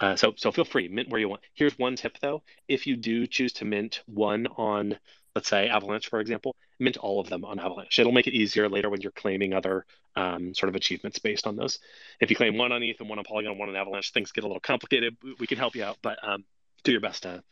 uh, 0.00 0.14
so, 0.14 0.32
so 0.36 0.52
feel 0.52 0.64
free, 0.64 0.86
mint 0.86 1.08
where 1.08 1.20
you 1.20 1.28
want. 1.28 1.42
Here's 1.54 1.76
one 1.76 1.96
tip 1.96 2.18
though. 2.20 2.44
If 2.68 2.86
you 2.86 2.96
do 2.96 3.26
choose 3.26 3.52
to 3.54 3.64
mint 3.64 4.00
one 4.06 4.46
on, 4.56 4.96
let's 5.34 5.48
say 5.48 5.68
Avalanche, 5.68 6.08
for 6.08 6.20
example, 6.20 6.56
mint 6.78 6.96
all 6.96 7.20
of 7.20 7.28
them 7.28 7.44
on 7.44 7.58
Avalanche. 7.58 7.98
It'll 7.98 8.12
make 8.12 8.26
it 8.26 8.34
easier 8.34 8.68
later 8.68 8.90
when 8.90 9.00
you're 9.00 9.12
claiming 9.12 9.52
other 9.52 9.84
um, 10.16 10.54
sort 10.54 10.68
of 10.68 10.74
achievements 10.74 11.18
based 11.18 11.46
on 11.46 11.56
those. 11.56 11.78
If 12.20 12.30
you 12.30 12.36
claim 12.36 12.56
one 12.56 12.72
on 12.72 12.82
ETH 12.82 13.00
and 13.00 13.08
one 13.08 13.18
on 13.18 13.24
Polygon, 13.24 13.58
one 13.58 13.68
on 13.68 13.76
Avalanche, 13.76 14.12
things 14.12 14.32
get 14.32 14.44
a 14.44 14.46
little 14.46 14.60
complicated. 14.60 15.16
We 15.38 15.46
can 15.46 15.58
help 15.58 15.74
you 15.74 15.84
out, 15.84 15.98
but 16.02 16.18
um, 16.26 16.44
do 16.84 16.92
your 16.92 17.00
best 17.00 17.22
to 17.24 17.42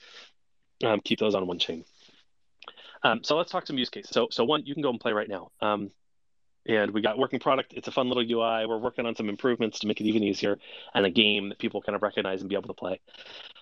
um, 0.84 1.00
keep 1.00 1.18
those 1.18 1.34
on 1.34 1.46
one 1.46 1.58
chain. 1.58 1.84
Um, 3.02 3.22
so 3.22 3.36
let's 3.36 3.50
talk 3.50 3.66
some 3.66 3.78
use 3.78 3.90
cases. 3.90 4.10
So, 4.10 4.28
so 4.30 4.44
one, 4.44 4.64
you 4.66 4.74
can 4.74 4.82
go 4.82 4.90
and 4.90 5.00
play 5.00 5.12
right 5.12 5.28
now. 5.28 5.50
Um, 5.60 5.90
and 6.68 6.90
we 6.90 7.00
got 7.00 7.18
working 7.18 7.38
product. 7.38 7.74
It's 7.76 7.88
a 7.88 7.92
fun 7.92 8.08
little 8.08 8.24
UI. 8.24 8.66
We're 8.66 8.78
working 8.78 9.06
on 9.06 9.14
some 9.14 9.28
improvements 9.28 9.80
to 9.80 9.86
make 9.86 10.00
it 10.00 10.04
even 10.04 10.24
easier 10.24 10.58
and 10.94 11.06
a 11.06 11.10
game 11.10 11.50
that 11.50 11.58
people 11.58 11.80
kind 11.80 11.94
of 11.94 12.02
recognize 12.02 12.40
and 12.40 12.48
be 12.48 12.56
able 12.56 12.68
to 12.68 12.74
play. 12.74 13.00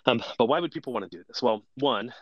Um, 0.07 0.23
but 0.39 0.47
why 0.47 0.61
would 0.61 0.73
people 0.73 0.93
want 0.93 1.11
to 1.11 1.17
do 1.17 1.23
this? 1.29 1.43
Well, 1.43 1.63
one, 1.77 2.13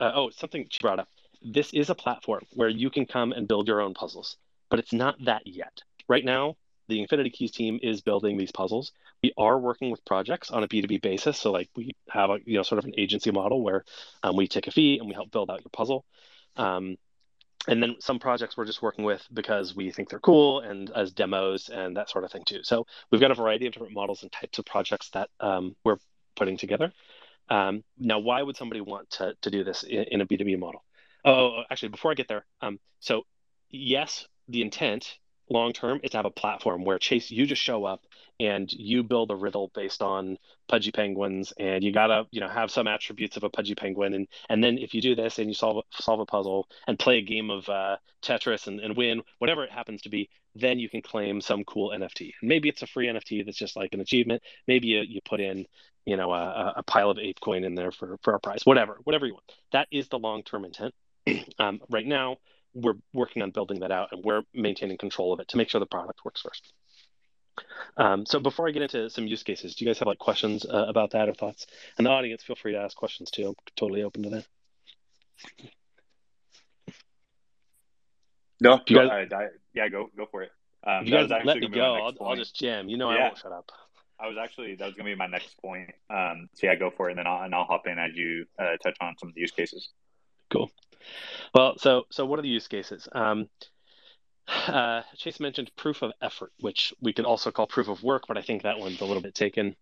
uh, 0.00 0.12
oh, 0.14 0.30
something 0.30 0.66
she 0.70 0.78
brought 0.80 0.98
up. 0.98 1.08
This 1.42 1.72
is 1.72 1.90
a 1.90 1.94
platform 1.94 2.44
where 2.54 2.68
you 2.68 2.90
can 2.90 3.06
come 3.06 3.32
and 3.32 3.46
build 3.46 3.68
your 3.68 3.80
own 3.80 3.94
puzzles, 3.94 4.36
but 4.70 4.78
it's 4.78 4.92
not 4.92 5.16
that 5.24 5.46
yet. 5.46 5.82
Right 6.08 6.24
now, 6.24 6.56
the 6.88 7.00
Infinity 7.00 7.30
Keys 7.30 7.52
team 7.52 7.78
is 7.82 8.00
building 8.00 8.36
these 8.36 8.50
puzzles. 8.50 8.92
We 9.22 9.32
are 9.36 9.58
working 9.58 9.90
with 9.90 10.04
projects 10.04 10.50
on 10.50 10.64
a 10.64 10.68
B2B 10.68 11.02
basis. 11.02 11.38
So 11.38 11.52
like 11.52 11.68
we 11.76 11.92
have 12.08 12.30
a, 12.30 12.38
you 12.44 12.56
know, 12.56 12.62
sort 12.62 12.78
of 12.78 12.86
an 12.86 12.94
agency 12.96 13.30
model 13.30 13.62
where 13.62 13.84
um, 14.22 14.36
we 14.36 14.48
take 14.48 14.66
a 14.66 14.70
fee 14.70 14.98
and 14.98 15.06
we 15.06 15.14
help 15.14 15.30
build 15.30 15.50
out 15.50 15.60
your 15.60 15.70
puzzle. 15.70 16.04
Um, 16.56 16.96
and 17.66 17.82
then 17.82 17.96
some 17.98 18.18
projects 18.18 18.56
we're 18.56 18.64
just 18.64 18.80
working 18.80 19.04
with 19.04 19.26
because 19.32 19.74
we 19.76 19.90
think 19.90 20.08
they're 20.08 20.20
cool 20.20 20.60
and 20.60 20.90
as 20.90 21.12
demos 21.12 21.68
and 21.68 21.96
that 21.96 22.08
sort 22.08 22.24
of 22.24 22.32
thing 22.32 22.44
too. 22.44 22.60
So 22.62 22.86
we've 23.10 23.20
got 23.20 23.30
a 23.30 23.34
variety 23.34 23.66
of 23.66 23.74
different 23.74 23.92
models 23.92 24.22
and 24.22 24.32
types 24.32 24.58
of 24.58 24.64
projects 24.64 25.10
that 25.10 25.28
um, 25.40 25.76
we're 25.84 25.98
putting 26.36 26.56
together. 26.56 26.92
Um, 27.50 27.82
now, 27.98 28.18
why 28.18 28.42
would 28.42 28.56
somebody 28.56 28.80
want 28.80 29.10
to, 29.10 29.34
to 29.42 29.50
do 29.50 29.64
this 29.64 29.82
in, 29.82 30.04
in 30.04 30.20
a 30.20 30.26
B2B 30.26 30.58
model? 30.58 30.84
Oh, 31.24 31.62
actually, 31.70 31.90
before 31.90 32.10
I 32.10 32.14
get 32.14 32.28
there, 32.28 32.44
um, 32.60 32.78
so 33.00 33.22
yes, 33.70 34.26
the 34.48 34.62
intent 34.62 35.18
long 35.50 35.72
term 35.72 36.00
is 36.02 36.10
to 36.10 36.18
have 36.18 36.26
a 36.26 36.30
platform 36.30 36.84
where 36.84 36.98
Chase, 36.98 37.30
you 37.30 37.46
just 37.46 37.62
show 37.62 37.84
up 37.84 38.02
and 38.40 38.72
you 38.72 39.02
build 39.02 39.30
a 39.30 39.36
riddle 39.36 39.70
based 39.74 40.02
on 40.02 40.38
pudgy 40.68 40.92
penguins, 40.92 41.52
and 41.58 41.82
you 41.82 41.92
gotta, 41.92 42.26
you 42.30 42.40
know, 42.40 42.48
have 42.48 42.70
some 42.70 42.86
attributes 42.86 43.36
of 43.36 43.44
a 43.44 43.50
pudgy 43.50 43.74
penguin, 43.74 44.14
and 44.14 44.28
and 44.48 44.62
then 44.62 44.78
if 44.78 44.94
you 44.94 45.02
do 45.02 45.14
this 45.14 45.38
and 45.38 45.48
you 45.48 45.54
solve 45.54 45.84
solve 45.92 46.20
a 46.20 46.26
puzzle 46.26 46.68
and 46.86 46.98
play 46.98 47.18
a 47.18 47.22
game 47.22 47.50
of 47.50 47.68
uh, 47.68 47.96
Tetris 48.22 48.66
and, 48.66 48.80
and 48.80 48.96
win, 48.96 49.22
whatever 49.38 49.64
it 49.64 49.70
happens 49.70 50.02
to 50.02 50.08
be, 50.08 50.28
then 50.54 50.78
you 50.78 50.88
can 50.88 51.02
claim 51.02 51.40
some 51.40 51.64
cool 51.64 51.90
NFT. 51.90 52.32
Maybe 52.42 52.68
it's 52.68 52.82
a 52.82 52.86
free 52.86 53.08
NFT 53.08 53.44
that's 53.44 53.58
just 53.58 53.76
like 53.76 53.92
an 53.92 54.00
achievement. 54.00 54.42
Maybe 54.66 54.88
you, 54.88 55.00
you 55.00 55.20
put 55.24 55.40
in, 55.40 55.66
you 56.06 56.16
know, 56.16 56.32
a, 56.32 56.74
a 56.76 56.82
pile 56.82 57.10
of 57.10 57.18
ape 57.18 57.40
coin 57.40 57.64
in 57.64 57.74
there 57.74 57.90
for 57.92 58.18
for 58.22 58.34
a 58.34 58.40
prize. 58.40 58.60
Whatever, 58.64 58.98
whatever 59.04 59.26
you 59.26 59.34
want. 59.34 59.52
That 59.72 59.88
is 59.90 60.08
the 60.08 60.18
long 60.18 60.42
term 60.42 60.64
intent. 60.64 60.94
um, 61.58 61.80
right 61.88 62.06
now, 62.06 62.36
we're 62.74 62.94
working 63.12 63.42
on 63.42 63.50
building 63.50 63.80
that 63.80 63.90
out 63.90 64.08
and 64.12 64.22
we're 64.24 64.42
maintaining 64.54 64.98
control 64.98 65.32
of 65.32 65.40
it 65.40 65.48
to 65.48 65.56
make 65.56 65.68
sure 65.68 65.80
the 65.80 65.86
product 65.86 66.24
works 66.24 66.40
first. 66.42 66.72
Um, 67.96 68.24
so 68.26 68.38
before 68.40 68.68
I 68.68 68.70
get 68.72 68.82
into 68.82 69.08
some 69.10 69.26
use 69.26 69.42
cases, 69.42 69.74
do 69.74 69.84
you 69.84 69.88
guys 69.90 69.98
have 69.98 70.08
like 70.08 70.18
questions 70.18 70.64
uh, 70.64 70.86
about 70.88 71.10
that 71.12 71.28
or 71.28 71.34
thoughts? 71.34 71.66
And 71.96 72.06
the 72.06 72.10
audience, 72.10 72.42
feel 72.42 72.56
free 72.56 72.72
to 72.72 72.78
ask 72.78 72.96
questions 72.96 73.30
too. 73.30 73.48
I'm 73.48 73.54
totally 73.76 74.02
open 74.02 74.22
to 74.24 74.30
that. 74.30 74.46
No, 78.60 78.80
You 78.86 78.96
guys- 78.96 79.28
I, 79.32 79.36
I, 79.36 79.48
yeah, 79.74 79.88
go 79.88 80.10
go 80.16 80.26
for 80.30 80.42
it. 80.42 80.50
Um, 80.84 81.04
you 81.04 81.12
guys 81.12 81.28
let 81.30 81.44
me 81.44 81.52
gonna 81.54 81.60
be 81.60 81.68
my 81.68 81.74
go, 81.76 81.94
I'll, 81.94 82.28
I'll 82.28 82.36
just 82.36 82.54
jam. 82.56 82.88
You 82.88 82.96
know 82.96 83.08
I 83.10 83.18
won't 83.20 83.38
shut 83.38 83.52
up. 83.52 83.70
I 84.20 84.26
was 84.28 84.36
actually 84.40 84.74
that 84.76 84.84
was 84.86 84.94
gonna 84.94 85.08
be 85.10 85.14
my 85.14 85.26
next 85.26 85.60
point. 85.60 85.90
Um, 86.10 86.48
so 86.54 86.66
yeah, 86.66 86.74
go 86.76 86.90
for 86.90 87.08
it, 87.08 87.12
and 87.12 87.18
then 87.18 87.26
I'll 87.26 87.42
and 87.42 87.54
I'll 87.54 87.64
hop 87.64 87.86
in 87.86 87.98
as 87.98 88.14
you 88.16 88.46
uh, 88.58 88.76
touch 88.82 88.96
on 89.00 89.16
some 89.18 89.28
of 89.28 89.34
the 89.34 89.40
use 89.40 89.50
cases. 89.52 89.90
Cool. 90.50 90.70
Well, 91.54 91.78
so 91.78 92.06
so 92.10 92.26
what 92.26 92.38
are 92.38 92.42
the 92.42 92.48
use 92.48 92.66
cases? 92.68 93.08
Um, 93.12 93.48
uh, 94.48 95.02
Chase 95.16 95.40
mentioned 95.40 95.70
proof 95.76 96.02
of 96.02 96.12
effort, 96.22 96.52
which 96.60 96.92
we 97.00 97.12
could 97.12 97.24
also 97.24 97.50
call 97.50 97.66
proof 97.66 97.88
of 97.88 98.02
work, 98.02 98.24
but 98.26 98.38
I 98.38 98.42
think 98.42 98.62
that 98.62 98.78
one's 98.78 99.00
a 99.00 99.04
little 99.04 99.22
bit 99.22 99.34
taken. 99.34 99.76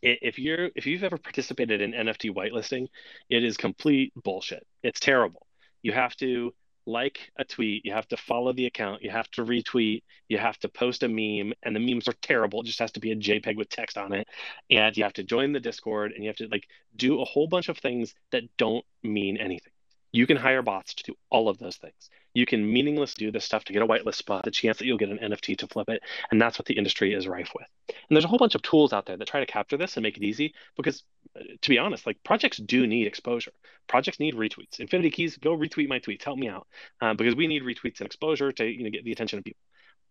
If 0.00 0.38
you're 0.38 0.70
if 0.74 0.86
you've 0.86 1.04
ever 1.04 1.18
participated 1.18 1.80
in 1.80 1.92
NFT 1.92 2.34
whitelisting, 2.34 2.88
it 3.28 3.44
is 3.44 3.56
complete 3.56 4.12
bullshit. 4.16 4.66
It's 4.82 5.00
terrible. 5.00 5.46
You 5.82 5.92
have 5.92 6.16
to 6.16 6.54
like 6.86 7.30
a 7.38 7.44
tweet, 7.44 7.84
you 7.84 7.92
have 7.92 8.08
to 8.08 8.16
follow 8.16 8.52
the 8.52 8.66
account, 8.66 9.02
you 9.02 9.10
have 9.10 9.30
to 9.30 9.44
retweet, 9.44 10.02
you 10.28 10.38
have 10.38 10.58
to 10.58 10.68
post 10.68 11.02
a 11.02 11.08
meme, 11.08 11.52
and 11.62 11.76
the 11.76 11.80
memes 11.80 12.08
are 12.08 12.14
terrible. 12.22 12.60
It 12.60 12.66
just 12.66 12.80
has 12.80 12.92
to 12.92 13.00
be 13.00 13.12
a 13.12 13.16
JPEG 13.16 13.56
with 13.56 13.68
text 13.68 13.96
on 13.96 14.12
it, 14.12 14.26
and 14.70 14.96
you 14.96 15.04
have 15.04 15.12
to 15.14 15.22
join 15.22 15.52
the 15.52 15.60
Discord, 15.60 16.12
and 16.12 16.24
you 16.24 16.28
have 16.28 16.36
to 16.38 16.48
like 16.48 16.66
do 16.96 17.20
a 17.20 17.24
whole 17.24 17.46
bunch 17.46 17.68
of 17.68 17.78
things 17.78 18.14
that 18.32 18.44
don't 18.56 18.84
mean 19.02 19.36
anything. 19.36 19.72
You 20.12 20.26
can 20.26 20.36
hire 20.36 20.62
bots 20.62 20.94
to 20.94 21.04
do 21.04 21.14
all 21.30 21.48
of 21.48 21.58
those 21.58 21.76
things. 21.76 22.10
You 22.34 22.46
can 22.46 22.70
meaningless 22.70 23.14
do 23.14 23.30
this 23.30 23.44
stuff 23.44 23.64
to 23.64 23.72
get 23.72 23.82
a 23.82 23.86
whitelist 23.86 24.16
spot, 24.16 24.44
the 24.44 24.50
chance 24.50 24.78
that 24.78 24.86
you'll 24.86 24.98
get 24.98 25.10
an 25.10 25.18
NFT 25.18 25.58
to 25.58 25.66
flip 25.66 25.88
it. 25.88 26.02
And 26.30 26.40
that's 26.40 26.58
what 26.58 26.66
the 26.66 26.76
industry 26.76 27.12
is 27.12 27.26
rife 27.26 27.52
with. 27.54 27.66
And 27.88 28.16
there's 28.16 28.24
a 28.24 28.28
whole 28.28 28.38
bunch 28.38 28.54
of 28.54 28.62
tools 28.62 28.92
out 28.92 29.06
there 29.06 29.16
that 29.16 29.28
try 29.28 29.40
to 29.40 29.46
capture 29.46 29.76
this 29.76 29.96
and 29.96 30.02
make 30.02 30.16
it 30.16 30.22
easy 30.22 30.54
because, 30.76 31.02
uh, 31.36 31.42
to 31.60 31.68
be 31.68 31.78
honest, 31.78 32.06
like 32.06 32.22
projects 32.24 32.58
do 32.58 32.86
need 32.86 33.06
exposure. 33.06 33.52
Projects 33.88 34.20
need 34.20 34.34
retweets. 34.34 34.80
Infinity 34.80 35.10
Keys, 35.10 35.36
go 35.36 35.56
retweet 35.56 35.88
my 35.88 35.98
tweets. 35.98 36.24
Help 36.24 36.38
me 36.38 36.48
out 36.48 36.66
uh, 37.00 37.14
because 37.14 37.34
we 37.34 37.46
need 37.46 37.62
retweets 37.62 38.00
and 38.00 38.06
exposure 38.06 38.52
to 38.52 38.64
you 38.64 38.84
know 38.84 38.90
get 38.90 39.04
the 39.04 39.12
attention 39.12 39.38
of 39.38 39.44
people. 39.44 39.60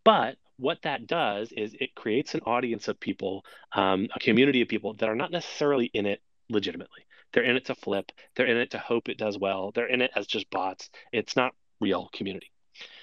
But 0.04 0.38
what 0.58 0.82
that 0.84 1.08
does 1.08 1.52
is 1.52 1.76
it 1.80 1.96
creates 1.96 2.36
an 2.36 2.42
audience 2.42 2.88
of 2.88 3.00
people, 3.00 3.46
um, 3.74 4.08
a 4.16 4.20
community 4.20 4.62
of 4.62 4.68
people 4.68 4.94
that 4.96 5.10
are 5.10 5.16
not 5.16 5.32
necessarily 5.32 5.86
in 5.94 6.06
it 6.06 6.22
legitimately. 6.50 7.06
They're 7.34 7.44
in 7.44 7.56
it 7.56 7.66
to 7.66 7.76
flip. 7.76 8.12
They're 8.36 8.48
in 8.48 8.58
it 8.58 8.72
to 8.72 8.78
hope 8.78 9.10
it 9.10 9.18
does 9.18 9.38
well. 9.38 9.72
They're 9.74 9.88
in 9.88 10.02
it 10.02 10.12
as 10.16 10.28
just 10.28 10.50
bots. 10.50 10.90
It's 11.12 11.36
not 11.36 11.54
real 11.80 12.10
community. 12.14 12.52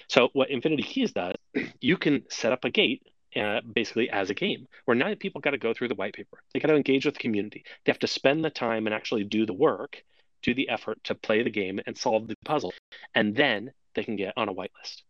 So 0.07 0.29
what 0.33 0.49
Infinity 0.49 0.83
Keys 0.83 1.13
does, 1.13 1.35
you 1.81 1.97
can 1.97 2.23
set 2.29 2.51
up 2.51 2.65
a 2.65 2.69
gate 2.69 3.03
uh, 3.35 3.61
basically 3.61 4.09
as 4.09 4.29
a 4.29 4.33
game 4.33 4.67
where 4.85 4.95
now 4.95 5.13
people 5.19 5.41
got 5.41 5.51
to 5.51 5.57
go 5.57 5.73
through 5.73 5.89
the 5.89 5.95
white 5.95 6.13
paper. 6.13 6.41
They 6.53 6.59
got 6.59 6.69
to 6.69 6.75
engage 6.75 7.05
with 7.05 7.15
the 7.15 7.19
community. 7.19 7.63
They 7.85 7.91
have 7.91 7.99
to 7.99 8.07
spend 8.07 8.43
the 8.43 8.49
time 8.49 8.87
and 8.87 8.93
actually 8.93 9.23
do 9.23 9.45
the 9.45 9.53
work, 9.53 10.03
do 10.41 10.53
the 10.53 10.69
effort 10.69 11.03
to 11.05 11.15
play 11.15 11.43
the 11.43 11.49
game 11.51 11.79
and 11.85 11.97
solve 11.97 12.27
the 12.27 12.35
puzzle, 12.43 12.73
and 13.13 13.35
then 13.35 13.71
they 13.93 14.03
can 14.03 14.15
get 14.15 14.33
on 14.35 14.49
a 14.49 14.53
whitelist. 14.53 15.03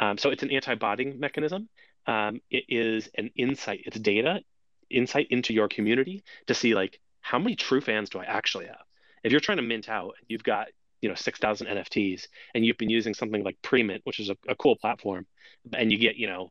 Um, 0.00 0.18
so 0.18 0.30
it's 0.30 0.42
an 0.42 0.50
anti-botting 0.50 1.20
mechanism. 1.20 1.68
Um, 2.06 2.40
it 2.50 2.64
is 2.68 3.08
an 3.14 3.30
insight. 3.36 3.82
It's 3.84 3.98
data, 4.00 4.40
insight 4.88 5.28
into 5.30 5.52
your 5.52 5.68
community 5.68 6.24
to 6.46 6.54
see 6.54 6.74
like 6.74 6.98
how 7.20 7.38
many 7.38 7.56
true 7.56 7.80
fans 7.80 8.10
do 8.10 8.18
I 8.18 8.24
actually 8.24 8.66
have? 8.66 8.84
If 9.22 9.32
you're 9.32 9.40
trying 9.40 9.58
to 9.58 9.62
mint 9.62 9.88
out, 9.88 10.14
you've 10.28 10.42
got 10.42 10.68
you 11.00 11.08
know 11.08 11.14
6,000 11.14 11.66
NFTs, 11.66 12.26
and 12.54 12.64
you've 12.64 12.78
been 12.78 12.90
using 12.90 13.14
something 13.14 13.42
like 13.42 13.60
Premint, 13.62 14.00
which 14.04 14.20
is 14.20 14.30
a, 14.30 14.36
a 14.48 14.54
cool 14.54 14.76
platform, 14.76 15.26
and 15.74 15.90
you 15.90 15.98
get 15.98 16.16
you 16.16 16.26
know 16.26 16.50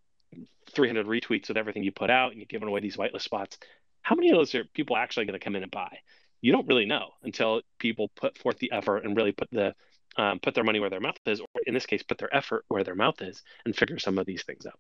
300 0.74 1.06
retweets 1.08 1.48
with 1.48 1.58
everything 1.58 1.84
you 1.84 1.92
put 1.92 2.10
out, 2.10 2.32
and 2.32 2.40
you're 2.40 2.48
giving 2.48 2.68
away 2.68 2.80
these 2.80 2.98
whitelist 2.98 3.22
spots. 3.22 3.58
How 4.02 4.16
many 4.16 4.30
of 4.30 4.38
those 4.38 4.54
are 4.56 4.64
people 4.74 4.98
actually 4.98 5.26
going 5.26 5.40
to 5.40 5.44
come 5.44 5.56
in 5.56 5.64
and 5.64 5.72
buy? 5.72 6.00
You 6.42 6.52
don't 6.52 6.68
really 6.68 6.86
know 6.86 7.10
until 7.24 7.62
people 7.80 8.10
put 8.16 8.38
forth 8.38 8.58
the 8.60 8.72
effort 8.72 9.04
and 9.04 9.16
really 9.16 9.34
put 9.34 9.50
the 9.52 9.76
um, 10.18 10.40
put 10.40 10.56
their 10.56 10.64
money 10.64 10.80
where 10.80 10.90
their 10.90 11.00
mouth 11.00 11.18
is, 11.26 11.40
or 11.40 11.48
in 11.66 11.74
this 11.74 11.86
case, 11.86 12.04
put 12.04 12.18
their 12.18 12.34
effort 12.36 12.66
where 12.68 12.84
their 12.84 12.96
mouth 12.96 13.22
is, 13.22 13.44
and 13.66 13.76
figure 13.76 14.00
some 14.00 14.18
of 14.18 14.26
these 14.26 14.44
things 14.44 14.66
out. 14.66 14.80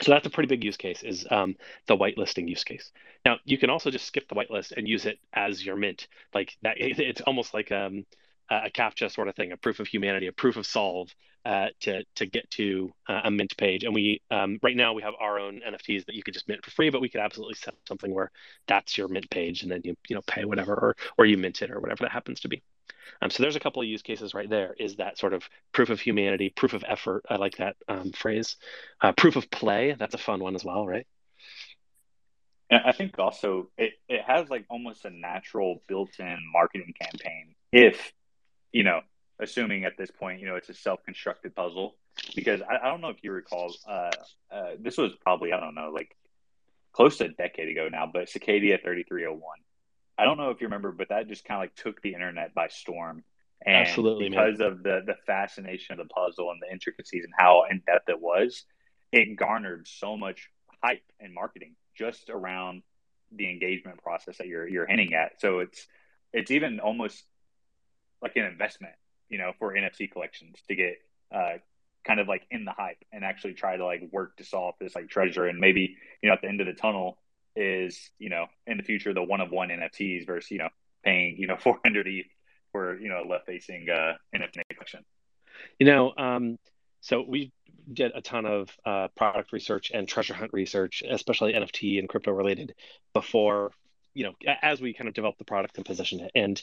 So 0.00 0.12
that's 0.12 0.26
a 0.26 0.30
pretty 0.30 0.48
big 0.48 0.62
use 0.62 0.76
case 0.76 1.02
is 1.02 1.26
um, 1.30 1.56
the 1.86 1.96
whitelisting 1.96 2.48
use 2.48 2.64
case. 2.64 2.92
Now 3.24 3.38
you 3.44 3.58
can 3.58 3.70
also 3.70 3.90
just 3.90 4.06
skip 4.06 4.28
the 4.28 4.34
whitelist 4.34 4.72
and 4.76 4.86
use 4.86 5.06
it 5.06 5.18
as 5.32 5.64
your 5.64 5.76
mint. 5.76 6.06
Like 6.34 6.56
that, 6.62 6.76
it's 6.80 7.20
almost 7.22 7.52
like 7.52 7.72
um, 7.72 8.06
a 8.50 8.70
CAPTCHA 8.70 9.12
sort 9.12 9.28
of 9.28 9.34
thing, 9.34 9.52
a 9.52 9.56
proof 9.56 9.80
of 9.80 9.86
humanity, 9.86 10.26
a 10.26 10.32
proof 10.32 10.56
of 10.56 10.66
solve 10.66 11.14
uh, 11.44 11.68
to 11.80 12.04
to 12.16 12.26
get 12.26 12.48
to 12.52 12.92
uh, 13.08 13.22
a 13.24 13.30
mint 13.30 13.56
page. 13.56 13.84
And 13.84 13.94
we 13.94 14.22
um, 14.30 14.58
right 14.62 14.76
now 14.76 14.92
we 14.92 15.02
have 15.02 15.14
our 15.18 15.38
own 15.38 15.60
NFTs 15.66 16.06
that 16.06 16.14
you 16.14 16.22
could 16.22 16.34
just 16.34 16.48
mint 16.48 16.64
for 16.64 16.70
free, 16.70 16.90
but 16.90 17.00
we 17.00 17.08
could 17.08 17.20
absolutely 17.20 17.54
set 17.54 17.74
something 17.86 18.12
where 18.12 18.30
that's 18.66 18.96
your 18.96 19.08
mint 19.08 19.28
page, 19.30 19.62
and 19.62 19.70
then 19.70 19.80
you 19.84 19.96
you 20.08 20.14
know 20.14 20.22
pay 20.26 20.44
whatever 20.44 20.74
or 20.74 20.96
or 21.16 21.26
you 21.26 21.36
mint 21.38 21.62
it 21.62 21.70
or 21.70 21.80
whatever 21.80 22.04
that 22.04 22.12
happens 22.12 22.40
to 22.40 22.48
be. 22.48 22.62
Um, 23.20 23.30
so 23.30 23.42
there's 23.42 23.56
a 23.56 23.60
couple 23.60 23.82
of 23.82 23.88
use 23.88 24.02
cases 24.02 24.34
right 24.34 24.48
there. 24.48 24.74
Is 24.78 24.96
that 24.96 25.18
sort 25.18 25.32
of 25.32 25.48
proof 25.72 25.90
of 25.90 26.00
humanity, 26.00 26.50
proof 26.50 26.72
of 26.72 26.84
effort? 26.86 27.24
I 27.28 27.36
like 27.36 27.56
that 27.56 27.76
um, 27.88 28.12
phrase. 28.12 28.56
Uh, 29.00 29.12
proof 29.12 29.36
of 29.36 29.50
play. 29.50 29.96
That's 29.98 30.14
a 30.14 30.18
fun 30.18 30.40
one 30.40 30.54
as 30.54 30.64
well, 30.64 30.86
right? 30.86 31.06
And 32.70 32.80
I 32.84 32.92
think 32.92 33.18
also 33.18 33.70
it, 33.78 33.94
it 34.08 34.22
has 34.26 34.50
like 34.50 34.66
almost 34.68 35.04
a 35.04 35.10
natural 35.10 35.82
built-in 35.88 36.38
marketing 36.52 36.94
campaign 37.00 37.54
if, 37.72 38.12
you 38.72 38.84
know, 38.84 39.00
assuming 39.40 39.84
at 39.84 39.96
this 39.96 40.10
point, 40.10 40.40
you 40.40 40.46
know, 40.46 40.56
it's 40.56 40.68
a 40.68 40.74
self-constructed 40.74 41.54
puzzle. 41.54 41.96
Because 42.34 42.60
I, 42.62 42.86
I 42.86 42.90
don't 42.90 43.00
know 43.00 43.10
if 43.10 43.22
you 43.22 43.32
recall, 43.32 43.72
uh, 43.88 44.10
uh, 44.50 44.70
this 44.80 44.98
was 44.98 45.12
probably, 45.22 45.52
I 45.52 45.60
don't 45.60 45.74
know, 45.74 45.90
like 45.94 46.16
close 46.92 47.18
to 47.18 47.26
a 47.26 47.28
decade 47.28 47.68
ago 47.68 47.88
now, 47.90 48.10
but 48.12 48.28
Cicada 48.28 48.76
3301 48.82 49.40
I 50.18 50.24
don't 50.24 50.36
know 50.36 50.50
if 50.50 50.60
you 50.60 50.66
remember, 50.66 50.92
but 50.92 51.10
that 51.10 51.28
just 51.28 51.44
kind 51.44 51.58
of 51.58 51.62
like 51.62 51.76
took 51.76 52.02
the 52.02 52.14
internet 52.14 52.54
by 52.54 52.68
storm. 52.68 53.22
And 53.64 53.76
Absolutely, 53.76 54.28
because 54.28 54.58
man. 54.58 54.68
of 54.68 54.82
the 54.82 55.00
the 55.06 55.14
fascination 55.26 55.98
of 55.98 56.06
the 56.06 56.12
puzzle 56.12 56.50
and 56.50 56.60
the 56.60 56.72
intricacies 56.72 57.24
and 57.24 57.32
how 57.36 57.64
in 57.70 57.82
depth 57.86 58.08
it 58.08 58.20
was, 58.20 58.64
it 59.12 59.36
garnered 59.36 59.88
so 59.88 60.16
much 60.16 60.50
hype 60.82 61.02
and 61.20 61.34
marketing 61.34 61.74
just 61.96 62.30
around 62.30 62.82
the 63.32 63.50
engagement 63.50 64.02
process 64.02 64.38
that 64.38 64.46
you're 64.46 64.66
you're 64.68 64.86
hinting 64.86 65.14
at. 65.14 65.40
So 65.40 65.60
it's 65.60 65.86
it's 66.32 66.50
even 66.50 66.80
almost 66.80 67.24
like 68.22 68.36
an 68.36 68.44
investment, 68.44 68.94
you 69.28 69.38
know, 69.38 69.52
for 69.58 69.74
NFT 69.74 70.10
collections 70.10 70.58
to 70.68 70.74
get 70.74 70.96
uh, 71.32 71.58
kind 72.04 72.20
of 72.20 72.28
like 72.28 72.46
in 72.50 72.64
the 72.64 72.72
hype 72.72 73.04
and 73.12 73.24
actually 73.24 73.54
try 73.54 73.76
to 73.76 73.84
like 73.84 74.02
work 74.12 74.36
to 74.36 74.44
solve 74.44 74.74
this 74.80 74.94
like 74.94 75.08
treasure 75.08 75.46
and 75.46 75.58
maybe 75.58 75.96
you 76.22 76.28
know 76.28 76.34
at 76.34 76.40
the 76.40 76.48
end 76.48 76.60
of 76.60 76.66
the 76.66 76.72
tunnel 76.72 77.18
is 77.58 78.10
you 78.18 78.30
know 78.30 78.46
in 78.66 78.76
the 78.76 78.82
future 78.82 79.12
the 79.12 79.22
one 79.22 79.40
of 79.40 79.50
one 79.50 79.68
NFTs 79.68 80.26
versus 80.26 80.50
you 80.50 80.58
know 80.58 80.68
paying 81.04 81.36
you 81.36 81.46
know 81.46 81.56
400 81.60 82.06
ETH 82.06 82.26
for 82.72 82.98
you 82.98 83.08
know 83.08 83.22
left 83.28 83.46
facing 83.46 83.88
uh, 83.90 84.14
NFT 84.34 84.62
collection. 84.72 85.04
You 85.78 85.86
know, 85.86 86.12
um, 86.16 86.56
so 87.00 87.24
we 87.26 87.52
did 87.92 88.12
a 88.14 88.20
ton 88.20 88.46
of 88.46 88.70
uh, 88.84 89.08
product 89.16 89.52
research 89.52 89.90
and 89.92 90.06
treasure 90.06 90.34
hunt 90.34 90.52
research, 90.52 91.02
especially 91.08 91.54
NFT 91.54 91.98
and 91.98 92.08
crypto 92.08 92.30
related, 92.30 92.74
before 93.12 93.72
you 94.14 94.24
know 94.24 94.32
as 94.62 94.80
we 94.80 94.94
kind 94.94 95.08
of 95.08 95.14
develop 95.14 95.38
the 95.38 95.44
product 95.44 95.76
and 95.76 95.86
position 95.86 96.20
it. 96.20 96.30
And 96.34 96.62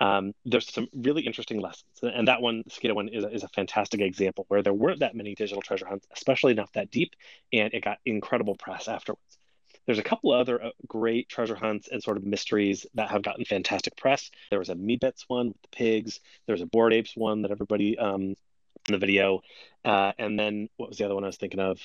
um, 0.00 0.32
there's 0.44 0.72
some 0.72 0.88
really 0.94 1.22
interesting 1.22 1.60
lessons, 1.60 1.92
and 2.02 2.28
that 2.28 2.42
one, 2.42 2.64
Cicada 2.68 2.94
one, 2.94 3.08
is 3.08 3.24
is 3.24 3.44
a 3.44 3.48
fantastic 3.48 4.00
example 4.00 4.44
where 4.48 4.62
there 4.62 4.74
weren't 4.74 5.00
that 5.00 5.14
many 5.14 5.34
digital 5.34 5.62
treasure 5.62 5.86
hunts, 5.86 6.06
especially 6.14 6.54
not 6.54 6.72
that 6.74 6.90
deep, 6.90 7.14
and 7.52 7.72
it 7.72 7.84
got 7.84 7.98
incredible 8.04 8.56
press 8.56 8.88
afterwards. 8.88 9.35
There's 9.86 9.98
a 9.98 10.02
couple 10.02 10.32
other 10.32 10.62
uh, 10.62 10.70
great 10.86 11.28
treasure 11.28 11.54
hunts 11.54 11.88
and 11.90 12.02
sort 12.02 12.16
of 12.16 12.24
mysteries 12.24 12.86
that 12.94 13.10
have 13.10 13.22
gotten 13.22 13.44
fantastic 13.44 13.96
press. 13.96 14.30
There 14.50 14.58
was 14.58 14.68
a 14.68 14.74
Meebits 14.74 15.24
one 15.28 15.48
with 15.48 15.62
the 15.62 15.68
pigs. 15.68 16.20
There's 16.46 16.60
a 16.60 16.66
Bored 16.66 16.92
Apes 16.92 17.16
one 17.16 17.42
that 17.42 17.50
everybody 17.50 17.98
um, 17.98 18.22
in 18.22 18.92
the 18.92 18.98
video, 18.98 19.42
uh, 19.84 20.12
and 20.18 20.38
then 20.38 20.68
what 20.76 20.88
was 20.88 20.98
the 20.98 21.04
other 21.04 21.14
one 21.14 21.24
I 21.24 21.28
was 21.28 21.36
thinking 21.36 21.60
of? 21.60 21.80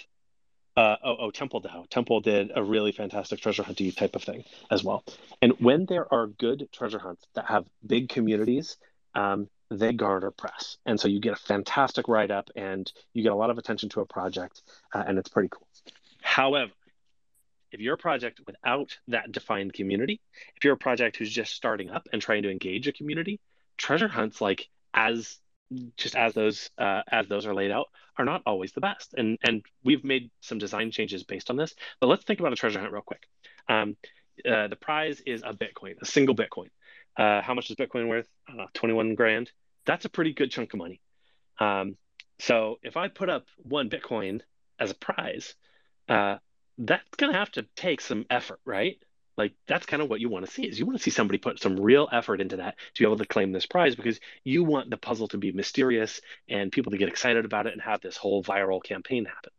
Uh, 0.78 0.96
oh, 1.04 1.18
oh, 1.20 1.32
Temple 1.32 1.62
DAO. 1.62 1.88
Temple 1.90 2.22
did 2.22 2.52
a 2.56 2.64
really 2.64 2.92
fantastic 2.92 3.42
treasure 3.42 3.64
hunty 3.64 3.96
type 3.96 4.16
of 4.16 4.24
thing 4.24 4.46
as 4.70 4.84
well. 4.84 5.04
And 5.42 5.54
when 5.60 5.86
there 5.86 6.12
are 6.14 6.28
good 6.28 6.70
treasure 6.72 7.00
hunts 7.00 7.26
that 7.36 7.46
have 7.48 7.66
big 7.86 8.08
communities, 8.08 8.78
um, 9.14 9.50
they 9.70 9.94
garner 9.94 10.32
press, 10.32 10.78
and 10.86 11.00
so 11.00 11.08
you 11.08 11.20
get 11.20 11.34
a 11.34 11.38
fantastic 11.38 12.08
write 12.08 12.32
up, 12.32 12.50
and 12.56 12.92
you 13.14 13.24
get 13.24 13.32
a 13.32 13.36
lot 13.36 13.50
of 13.50 13.58
attention 13.58 13.90
to 13.90 14.02
a 14.02 14.06
project, 14.06 14.62
uh, 14.94 15.04
and 15.06 15.18
it's 15.18 15.30
pretty 15.30 15.50
cool. 15.50 15.68
However, 16.22 16.72
if 17.72 17.80
you're 17.80 17.96
a 17.96 17.98
project 17.98 18.42
without 18.46 18.98
that 19.08 19.32
defined 19.32 19.74
community, 19.74 20.22
if 20.56 20.64
you're 20.64 20.74
a 20.74 20.78
project 20.78 21.18
who's 21.18 21.32
just 21.32 21.54
starting 21.54 21.90
up 21.90 22.08
and 22.12 22.22
trying 22.22 22.44
to 22.44 22.52
engage 22.52 22.88
a 22.88 22.92
community, 22.92 23.40
treasure 23.78 24.08
hunts 24.08 24.42
like 24.42 24.70
as 24.94 25.38
just 25.96 26.16
as 26.16 26.34
those 26.34 26.70
uh, 26.78 27.02
as 27.10 27.28
those 27.28 27.46
are 27.46 27.54
laid 27.54 27.72
out 27.72 27.88
are 28.18 28.26
not 28.26 28.42
always 28.46 28.74
the 28.74 28.82
best. 28.82 29.14
And 29.16 29.38
and 29.44 29.64
we've 29.84 30.04
made 30.04 30.32
some 30.42 30.58
design 30.58 30.92
changes 30.92 31.24
based 31.24 31.50
on 31.50 31.58
this. 31.58 31.74
But 32.00 32.08
let's 32.08 32.24
think 32.24 32.40
about 32.40 32.54
a 32.54 32.58
treasure 32.58 32.80
hunt 32.80 32.92
real 32.92 33.02
quick. 33.02 33.24
Um, 33.70 33.96
uh, 34.46 34.68
the 34.68 34.76
prize 34.76 35.22
is 35.26 35.44
a 35.44 35.54
Bitcoin, 35.54 35.96
a 36.02 36.06
single 36.06 36.36
Bitcoin. 36.36 36.70
Uh, 37.18 37.42
how 37.42 37.54
much 37.54 37.70
is 37.70 37.76
Bitcoin 37.76 38.08
worth? 38.08 38.28
21 38.74 39.16
grand. 39.16 39.52
That's 39.86 40.06
a 40.06 40.10
pretty 40.10 40.34
good 40.34 40.52
chunk 40.52 40.74
of 40.74 40.80
money. 40.80 41.02
Um, 41.60 41.98
so 42.40 42.80
if 42.82 42.98
I 42.98 43.08
put 43.08 43.30
up 43.30 43.46
one 43.58 43.90
Bitcoin 43.90 44.42
as 44.80 44.92
a 44.92 44.96
prize, 44.96 45.56
uh, 46.10 46.38
that's 46.86 47.16
going 47.18 47.32
to 47.32 47.38
have 47.38 47.52
to 47.52 47.66
take 47.76 48.02
some 48.02 48.26
effort, 48.30 48.60
right? 48.66 48.98
Like 49.38 49.54
that's 49.68 49.86
kind 49.86 50.02
of 50.02 50.10
what 50.10 50.20
you 50.20 50.30
want 50.30 50.46
to 50.46 50.52
see 50.52 50.64
is 50.64 50.78
you 50.80 50.86
want 50.86 50.98
to 50.98 51.04
see 51.04 51.12
somebody 51.12 51.38
put 51.38 51.60
some 51.60 51.80
real 51.80 52.10
effort 52.12 52.42
into 52.42 52.58
that 52.58 52.76
to 52.78 53.04
be 53.04 53.06
able 53.06 53.18
to 53.18 53.26
claim 53.26 53.52
this 53.52 53.66
prize 53.66 53.96
because 53.96 54.20
you 54.44 54.64
want 54.64 54.90
the 54.90 54.98
puzzle 54.98 55.28
to 55.30 55.38
be 55.38 55.52
mysterious 55.52 56.22
and 56.50 56.72
people 56.72 56.92
to 56.92 56.98
get 56.98 57.08
excited 57.08 57.46
about 57.46 57.68
it 57.68 57.74
and 57.74 57.82
have 57.82 58.02
this 58.02 58.18
whole 58.18 58.44
viral 58.44 58.84
campaign 58.84 59.26
happen. 59.26 59.52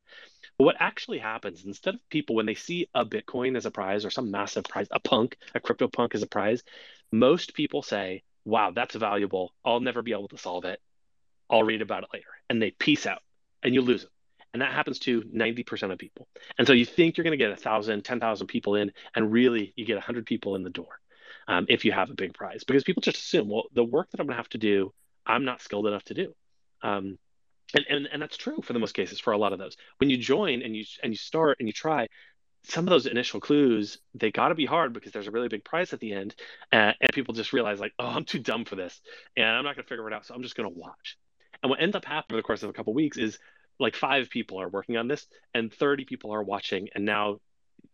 But 0.59 0.65
what 0.65 0.77
actually 0.79 1.19
happens 1.19 1.65
instead 1.65 1.95
of 1.95 2.09
people 2.11 2.37
when 2.37 2.47
they 2.47 2.55
see 2.55 2.89
a 2.95 3.07
Bitcoin 3.07 3.57
as 3.57 3.67
a 3.67 3.71
prize 3.71 4.05
or 4.05 4.11
some 4.11 4.31
massive 4.31 4.65
prize, 4.65 4.89
a 4.91 5.01
punk, 5.01 5.37
a 5.55 5.61
crypto 5.61 5.89
punk 5.89 6.15
as 6.15 6.23
a 6.23 6.27
prize, 6.27 6.63
most 7.11 7.55
people 7.55 7.83
say, 7.83 8.23
"Wow, 8.45 8.73
that's 8.73 8.95
valuable. 8.95 9.55
I'll 9.65 9.81
never 9.81 10.03
be 10.03 10.13
able 10.13 10.29
to 10.29 10.39
solve 10.39 10.65
it. 10.65 10.81
I'll 11.49 11.63
read 11.63 11.83
about 11.83 12.05
it 12.05 12.11
later," 12.13 12.29
and 12.51 12.61
they 12.61 12.73
peace 12.73 13.07
out, 13.07 13.23
and 13.63 13.75
you 13.75 13.81
lose 13.81 14.03
them. 14.03 14.11
And 14.53 14.61
that 14.61 14.73
happens 14.73 14.99
to 15.01 15.23
90% 15.23 15.93
of 15.93 15.99
people. 15.99 16.29
And 16.59 16.67
so 16.67 16.73
you 16.73 16.85
think 16.85 17.17
you're 17.17 17.25
going 17.25 17.39
to 17.39 17.43
get 17.43 17.51
1,000, 17.51 18.03
10,000 18.03 18.47
people 18.47 18.75
in, 18.75 18.93
and 19.15 19.33
really 19.33 19.73
you 19.77 19.87
get 19.87 19.97
100 19.97 20.27
people 20.27 20.57
in 20.57 20.63
the 20.63 20.71
door 20.71 21.01
um, 21.49 21.67
if 21.69 21.85
you 21.85 21.93
have 21.93 22.11
a 22.11 22.15
big 22.15 22.35
prize. 22.35 22.65
Because 22.65 22.85
people 22.85 23.01
just 23.01 23.17
assume, 23.19 23.49
well, 23.49 23.65
the 23.73 23.85
work 23.85 24.11
that 24.11 24.21
I'm 24.21 24.27
going 24.27 24.35
to 24.35 24.43
have 24.43 24.49
to 24.51 24.59
do, 24.59 24.93
I'm 25.27 25.45
not 25.45 25.63
skilled 25.63 25.87
enough 25.87 26.05
to 26.05 26.15
do. 26.15 26.35
Um, 26.83 27.19
and, 27.75 27.87
and, 27.89 28.09
and 28.13 28.23
that's 28.23 28.37
true 28.37 28.61
for 28.63 28.73
the 28.73 28.79
most 28.79 28.93
cases 28.93 29.19
for 29.21 29.33
a 29.33 29.39
lot 29.39 29.53
of 29.53 29.59
those. 29.59 29.77
When 29.99 30.11
you 30.11 30.19
join 30.19 30.63
and 30.63 30.77
you 30.77 30.85
and 31.03 31.13
you 31.13 31.17
start 31.17 31.57
and 31.59 31.69
you 31.69 31.73
try, 31.73 32.09
some 32.65 32.85
of 32.85 32.91
those 32.91 33.07
initial 33.07 33.41
clues 33.41 33.99
they 34.15 34.31
got 34.31 34.49
to 34.49 34.55
be 34.55 34.67
hard 34.67 34.93
because 34.93 35.13
there's 35.13 35.27
a 35.27 35.33
really 35.33 35.49
big 35.49 35.65
prize 35.65 35.93
at 35.93 36.01
the 36.01 36.13
end, 36.13 36.35
uh, 36.73 36.93
and 37.01 37.13
people 37.13 37.35
just 37.35 37.53
realize 37.53 37.81
like, 37.81 37.93
oh, 37.99 38.07
I'm 38.07 38.25
too 38.25 38.39
dumb 38.39 38.65
for 38.65 38.77
this, 38.77 39.01
and 39.37 39.47
I'm 39.47 39.65
not 39.65 39.75
going 39.75 39.85
to 39.85 39.89
figure 39.89 40.07
it 40.07 40.13
out, 40.13 40.27
so 40.27 40.35
I'm 40.35 40.43
just 40.43 40.55
going 40.55 40.73
to 40.73 40.79
watch. 40.79 41.17
And 41.63 41.71
what 41.71 41.81
ends 41.81 41.97
up 41.97 42.05
happening 42.05 42.35
over 42.35 42.43
the 42.43 42.47
course 42.47 42.63
of 42.63 42.71
a 42.71 42.73
couple 42.73 42.93
of 42.93 42.97
weeks 42.97 43.17
is 43.17 43.39
like 43.83 43.97
five 43.97 44.31
people 44.31 44.61
are 44.61 44.69
working 44.69 44.97
on 44.97 45.09
this 45.09 45.27
and 45.55 45.73
30 45.73 46.05
people 46.05 46.33
are 46.33 46.43
watching. 46.43 46.89
And 46.95 47.05
now 47.05 47.41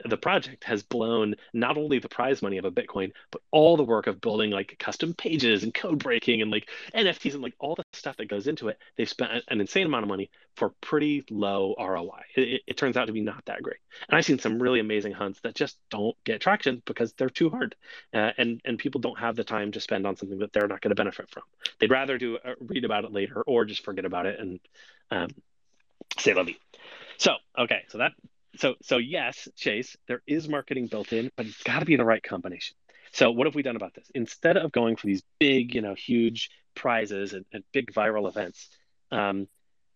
the 0.04 0.16
project 0.16 0.64
has 0.64 0.82
blown 0.82 1.34
not 1.52 1.76
only 1.76 1.98
the 1.98 2.08
prize 2.08 2.40
money 2.40 2.58
of 2.58 2.64
a 2.64 2.70
bitcoin 2.70 3.12
but 3.30 3.42
all 3.50 3.76
the 3.76 3.84
work 3.84 4.06
of 4.06 4.20
building 4.20 4.50
like 4.50 4.76
custom 4.78 5.12
pages 5.14 5.64
and 5.64 5.74
code 5.74 5.98
breaking 5.98 6.40
and 6.40 6.50
like 6.50 6.68
nfts 6.94 7.34
and 7.34 7.42
like 7.42 7.54
all 7.58 7.74
the 7.74 7.82
stuff 7.92 8.16
that 8.16 8.28
goes 8.28 8.46
into 8.46 8.68
it. 8.68 8.78
They've 8.96 9.08
spent 9.08 9.44
an 9.48 9.60
insane 9.60 9.86
amount 9.86 10.04
of 10.04 10.08
money 10.08 10.30
for 10.54 10.70
pretty 10.80 11.24
low 11.30 11.74
roi 11.78 12.22
it, 12.36 12.62
it 12.66 12.76
turns 12.76 12.96
out 12.96 13.06
to 13.06 13.12
be 13.12 13.20
not 13.20 13.44
that 13.46 13.62
great. 13.62 13.78
And 14.08 14.16
i've 14.16 14.24
seen 14.24 14.38
some 14.38 14.62
really 14.62 14.80
amazing 14.80 15.12
hunts 15.12 15.40
that 15.40 15.54
just 15.54 15.78
don't 15.90 16.16
get 16.24 16.40
traction 16.40 16.82
because 16.84 17.12
they're 17.14 17.30
too 17.30 17.50
hard 17.50 17.74
uh, 18.14 18.32
and 18.38 18.60
and 18.64 18.78
people 18.78 19.00
don't 19.00 19.18
have 19.18 19.36
the 19.36 19.44
time 19.44 19.72
to 19.72 19.80
spend 19.80 20.06
on 20.06 20.16
something 20.16 20.38
that 20.38 20.52
they're 20.52 20.68
not 20.68 20.80
going 20.80 20.90
to 20.90 20.94
benefit 20.94 21.28
from. 21.30 21.42
They'd 21.80 21.90
rather 21.90 22.18
do 22.18 22.36
uh, 22.36 22.54
read 22.60 22.84
about 22.84 23.04
it 23.04 23.12
later 23.12 23.42
or 23.42 23.64
just 23.64 23.84
forget 23.84 24.04
about 24.04 24.26
it 24.26 24.38
and 24.38 24.60
um, 25.10 25.28
say 26.16 26.34
la 26.34 26.44
vie. 26.44 26.56
So, 27.18 27.32
okay, 27.58 27.82
so 27.88 27.98
that 27.98 28.12
so 28.56 28.74
so 28.82 28.96
yes, 28.96 29.48
Chase, 29.56 29.96
there 30.06 30.22
is 30.26 30.48
marketing 30.48 30.86
built 30.86 31.12
in, 31.12 31.30
but 31.36 31.46
it's 31.46 31.62
got 31.62 31.80
to 31.80 31.84
be 31.84 31.96
the 31.96 32.04
right 32.04 32.22
combination. 32.22 32.76
So 33.12 33.30
what 33.30 33.46
have 33.46 33.54
we 33.54 33.62
done 33.62 33.76
about 33.76 33.94
this? 33.94 34.10
Instead 34.14 34.56
of 34.56 34.72
going 34.72 34.96
for 34.96 35.06
these 35.06 35.22
big, 35.38 35.74
you 35.74 35.80
know, 35.80 35.94
huge 35.94 36.50
prizes 36.74 37.32
and, 37.32 37.44
and 37.52 37.64
big 37.72 37.92
viral 37.92 38.28
events, 38.28 38.68
um, 39.10 39.48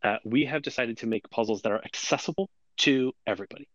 uh, 0.02 0.16
we 0.24 0.46
have 0.46 0.62
decided 0.62 0.98
to 0.98 1.06
make 1.06 1.28
puzzles 1.30 1.62
that 1.62 1.72
are 1.72 1.82
accessible 1.84 2.50
to 2.78 3.12
everybody. 3.26 3.68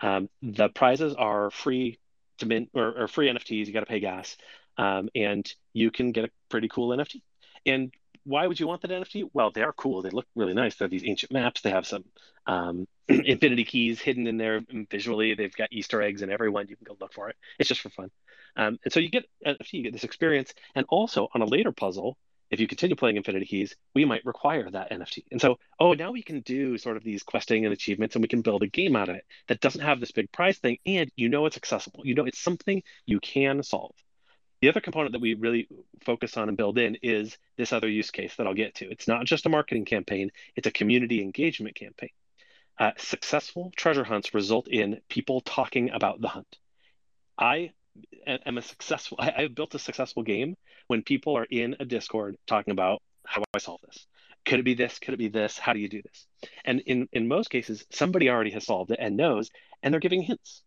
Um, 0.00 0.28
the 0.42 0.68
prizes 0.68 1.14
are 1.14 1.50
free 1.50 1.98
to 2.38 2.46
mint 2.46 2.70
or, 2.74 3.02
or 3.02 3.08
free 3.08 3.28
NFTs. 3.28 3.66
You 3.66 3.72
got 3.72 3.80
to 3.80 3.86
pay 3.86 4.00
gas, 4.00 4.36
um, 4.76 5.08
and 5.14 5.50
you 5.72 5.90
can 5.90 6.12
get 6.12 6.24
a 6.24 6.30
pretty 6.48 6.68
cool 6.68 6.96
NFT. 6.96 7.22
And 7.66 7.92
why 8.24 8.46
would 8.46 8.58
you 8.58 8.66
want 8.66 8.82
that 8.82 8.90
NFT? 8.90 9.30
Well, 9.32 9.50
they 9.50 9.62
are 9.62 9.72
cool. 9.72 10.02
They 10.02 10.10
look 10.10 10.26
really 10.34 10.54
nice. 10.54 10.76
They're 10.76 10.88
these 10.88 11.04
ancient 11.04 11.32
maps. 11.32 11.60
They 11.60 11.70
have 11.70 11.86
some 11.86 12.04
um, 12.46 12.88
infinity 13.08 13.64
keys 13.64 14.00
hidden 14.00 14.26
in 14.26 14.36
there 14.36 14.60
visually. 14.90 15.34
They've 15.34 15.54
got 15.54 15.72
Easter 15.72 16.02
eggs 16.02 16.22
in 16.22 16.30
every 16.30 16.50
one. 16.50 16.68
You 16.68 16.76
can 16.76 16.84
go 16.84 16.96
look 17.00 17.12
for 17.12 17.28
it. 17.28 17.36
It's 17.58 17.68
just 17.68 17.80
for 17.80 17.90
fun. 17.90 18.10
Um, 18.56 18.78
and 18.84 18.92
so 18.92 19.00
you 19.00 19.10
get 19.10 19.24
NFT, 19.46 19.72
you 19.72 19.82
get 19.82 19.92
this 19.92 20.04
experience. 20.04 20.54
And 20.74 20.86
also 20.88 21.28
on 21.34 21.42
a 21.42 21.46
later 21.46 21.72
puzzle, 21.72 22.16
if 22.50 22.60
you 22.60 22.68
continue 22.68 22.94
playing 22.94 23.16
Infinity 23.16 23.46
Keys, 23.46 23.74
we 23.94 24.04
might 24.04 24.24
require 24.24 24.70
that 24.70 24.90
NFT. 24.90 25.24
And 25.32 25.40
so, 25.40 25.58
oh, 25.80 25.92
now 25.92 26.12
we 26.12 26.22
can 26.22 26.40
do 26.40 26.78
sort 26.78 26.96
of 26.96 27.02
these 27.02 27.22
questing 27.22 27.64
and 27.64 27.72
achievements 27.72 28.14
and 28.14 28.22
we 28.22 28.28
can 28.28 28.42
build 28.42 28.62
a 28.62 28.68
game 28.68 28.96
out 28.96 29.08
of 29.08 29.16
it 29.16 29.24
that 29.48 29.60
doesn't 29.60 29.80
have 29.80 29.98
this 29.98 30.12
big 30.12 30.30
prize 30.30 30.58
thing. 30.58 30.78
And 30.86 31.10
you 31.16 31.28
know 31.28 31.46
it's 31.46 31.56
accessible. 31.56 32.02
You 32.04 32.14
know 32.14 32.26
it's 32.26 32.38
something 32.38 32.82
you 33.06 33.18
can 33.20 33.62
solve. 33.62 33.94
The 34.64 34.70
other 34.70 34.80
component 34.80 35.12
that 35.12 35.20
we 35.20 35.34
really 35.34 35.68
focus 36.06 36.38
on 36.38 36.48
and 36.48 36.56
build 36.56 36.78
in 36.78 36.96
is 37.02 37.36
this 37.58 37.70
other 37.70 37.86
use 37.86 38.10
case 38.10 38.34
that 38.36 38.46
I'll 38.46 38.54
get 38.54 38.76
to. 38.76 38.90
It's 38.90 39.06
not 39.06 39.26
just 39.26 39.44
a 39.44 39.50
marketing 39.50 39.84
campaign, 39.84 40.30
it's 40.56 40.66
a 40.66 40.70
community 40.70 41.20
engagement 41.20 41.74
campaign. 41.74 42.08
Uh, 42.78 42.92
successful 42.96 43.74
treasure 43.76 44.04
hunts 44.04 44.32
result 44.32 44.66
in 44.68 45.02
people 45.10 45.42
talking 45.42 45.90
about 45.90 46.22
the 46.22 46.28
hunt. 46.28 46.56
I 47.36 47.72
am 48.26 48.56
a 48.56 48.62
successful, 48.62 49.18
I, 49.20 49.42
have 49.42 49.54
built 49.54 49.74
a 49.74 49.78
successful 49.78 50.22
game 50.22 50.56
when 50.86 51.02
people 51.02 51.36
are 51.36 51.44
in 51.44 51.76
a 51.78 51.84
Discord 51.84 52.38
talking 52.46 52.72
about 52.72 53.02
how 53.26 53.42
do 53.42 53.44
I 53.52 53.58
solve 53.58 53.82
this? 53.84 54.06
Could 54.46 54.60
it 54.60 54.64
be 54.64 54.72
this? 54.72 54.98
Could 54.98 55.12
it 55.12 55.18
be 55.18 55.28
this? 55.28 55.58
How 55.58 55.74
do 55.74 55.78
you 55.78 55.90
do 55.90 56.00
this? 56.00 56.26
And 56.64 56.80
in, 56.86 57.06
in 57.12 57.28
most 57.28 57.50
cases, 57.50 57.84
somebody 57.90 58.30
already 58.30 58.52
has 58.52 58.64
solved 58.64 58.92
it 58.92 58.98
and 58.98 59.14
knows, 59.14 59.50
and 59.82 59.92
they're 59.92 60.00
giving 60.00 60.22
hints. 60.22 60.62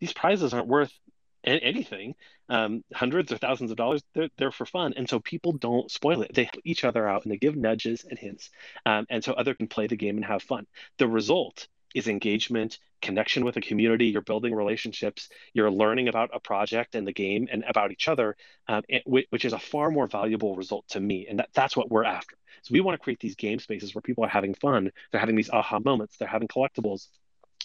These 0.00 0.14
prizes 0.14 0.54
aren't 0.54 0.66
worth 0.66 0.98
anything, 1.44 2.14
um, 2.48 2.82
hundreds 2.92 3.32
or 3.32 3.38
thousands 3.38 3.70
of 3.70 3.76
dollars, 3.76 4.02
they're, 4.14 4.28
they're 4.36 4.50
for 4.52 4.66
fun. 4.66 4.94
And 4.96 5.08
so 5.08 5.20
people 5.20 5.52
don't 5.52 5.90
spoil 5.90 6.22
it. 6.22 6.34
They 6.34 6.44
help 6.44 6.62
each 6.64 6.84
other 6.84 7.06
out 7.06 7.24
and 7.24 7.32
they 7.32 7.36
give 7.36 7.56
nudges 7.56 8.04
and 8.08 8.18
hints. 8.18 8.50
Um, 8.86 9.06
and 9.10 9.22
so 9.22 9.32
other 9.32 9.54
can 9.54 9.68
play 9.68 9.86
the 9.86 9.96
game 9.96 10.16
and 10.16 10.24
have 10.24 10.42
fun. 10.42 10.66
The 10.98 11.08
result 11.08 11.68
is 11.94 12.08
engagement, 12.08 12.78
connection 13.00 13.44
with 13.44 13.56
a 13.56 13.60
community. 13.60 14.06
You're 14.06 14.22
building 14.22 14.54
relationships. 14.54 15.28
You're 15.52 15.70
learning 15.70 16.08
about 16.08 16.30
a 16.34 16.40
project 16.40 16.96
and 16.96 17.06
the 17.06 17.12
game 17.12 17.48
and 17.50 17.64
about 17.68 17.92
each 17.92 18.08
other, 18.08 18.36
um, 18.66 18.82
which 19.06 19.44
is 19.44 19.52
a 19.52 19.58
far 19.58 19.90
more 19.90 20.08
valuable 20.08 20.56
result 20.56 20.86
to 20.88 21.00
me. 21.00 21.26
And 21.28 21.38
that, 21.38 21.50
that's 21.54 21.76
what 21.76 21.90
we're 21.90 22.04
after. 22.04 22.36
So 22.62 22.72
we 22.72 22.80
want 22.80 22.98
to 22.98 23.02
create 23.02 23.20
these 23.20 23.36
game 23.36 23.58
spaces 23.58 23.94
where 23.94 24.02
people 24.02 24.24
are 24.24 24.28
having 24.28 24.54
fun. 24.54 24.90
They're 25.12 25.20
having 25.20 25.36
these 25.36 25.50
aha 25.50 25.78
moments. 25.78 26.16
They're 26.16 26.26
having 26.26 26.48
collectibles 26.48 27.08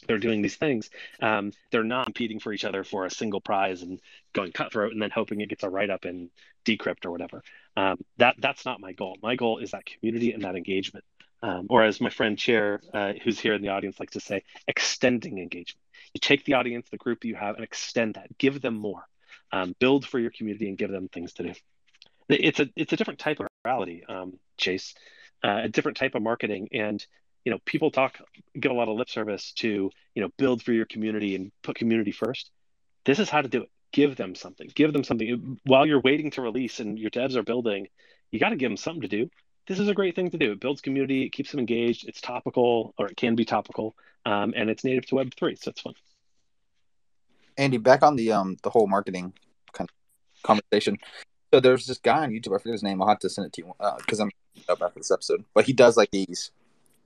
they're 0.08 0.18
doing 0.18 0.42
these 0.42 0.56
things. 0.56 0.90
Um, 1.22 1.52
they're 1.72 1.84
not 1.84 2.06
competing 2.06 2.40
for 2.40 2.54
each 2.54 2.66
other 2.66 2.84
for 2.84 3.06
a 3.06 3.12
single 3.12 3.42
prize 3.42 3.82
and 3.82 4.00
going 4.34 4.52
cutthroat 4.52 4.92
and 4.92 5.02
then 5.02 5.12
hoping 5.12 5.42
it 5.42 5.50
gets 5.50 5.64
a 5.64 5.70
write 5.70 5.90
up 5.90 6.06
in 6.06 6.30
Decrypt 6.66 7.06
or 7.06 7.12
whatever. 7.12 7.44
Um, 7.76 7.98
that 8.18 8.36
that's 8.40 8.66
not 8.66 8.80
my 8.80 8.94
goal. 8.94 9.18
My 9.22 9.36
goal 9.36 9.60
is 9.60 9.72
that 9.72 9.86
community 9.86 10.32
and 10.34 10.44
that 10.44 10.56
engagement. 10.56 11.06
Um, 11.42 11.68
or 11.70 11.84
as 11.84 12.02
my 12.02 12.10
friend 12.10 12.38
Chair, 12.38 12.82
uh, 12.94 13.14
who's 13.24 13.40
here 13.40 13.54
in 13.54 13.62
the 13.62 13.70
audience, 13.70 14.00
likes 14.00 14.14
to 14.14 14.20
say, 14.20 14.44
extending 14.68 15.38
engagement. 15.38 15.86
You 16.14 16.20
take 16.20 16.44
the 16.44 16.56
audience, 16.56 16.90
the 16.90 16.98
group 16.98 17.24
you 17.24 17.36
have, 17.36 17.56
and 17.56 17.64
extend 17.64 18.16
that. 18.16 18.38
Give 18.38 18.62
them 18.62 18.76
more. 18.76 19.08
Um, 19.52 19.74
build 19.80 20.06
for 20.06 20.20
your 20.20 20.32
community 20.32 20.68
and 20.68 20.78
give 20.78 20.92
them 20.92 21.08
things 21.08 21.34
to 21.34 21.44
do. 21.44 21.54
It's 22.28 22.60
a 22.60 22.70
it's 22.76 22.94
a 22.94 22.96
different 22.96 23.20
type 23.20 23.40
of 23.40 23.48
reality, 23.66 24.04
um, 24.08 24.38
Chase, 24.58 24.94
uh, 25.44 25.62
a 25.64 25.70
different 25.70 25.98
type 25.98 26.14
of 26.14 26.22
marketing, 26.22 26.70
and 26.74 27.04
you 27.46 27.52
know 27.52 27.60
people 27.66 27.92
talk 27.92 28.18
get 28.60 28.72
a 28.72 28.76
lot 28.76 28.90
of 28.90 28.98
lip 28.98 29.10
service 29.10 29.54
to 29.54 29.90
you 30.16 30.22
know 30.22 30.30
build 30.38 30.62
for 30.62 30.74
your 30.74 30.86
community 30.86 31.36
and 31.36 31.52
put 31.64 31.76
community 31.76 32.12
first. 32.12 32.52
This 33.06 33.20
is 33.20 33.30
how 33.30 33.42
to 33.42 33.48
do 33.48 33.64
it. 33.64 33.70
Give 33.92 34.16
them 34.16 34.36
something. 34.36 34.70
Give 34.76 34.94
them 34.94 35.04
something. 35.04 35.60
While 35.64 35.86
you're 35.86 36.02
waiting 36.02 36.32
to 36.32 36.42
release 36.42 36.80
and 36.80 37.00
your 37.00 37.10
devs 37.10 37.36
are 37.36 37.44
building 37.44 37.88
you 38.32 38.40
got 38.40 38.50
to 38.50 38.56
give 38.56 38.70
them 38.70 38.78
something 38.78 39.02
to 39.02 39.08
do. 39.08 39.30
This 39.68 39.80
is 39.80 39.88
a 39.88 39.94
great 39.94 40.16
thing 40.16 40.32
to 40.32 40.38
do. 40.38 40.52
It 40.52 40.60
builds 40.60 40.82
community. 40.82 41.24
It 41.24 41.30
keeps 41.30 41.52
them 41.52 41.60
engaged. 41.60 42.08
It's 42.08 42.22
topical 42.22 42.94
or 42.98 43.08
it 43.08 43.18
can 43.18 43.36
be 43.36 43.46
topical 43.46 43.96
um, 44.26 44.54
and 44.56 44.70
it's 44.70 44.84
native 44.84 45.06
to 45.08 45.16
web 45.16 45.34
3 45.36 45.56
so 45.56 45.70
it's 45.72 45.82
fun. 45.82 45.94
Andy 47.58 47.78
back 47.78 48.04
on 48.04 48.16
the 48.16 48.32
um 48.32 48.58
the 48.64 48.70
whole 48.70 48.88
marketing 48.88 49.34
kind 49.74 49.90
of 49.90 50.44
conversation. 50.44 50.98
So 51.52 51.60
there's 51.60 51.88
this 51.88 51.98
guy 51.98 52.24
on 52.24 52.30
youtube 52.30 52.56
i 52.56 52.60
forget 52.60 52.74
his 52.74 52.84
name 52.84 53.02
i'll 53.02 53.08
have 53.08 53.20
to 53.20 53.30
send 53.30 53.48
it 53.48 53.54
to 53.54 53.64
you 53.64 53.74
because 53.98 54.20
uh, 54.20 54.24
i'm 54.24 54.32
up 54.70 54.84
after 54.84 55.00
this 55.00 55.10
episode 55.10 55.44
but 55.56 55.66
he 55.66 55.74
does 55.74 55.98
like 55.98 56.12
these 56.12 56.52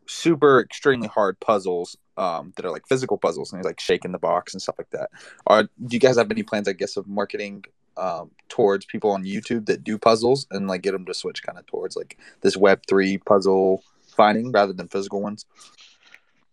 super 0.08 0.60
extremely 0.60 1.08
hard 1.08 1.39
puzzles 1.39 1.98
um, 2.18 2.54
that 2.56 2.66
are 2.66 2.72
like 2.72 2.88
physical 2.88 3.18
puzzles 3.18 3.52
and 3.52 3.60
he's 3.60 3.66
like 3.66 3.80
shaking 3.80 4.12
the 4.12 4.20
box 4.20 4.54
and 4.54 4.62
stuff 4.62 4.76
like 4.78 4.89
that. 4.92 5.10
Are 5.48 5.63
do 5.63 5.70
you 5.89 6.00
guys 6.00 6.18
have 6.18 6.32
any 6.32 6.44
plans, 6.44 6.68
I 6.68 6.74
guess, 6.74 6.98
of 6.98 7.08
marketing 7.08 7.66
um, 7.98 8.32
towards 8.50 8.86
people 8.86 9.12
on 9.12 9.24
YouTube 9.24 9.66
that 9.68 9.84
do 9.84 9.98
puzzles 9.98 10.48
and 10.52 10.68
like 10.68 10.82
get 10.82 10.92
them 10.92 11.06
to 11.06 11.13
switch 11.13 11.44
kind 11.44 11.58
of 11.58 11.66
towards 11.66 11.96
like 11.96 12.18
this 12.42 12.58
Web 12.58 12.82
three 12.88 13.18
puzzle 13.18 13.84
finding 14.16 14.52
rather 14.52 14.74
than 14.74 14.88
physical 14.88 15.22
ones? 15.22 15.46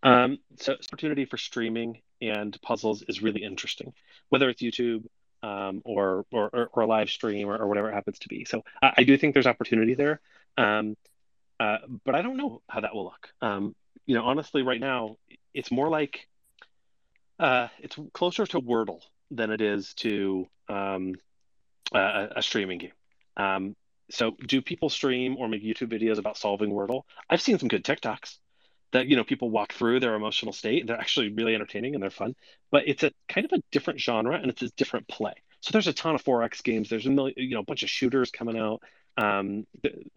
Um, 0.02 0.38
so 0.56 0.72
opportunity 0.72 1.26
for 1.26 1.36
streaming 1.36 2.00
and 2.22 2.56
puzzles 2.62 3.02
is 3.02 3.22
really 3.22 3.42
interesting, 3.42 3.92
whether 4.30 4.48
it's 4.48 4.62
YouTube 4.62 5.04
um, 5.42 5.82
or, 5.84 6.24
or, 6.32 6.70
or 6.72 6.82
a 6.82 6.86
live 6.86 7.10
stream 7.10 7.48
or, 7.48 7.56
or, 7.56 7.66
whatever 7.66 7.90
it 7.90 7.94
happens 7.94 8.18
to 8.20 8.28
be. 8.28 8.44
So 8.44 8.62
I, 8.82 8.92
I 8.98 9.04
do 9.04 9.16
think 9.16 9.32
there's 9.32 9.46
opportunity 9.46 9.94
there. 9.94 10.20
Um, 10.58 10.96
uh, 11.60 11.76
but 12.04 12.14
I 12.14 12.22
don't 12.22 12.38
know 12.38 12.62
how 12.68 12.80
that 12.80 12.94
will 12.94 13.04
look. 13.04 13.28
Um, 13.42 13.76
you 14.06 14.14
know, 14.14 14.24
honestly, 14.24 14.62
right 14.62 14.80
now, 14.80 15.18
it's 15.52 15.70
more 15.70 15.90
like 15.90 16.26
uh, 17.38 17.68
it's 17.78 17.96
closer 18.14 18.46
to 18.46 18.60
Wordle 18.60 19.00
than 19.30 19.50
it 19.50 19.60
is 19.60 19.92
to 19.94 20.46
um, 20.68 21.14
a, 21.94 22.28
a, 22.36 22.42
streaming 22.42 22.78
game. 22.78 22.92
Um, 23.36 23.76
so, 24.10 24.32
do 24.46 24.62
people 24.62 24.88
stream 24.88 25.36
or 25.36 25.48
make 25.48 25.62
YouTube 25.62 25.92
videos 25.92 26.18
about 26.18 26.38
solving 26.38 26.70
Wordle? 26.70 27.02
I've 27.28 27.42
seen 27.42 27.58
some 27.58 27.68
good 27.68 27.84
TikToks 27.84 28.38
that 28.92 29.06
you 29.06 29.16
know 29.16 29.24
people 29.24 29.50
walk 29.50 29.74
through 29.74 30.00
their 30.00 30.14
emotional 30.14 30.54
state. 30.54 30.86
They're 30.86 30.98
actually 30.98 31.28
really 31.32 31.54
entertaining 31.54 31.94
and 31.94 32.02
they're 32.02 32.10
fun. 32.10 32.34
But 32.70 32.84
it's 32.86 33.02
a 33.02 33.12
kind 33.28 33.44
of 33.44 33.52
a 33.52 33.62
different 33.70 34.00
genre 34.00 34.36
and 34.36 34.50
it's 34.50 34.62
a 34.62 34.70
different 34.70 35.08
play. 35.08 35.34
So 35.60 35.72
there's 35.72 35.88
a 35.88 35.92
ton 35.92 36.14
of 36.14 36.24
4X 36.24 36.62
games. 36.62 36.88
There's 36.88 37.06
a 37.06 37.10
million, 37.10 37.34
you 37.36 37.54
know, 37.54 37.60
a 37.60 37.64
bunch 37.64 37.82
of 37.82 37.90
shooters 37.90 38.30
coming 38.30 38.58
out 38.58 38.82
um, 39.16 39.66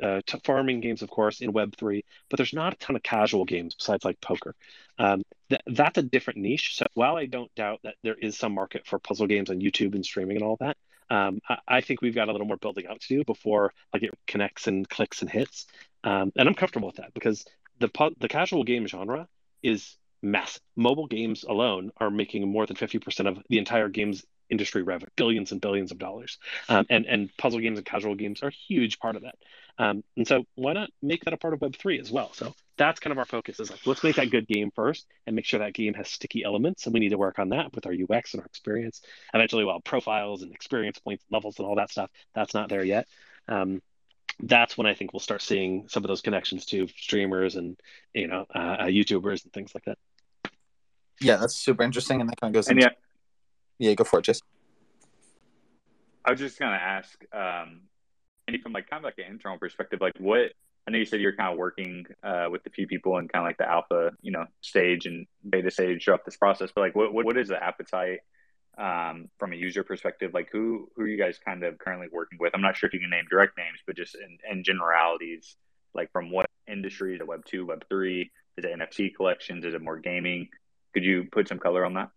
uh, 0.01 0.21
farming 0.43 0.82
games, 0.82 1.01
of 1.01 1.10
course, 1.10 1.41
in 1.41 1.53
Web3, 1.53 2.03
but 2.29 2.38
there's 2.38 2.53
not 2.53 2.73
a 2.73 2.77
ton 2.77 2.95
of 2.95 3.03
casual 3.03 3.45
games 3.45 3.75
besides 3.75 4.06
like 4.06 4.19
poker. 4.21 4.56
Um, 4.97 5.23
th- 5.49 5.62
that's 5.67 5.97
a 5.97 6.03
different 6.03 6.39
niche. 6.39 6.75
So 6.75 6.86
while 6.93 7.17
I 7.17 7.25
don't 7.25 7.53
doubt 7.56 7.79
that 7.84 7.95
there 8.03 8.15
is 8.15 8.38
some 8.38 8.53
market 8.53 8.86
for 8.86 8.99
puzzle 8.99 9.27
games 9.27 9.49
on 9.49 9.60
YouTube 9.60 9.95
and 9.95 10.06
streaming 10.06 10.38
and 10.38 10.45
all 10.45 10.58
that, 10.60 10.77
um, 11.10 11.39
I-, 11.49 11.60
I, 11.67 11.82
think 11.82 12.01
we've 12.01 12.15
got 12.15 12.29
a 12.29 12.32
little 12.32 12.47
more 12.47 12.58
building 12.58 12.88
out 12.88 13.01
to 13.01 13.08
do 13.08 13.23
before 13.23 13.73
like 13.93 14.03
it 14.03 14.12
connects 14.27 14.67
and 14.67 14.88
clicks 14.88 15.21
and 15.21 15.29
hits. 15.29 15.65
Um, 16.03 16.32
and 16.36 16.47
I'm 16.47 16.56
comfortable 16.56 16.88
with 16.88 16.97
that 16.97 17.13
because 17.13 17.45
the 17.79 17.88
pu- 17.88 18.15
the 18.19 18.27
casual 18.27 18.63
game 18.63 18.88
genre 18.88 19.27
is 19.62 19.97
massive. 20.21 20.62
Mobile 20.75 21.08
games 21.08 21.43
alone 21.43 21.91
are 21.97 22.10
making 22.10 22.47
more 22.47 22.65
than 22.65 22.75
50% 22.75 23.27
of 23.27 23.39
the 23.49 23.58
entire 23.58 23.89
games 23.89 24.25
industry 24.49 24.84
revenue, 24.84 25.10
billions 25.15 25.51
and 25.51 25.62
billions 25.62 25.91
of 25.91 25.97
dollars. 25.97 26.38
Um, 26.69 26.86
and, 26.89 27.06
and 27.06 27.36
puzzle 27.38 27.60
games 27.60 27.77
and 27.77 27.86
casual 27.86 28.15
games 28.15 28.43
are 28.43 28.47
a 28.47 28.51
huge 28.51 28.99
part 28.99 29.15
of 29.15 29.23
that. 29.23 29.36
Um, 29.77 30.03
and 30.15 30.27
so 30.27 30.45
why 30.56 30.73
not 30.73 30.89
make 31.01 31.25
that 31.25 31.34
a 31.34 31.38
part 31.38 31.53
of 31.53 31.60
Web3 31.60 31.99
as 31.99 32.12
well? 32.12 32.32
So 32.34 32.53
that's 32.77 32.99
kind 32.99 33.12
of 33.12 33.17
our 33.17 33.25
focus 33.25 33.60
is 33.60 33.71
like, 33.71 33.86
let's 33.86 34.03
make 34.03 34.17
that 34.17 34.29
good 34.29 34.47
game 34.47 34.71
first 34.75 35.08
and 35.25 35.36
make 35.36 35.45
sure 35.45 35.60
that 35.60 35.73
game 35.73 35.93
has 35.95 36.10
sticky 36.10 36.43
elements. 36.43 36.86
And 36.86 36.93
we 36.93 36.99
need 36.99 37.10
to 37.10 37.17
work 37.17 37.39
on 37.39 37.49
that 37.49 37.73
with 37.73 37.86
our 37.86 37.93
UX 37.93 38.34
and 38.34 38.41
our 38.41 38.45
experience. 38.45 39.01
Eventually, 39.34 39.65
well, 39.65 39.79
profiles 39.79 40.43
and 40.43 40.53
experience 40.53 40.99
points, 40.99 41.23
levels, 41.32 41.58
and 41.58 41.67
all 41.67 41.75
that 41.75 41.89
stuff, 41.89 42.10
that's 42.36 42.53
not 42.53 42.69
there 42.69 42.84
yet. 42.84 43.08
Um, 43.47 43.82
that's 44.39 44.77
when 44.77 44.88
I 44.88 44.93
think 44.93 45.13
we'll 45.13 45.19
start 45.19 45.41
seeing 45.41 45.88
some 45.89 46.03
of 46.03 46.08
those 46.08 46.21
connections 46.21 46.65
to 46.67 46.88
streamers 46.97 47.56
and 47.56 47.79
you 48.15 48.27
know 48.27 48.47
uh, 48.53 48.58
uh 48.58 48.86
YouTubers 48.86 49.43
and 49.43 49.53
things 49.53 49.75
like 49.75 49.86
that. 49.86 49.97
Yeah, 51.21 51.38
that's 51.38 51.56
super 51.56 51.84
interesting, 51.84 52.21
and 52.21 52.29
that 52.29 52.39
kind 52.39 52.51
of 52.51 52.56
goes. 52.56 52.67
And 52.67 52.79
into, 52.79 52.89
yeah, 52.89 52.97
yeah, 53.79 53.93
go 53.93 54.03
for 54.03 54.19
it, 54.19 54.25
Jess. 54.25 54.41
I 56.25 56.31
was 56.31 56.39
just 56.39 56.59
gonna 56.59 56.75
ask, 56.75 57.21
um, 57.33 57.81
and 58.47 58.62
from 58.62 58.73
like 58.73 58.89
kind 58.89 58.99
of 58.99 59.05
like 59.05 59.17
an 59.17 59.31
internal 59.31 59.57
perspective, 59.57 59.99
like 60.01 60.13
what 60.19 60.53
I 60.88 60.91
know 60.91 60.97
you 60.97 61.05
said 61.05 61.21
you're 61.21 61.36
kind 61.36 61.51
of 61.51 61.57
working 61.57 62.05
uh, 62.23 62.47
with 62.51 62.65
a 62.65 62.69
few 62.69 62.88
people 62.88 63.17
and 63.17 63.31
kind 63.31 63.45
of 63.45 63.49
like 63.49 63.57
the 63.57 63.69
alpha, 63.69 64.12
you 64.21 64.31
know, 64.31 64.45
stage 64.62 65.05
and 65.05 65.27
beta 65.49 65.71
stage 65.71 66.03
throughout 66.03 66.25
this 66.25 66.38
process, 66.38 66.71
but 66.73 66.81
like 66.81 66.95
what 66.95 67.13
what, 67.13 67.25
what 67.25 67.38
is 67.38 67.47
the 67.47 67.62
appetite 67.62 68.19
um, 68.77 69.29
from 69.38 69.53
a 69.53 69.55
user 69.55 69.83
perspective? 69.83 70.31
Like 70.33 70.49
who 70.51 70.89
who 70.95 71.03
are 71.03 71.07
you 71.07 71.17
guys 71.17 71.39
kind 71.43 71.63
of 71.63 71.77
currently 71.77 72.07
working 72.12 72.38
with? 72.39 72.51
I'm 72.53 72.62
not 72.62 72.75
sure 72.75 72.88
if 72.88 72.93
you 72.93 72.99
can 72.99 73.09
name 73.09 73.25
direct 73.29 73.57
names, 73.57 73.79
but 73.86 73.95
just 73.95 74.15
in, 74.15 74.38
in 74.49 74.63
generalities, 74.63 75.55
like 75.93 76.12
from 76.12 76.31
what 76.31 76.45
industry 76.67 77.17
to 77.17 77.25
Web 77.25 77.45
two, 77.45 77.65
Web 77.65 77.86
three, 77.89 78.31
is 78.57 78.65
it 78.65 78.77
NFT 78.77 79.15
collections? 79.15 79.63
Is 79.65 79.73
it 79.73 79.81
more 79.81 79.97
gaming? 79.97 80.49
Could 80.93 81.05
you 81.05 81.25
put 81.31 81.47
some 81.47 81.59
color 81.59 81.86
on 81.86 81.93
that? 81.93 82.09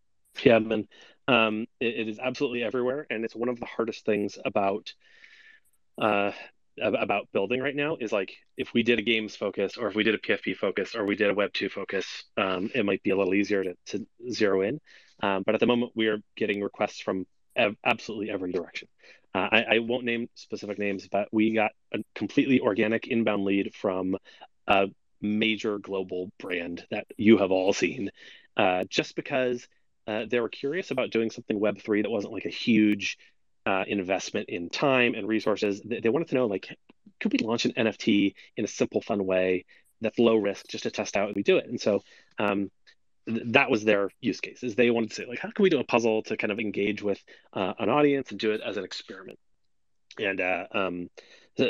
Yeah, 0.45 0.59
man. 0.59 0.89
Um, 1.29 1.67
it, 1.81 1.95
it 1.97 2.09
is 2.09 2.19
absolutely 2.19 2.63
everywhere, 2.63 3.07
and 3.11 3.25
it's 3.25 3.35
one 3.35 3.49
of 3.49 3.59
the 3.59 3.67
hardest 3.67 4.05
things 4.05 4.39
about 4.45 4.93
uh, 6.01 6.33
about 6.81 7.29
building 7.33 7.61
right 7.61 7.75
now 7.75 7.97
is 7.99 8.13
like 8.13 8.37
if 8.57 8.75
we 8.75 8.83
did 8.83 8.99
a 8.99 9.03
games 9.03 9.35
focus 9.35 9.77
or 9.77 9.89
if 9.89 9.95
we 9.95 10.05
did 10.05 10.15
a 10.15 10.19
PFP 10.19 10.57
focus 10.57 10.95
or 10.95 11.05
we 11.07 11.17
did 11.17 11.31
a 11.31 11.35
Web 11.35 11.53
two 11.53 11.69
focus, 11.69 12.25
um, 12.37 12.71
it 12.75 12.85
might 12.85 13.03
be 13.03 13.11
a 13.11 13.17
little 13.17 13.35
easier 13.35 13.65
to, 13.65 13.75
to 13.87 14.07
zero 14.31 14.61
in. 14.63 14.81
Um, 15.23 15.43
but 15.45 15.55
at 15.55 15.61
the 15.61 15.67
moment, 15.67 15.93
we 15.95 16.09
are 16.09 16.19
getting 16.37 16.63
requests 16.63 17.01
from 17.01 17.27
ev- 17.57 17.77
absolutely 17.85 18.31
every 18.31 18.53
direction. 18.53 18.89
Uh, 19.35 19.49
I, 19.53 19.63
I, 19.63 19.79
won't 19.81 20.05
name 20.05 20.29
specific 20.35 20.79
names, 20.79 21.09
but 21.09 21.29
we 21.33 21.53
got 21.55 21.73
a 21.93 21.99
completely 22.15 22.61
organic 22.61 23.07
inbound 23.07 23.45
lead 23.45 23.75
from 23.75 24.17
a 24.67 24.89
major 25.21 25.79
global 25.79 26.31
brand 26.39 26.85
that 26.91 27.07
you 27.17 27.39
have 27.39 27.51
all 27.51 27.73
seen, 27.73 28.11
uh, 28.57 28.85
just 28.89 29.17
because 29.17 29.67
uh, 30.07 30.25
they 30.29 30.41
were 30.41 30.49
curious 30.49 30.91
about 30.91 31.11
doing 31.11 31.31
something 31.31 31.59
Web3 31.59 32.03
that 32.03 32.11
wasn't 32.11 32.33
like 32.33 32.45
a 32.45 32.51
huge 32.51 33.19
uh, 33.67 33.85
investment 33.87 34.49
in 34.49 34.71
time 34.71 35.15
and 35.15 35.27
resources. 35.27 35.81
They, 35.85 36.01
they, 36.01 36.09
wanted 36.09 36.29
to 36.29 36.37
know, 36.37 36.47
like, 36.47 36.77
could 37.21 37.33
we 37.33 37.39
launch 37.39 37.65
an 37.65 37.73
NFT 37.73 38.35
in 38.57 38.65
a 38.65 38.69
simple, 38.69 39.01
fun 39.01 39.27
way 39.27 39.65
that's 40.01 40.19
low 40.19 40.37
risk 40.37 40.69
just 40.69 40.85
to 40.85 40.91
test 40.91 41.17
out 41.17 41.29
and 41.29 41.37
we 41.37 41.43
do 41.43 41.57
it? 41.57 41.67
And 41.67 41.81
so 41.81 42.03
um, 42.39 42.71
th- 43.29 43.43
that 43.47 43.71
was 43.71 43.85
their 43.85 44.11
use 44.21 44.41
case 44.41 44.63
is 44.63 44.77
they 44.77 44.91
wanted 44.91 45.11
to 45.11 45.17
say 45.17 45.27
like, 45.27 45.41
how 45.41 45.51
can 45.51 45.63
we 45.63 45.71
do 45.71 45.81
a 45.81 45.85
puzzle 45.85 46.23
to 46.25 46.37
kind 46.37 46.53
of 46.53 46.61
engage 46.61 47.03
with 47.03 47.23
uh, 47.53 47.73
an 47.79 47.89
audience 47.89 48.31
and 48.31 48.39
do 48.39 48.53
it 48.53 48.61
as 48.65 48.77
an 48.77 48.85
experiment? 48.85 49.39
And 50.19 50.41
uh, 50.41 50.67
um, 50.73 51.11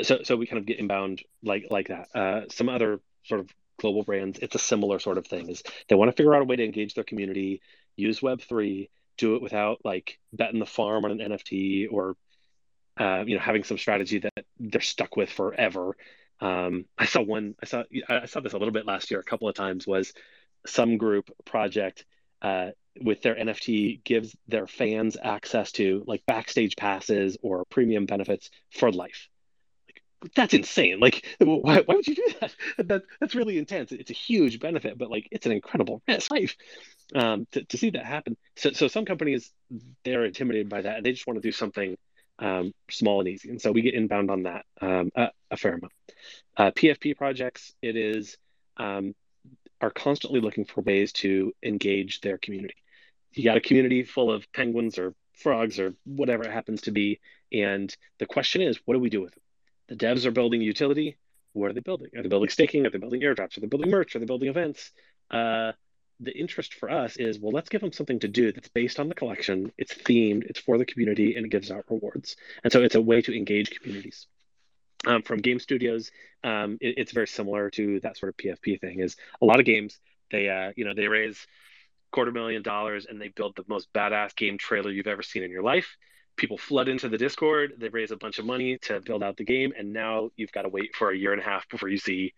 so, 0.03 0.23
so 0.23 0.35
we 0.35 0.47
kind 0.47 0.59
of 0.59 0.65
get 0.65 0.79
inbound 0.79 1.23
like 1.43 1.67
like 1.69 1.87
that. 1.87 2.07
Uh, 2.13 2.41
some 2.49 2.69
other 2.69 2.99
sort 3.23 3.41
of 3.41 3.49
global 3.79 4.03
brands, 4.03 4.39
it's 4.41 4.55
a 4.55 4.59
similar 4.59 4.99
sort 4.99 5.17
of 5.17 5.27
thing. 5.27 5.49
Is 5.49 5.63
they 5.89 5.95
want 5.95 6.09
to 6.09 6.15
figure 6.15 6.35
out 6.35 6.41
a 6.41 6.45
way 6.45 6.55
to 6.55 6.63
engage 6.63 6.93
their 6.93 7.03
community, 7.03 7.61
use 7.97 8.21
Web 8.21 8.41
three, 8.41 8.89
do 9.17 9.35
it 9.35 9.41
without 9.41 9.79
like 9.83 10.19
betting 10.31 10.59
the 10.59 10.65
farm 10.65 11.03
on 11.05 11.11
an 11.11 11.31
NFT 11.31 11.87
or 11.91 12.15
uh, 12.97 13.23
you 13.27 13.35
know 13.35 13.41
having 13.41 13.63
some 13.63 13.77
strategy 13.77 14.19
that 14.19 14.45
they're 14.59 14.81
stuck 14.81 15.17
with 15.17 15.29
forever. 15.29 15.97
Um, 16.39 16.85
I 16.97 17.05
saw 17.05 17.21
one. 17.21 17.55
I 17.61 17.65
saw. 17.65 17.83
I 18.07 18.25
saw 18.25 18.39
this 18.39 18.53
a 18.53 18.57
little 18.57 18.73
bit 18.73 18.85
last 18.85 19.11
year. 19.11 19.19
A 19.19 19.23
couple 19.23 19.49
of 19.49 19.55
times 19.55 19.85
was 19.85 20.13
some 20.65 20.97
group 20.97 21.29
project 21.45 22.05
uh, 22.41 22.69
with 23.01 23.21
their 23.21 23.35
NFT 23.35 24.03
gives 24.03 24.35
their 24.47 24.67
fans 24.67 25.17
access 25.21 25.71
to 25.73 26.03
like 26.07 26.25
backstage 26.25 26.75
passes 26.75 27.37
or 27.41 27.65
premium 27.65 28.05
benefits 28.05 28.49
for 28.71 28.91
life. 28.91 29.29
Like 30.21 30.33
that's 30.33 30.53
insane. 30.53 30.99
Like 30.99 31.25
why, 31.39 31.81
why 31.81 31.95
would 31.95 32.07
you 32.07 32.15
do 32.15 32.33
that? 32.41 32.55
that? 32.87 33.03
That's 33.19 33.35
really 33.35 33.57
intense. 33.57 33.91
It's 33.91 34.11
a 34.11 34.15
huge 34.15 34.59
benefit, 34.59 34.97
but 34.97 35.09
like 35.09 35.27
it's 35.31 35.45
an 35.45 35.51
incredible 35.51 36.01
risk 36.07 36.31
life 36.31 36.55
um, 37.15 37.47
to, 37.51 37.63
to 37.65 37.77
see 37.77 37.91
that 37.91 38.05
happen. 38.05 38.37
So, 38.55 38.71
so 38.71 38.87
some 38.87 39.05
companies 39.05 39.51
they're 40.03 40.25
intimidated 40.25 40.69
by 40.69 40.81
that 40.81 40.97
and 40.97 41.05
they 41.05 41.11
just 41.11 41.27
want 41.27 41.37
to 41.37 41.47
do 41.47 41.51
something 41.51 41.97
um, 42.39 42.73
small 42.89 43.19
and 43.19 43.29
easy. 43.29 43.49
And 43.49 43.61
so 43.61 43.71
we 43.71 43.81
get 43.81 43.93
inbound 43.93 44.29
on 44.29 44.43
that 44.43 44.65
um, 44.81 45.11
a, 45.15 45.29
a, 45.49 45.57
fair 45.57 45.73
amount. 45.73 45.93
Uh, 46.55 46.71
PFP 46.71 47.17
projects, 47.17 47.73
it 47.81 47.95
is 47.95 48.37
um, 48.77 49.15
are 49.81 49.89
constantly 49.89 50.39
looking 50.39 50.65
for 50.65 50.81
ways 50.81 51.11
to 51.13 51.53
engage 51.63 52.21
their 52.21 52.37
community. 52.37 52.75
You 53.33 53.43
got 53.43 53.57
a 53.57 53.61
community 53.61 54.03
full 54.03 54.31
of 54.31 54.51
penguins 54.53 54.97
or 54.97 55.13
frogs 55.33 55.79
or 55.79 55.93
whatever 56.05 56.43
it 56.43 56.51
happens 56.51 56.81
to 56.81 56.91
be, 56.91 57.19
and 57.51 57.95
the 58.19 58.25
question 58.25 58.61
is, 58.61 58.79
what 58.85 58.95
do 58.95 58.99
we 58.99 59.09
do 59.09 59.21
with 59.21 59.33
them? 59.33 59.43
The 59.89 59.95
devs 59.95 60.25
are 60.25 60.31
building 60.31 60.61
utility. 60.61 61.17
What 61.53 61.71
are 61.71 61.73
they 61.73 61.81
building? 61.81 62.09
Are 62.15 62.21
they 62.21 62.29
building 62.29 62.49
staking? 62.49 62.85
Are 62.85 62.89
they 62.89 62.97
building 62.97 63.21
airdrops? 63.21 63.57
Are 63.57 63.61
they 63.61 63.67
building 63.67 63.89
merch? 63.89 64.15
Are 64.15 64.19
they 64.19 64.25
building 64.25 64.49
events? 64.49 64.91
Uh, 65.31 65.71
the 66.19 66.37
interest 66.37 66.73
for 66.73 66.89
us 66.89 67.17
is 67.17 67.39
well 67.39 67.51
let's 67.51 67.69
give 67.69 67.81
them 67.81 67.91
something 67.91 68.19
to 68.19 68.27
do 68.27 68.51
that's 68.51 68.69
based 68.69 68.99
on 68.99 69.07
the 69.07 69.15
collection 69.15 69.71
it's 69.77 69.93
themed 69.93 70.43
it's 70.45 70.59
for 70.59 70.77
the 70.77 70.85
community 70.85 71.35
and 71.35 71.45
it 71.45 71.49
gives 71.49 71.71
out 71.71 71.85
rewards. 71.89 72.35
And 72.63 72.73
so 72.73 72.81
it's 72.81 72.95
a 72.95 73.01
way 73.01 73.21
to 73.21 73.35
engage 73.35 73.71
communities. 73.71 74.27
Um, 75.05 75.21
from 75.21 75.39
game 75.39 75.59
studios 75.59 76.11
um, 76.43 76.79
it, 76.81 76.95
it's 76.97 77.11
very 77.11 77.27
similar 77.27 77.69
to 77.71 77.99
that 77.99 78.17
sort 78.17 78.29
of 78.29 78.37
pfp 78.37 78.81
thing 78.81 78.99
is 78.99 79.15
a 79.41 79.45
lot 79.45 79.59
of 79.59 79.65
games 79.65 79.99
they 80.31 80.49
uh, 80.49 80.71
you 80.75 80.85
know 80.85 80.93
they 80.93 81.07
raise 81.07 81.45
quarter 82.11 82.31
million 82.31 82.61
dollars 82.61 83.05
and 83.07 83.21
they 83.21 83.27
build 83.29 83.55
the 83.55 83.63
most 83.67 83.91
badass 83.93 84.35
game 84.35 84.57
trailer 84.57 84.91
you've 84.91 85.07
ever 85.07 85.23
seen 85.23 85.43
in 85.43 85.51
your 85.51 85.63
life. 85.63 85.97
People 86.35 86.57
flood 86.57 86.87
into 86.87 87.09
the 87.09 87.17
discord 87.17 87.73
they 87.77 87.89
raise 87.89 88.11
a 88.11 88.17
bunch 88.17 88.39
of 88.39 88.45
money 88.45 88.77
to 88.83 89.01
build 89.01 89.23
out 89.23 89.37
the 89.37 89.43
game 89.43 89.73
and 89.77 89.91
now 89.91 90.29
you've 90.35 90.51
got 90.51 90.63
to 90.63 90.69
wait 90.69 90.95
for 90.95 91.11
a 91.11 91.17
year 91.17 91.31
and 91.33 91.41
a 91.41 91.45
half 91.45 91.67
before 91.69 91.89
you 91.89 91.97
see 91.97 92.33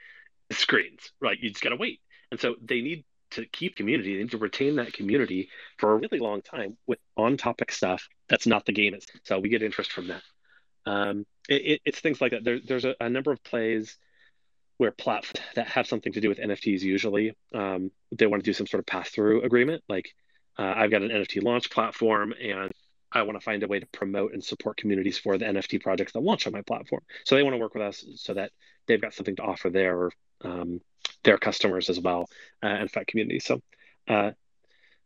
screens 0.52 1.12
right? 1.20 1.38
You 1.40 1.50
just 1.50 1.64
got 1.64 1.70
to 1.70 1.76
wait. 1.76 2.00
And 2.32 2.40
so 2.40 2.56
they 2.62 2.82
need 2.82 3.04
to 3.32 3.46
keep 3.46 3.76
community 3.76 4.20
and 4.20 4.32
to 4.32 4.38
retain 4.38 4.76
that 4.78 4.94
community 4.94 5.50
for 5.78 5.92
a 5.92 5.96
really 5.96 6.20
long 6.20 6.42
time 6.42 6.78
with 6.88 7.00
on 7.16 7.38
topic 7.38 7.72
stuff 7.72 8.08
that's 8.30 8.48
not 8.48 8.66
the 8.66 8.72
game. 8.72 8.96
So 9.24 9.40
we 9.40 9.50
get 9.50 9.64
interest 9.64 9.92
from 9.92 10.08
that. 10.08 10.22
Um, 10.86 11.26
it, 11.50 11.62
it, 11.66 11.82
it's 11.86 12.00
things 12.00 12.22
like 12.22 12.32
that. 12.32 12.44
There, 12.44 12.60
there's 12.66 12.86
a, 12.86 12.96
a, 13.00 13.10
number 13.10 13.32
of 13.32 13.44
plays 13.44 13.98
where 14.78 14.92
platforms 14.92 15.46
that 15.56 15.68
have 15.68 15.88
something 15.88 16.14
to 16.14 16.22
do 16.22 16.30
with 16.30 16.40
NFTs 16.40 16.82
usually 16.82 17.36
um, 17.54 17.92
they 18.16 18.28
want 18.28 18.44
to 18.44 18.50
do 18.50 18.54
some 18.54 18.66
sort 18.66 18.80
of 18.80 18.86
pass 18.86 19.10
through 19.10 19.42
agreement. 19.44 19.84
Like 19.90 20.10
uh, 20.58 20.74
I've 20.76 20.92
got 20.92 21.02
an 21.02 21.10
NFT 21.10 21.44
launch 21.44 21.70
platform 21.70 22.34
and 22.42 22.72
I 23.12 23.24
want 23.24 23.40
to 23.40 23.44
find 23.44 23.64
a 23.64 23.68
way 23.68 23.80
to 23.80 23.88
promote 23.88 24.34
and 24.34 24.44
support 24.44 24.78
communities 24.78 25.18
for 25.18 25.38
the 25.38 25.46
NFT 25.46 25.82
projects 25.82 26.14
that 26.14 26.22
launch 26.22 26.48
on 26.48 26.54
my 26.54 26.62
platform. 26.62 27.02
So 27.26 27.36
they 27.36 27.44
want 27.44 27.56
to 27.56 27.60
work 27.60 27.74
with 27.74 27.84
us 27.84 28.06
so 28.16 28.36
that 28.36 28.52
they've 28.88 29.02
got 29.02 29.14
something 29.14 29.36
to 29.38 29.44
offer 29.44 29.70
their 29.70 30.12
um, 30.42 30.82
their 31.24 31.38
customers 31.38 31.90
as 31.90 32.00
well 32.00 32.30
uh, 32.64 32.68
and 32.68 32.92
Fat 32.92 33.08
community. 33.08 33.40
So, 33.40 33.62
uh, 34.08 34.32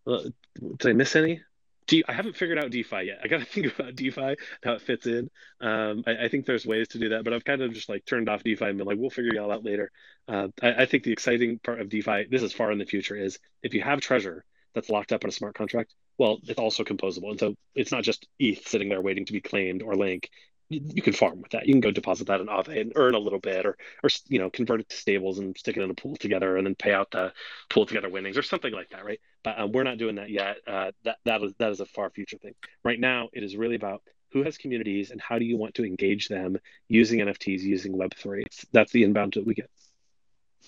did 0.06 0.90
I 0.90 0.94
miss 0.94 1.16
any? 1.16 1.42
Do 1.88 2.02
I 2.08 2.14
haven't 2.14 2.38
figured 2.38 2.58
out 2.58 2.72
DeFi 2.72 3.04
yet. 3.04 3.20
I 3.24 3.28
got 3.28 3.40
to 3.40 3.46
think 3.46 3.78
about 3.78 3.96
DeFi, 3.96 4.36
how 4.64 4.74
it 4.74 4.82
fits 4.82 5.06
in. 5.06 5.30
Um, 5.60 6.04
I, 6.08 6.26
I, 6.26 6.28
think 6.30 6.46
there's 6.46 6.66
ways 6.66 6.88
to 6.90 7.00
do 7.00 7.10
that, 7.10 7.24
but 7.24 7.34
I've 7.34 7.44
kind 7.44 7.62
of 7.62 7.74
just 7.74 7.90
like 7.90 8.06
turned 8.06 8.30
off 8.30 8.44
DeFi 8.44 8.66
and 8.66 8.78
been 8.78 8.88
like, 8.88 8.98
we'll 8.98 9.10
figure 9.10 9.34
it 9.34 9.38
all 9.38 9.52
out 9.52 9.66
later. 9.66 9.92
Uh, 10.28 10.48
I, 10.62 10.84
I, 10.84 10.86
think 10.86 11.04
the 11.04 11.12
exciting 11.12 11.60
part 11.60 11.82
of 11.82 11.90
DeFi, 11.90 12.28
this 12.30 12.42
is 12.42 12.54
far 12.54 12.72
in 12.72 12.78
the 12.78 12.86
future, 12.86 13.16
is 13.16 13.38
if 13.62 13.74
you 13.74 13.82
have 13.82 14.00
treasure 14.00 14.46
that's 14.74 14.90
locked 14.90 15.12
up 15.12 15.24
in 15.24 15.30
a 15.30 15.34
smart 15.34 15.56
contract, 15.56 15.94
well, 16.18 16.40
it's 16.44 16.60
also 16.60 16.84
composable. 16.84 17.32
And 17.32 17.40
so 17.40 17.56
it's 17.76 17.92
not 17.92 18.04
just 18.04 18.28
ETH 18.40 18.68
sitting 18.68 18.90
there 18.90 19.02
waiting 19.02 19.26
to 19.26 19.34
be 19.34 19.42
claimed 19.42 19.82
or 19.84 19.96
Link 19.96 20.30
you, 20.74 21.02
can 21.02 21.14
farm 21.14 21.42
with 21.42 21.52
that. 21.52 21.68
You 21.68 21.74
can 21.74 21.82
go 21.82 21.92
deposit 21.92 22.28
that 22.28 22.42
in 22.42 22.50
and 22.50 22.94
earn 22.96 23.16
a 23.16 23.20
little 23.20 23.40
bit, 23.40 23.66
or 23.66 23.78
or 24.04 24.10
you 24.28 24.40
know 24.40 24.50
convert 24.50 24.82
it 24.82 24.90
to 24.90 24.96
stables 24.96 25.40
and 25.40 25.58
stick 25.58 25.78
it 25.78 25.82
in 25.82 25.90
a 25.90 25.94
pool 25.94 26.16
together, 26.16 26.58
and 26.58 26.66
then 26.66 26.76
pay 26.76 26.94
out 26.94 27.12
the 27.12 27.34
pool 27.70 27.86
together 27.86 28.10
winnings 28.10 28.38
or 28.38 28.44
something 28.44 28.74
like 28.74 28.90
that, 28.90 29.06
right? 29.06 29.20
But 29.44 29.60
um, 29.60 29.72
we're 29.72 29.84
not 29.84 29.98
doing 29.98 30.16
that 30.16 30.30
yet. 30.30 30.58
Uh, 30.68 30.92
that 31.04 31.18
that 31.26 31.44
is 31.44 31.54
that 31.60 31.72
is 31.72 31.80
a 31.80 31.86
far 31.86 32.10
future 32.10 32.38
thing. 32.38 32.56
Right 32.84 33.00
now, 33.00 33.30
it 33.34 33.44
is 33.44 33.56
really 33.56 33.76
about 33.76 34.02
who 34.32 34.44
has 34.44 34.58
communities 34.58 35.12
and 35.12 35.22
how 35.22 35.38
do 35.38 35.46
you 35.46 35.58
want 35.58 35.76
to 35.76 35.86
engage 35.86 36.28
them 36.28 36.58
using 36.88 37.20
NFTs, 37.20 37.62
using 37.62 37.98
Web 37.98 38.14
three. 38.16 38.46
That's 38.72 38.92
the 38.92 39.04
inbound 39.04 39.34
that 39.34 39.46
we 39.46 39.54
get. 39.54 39.70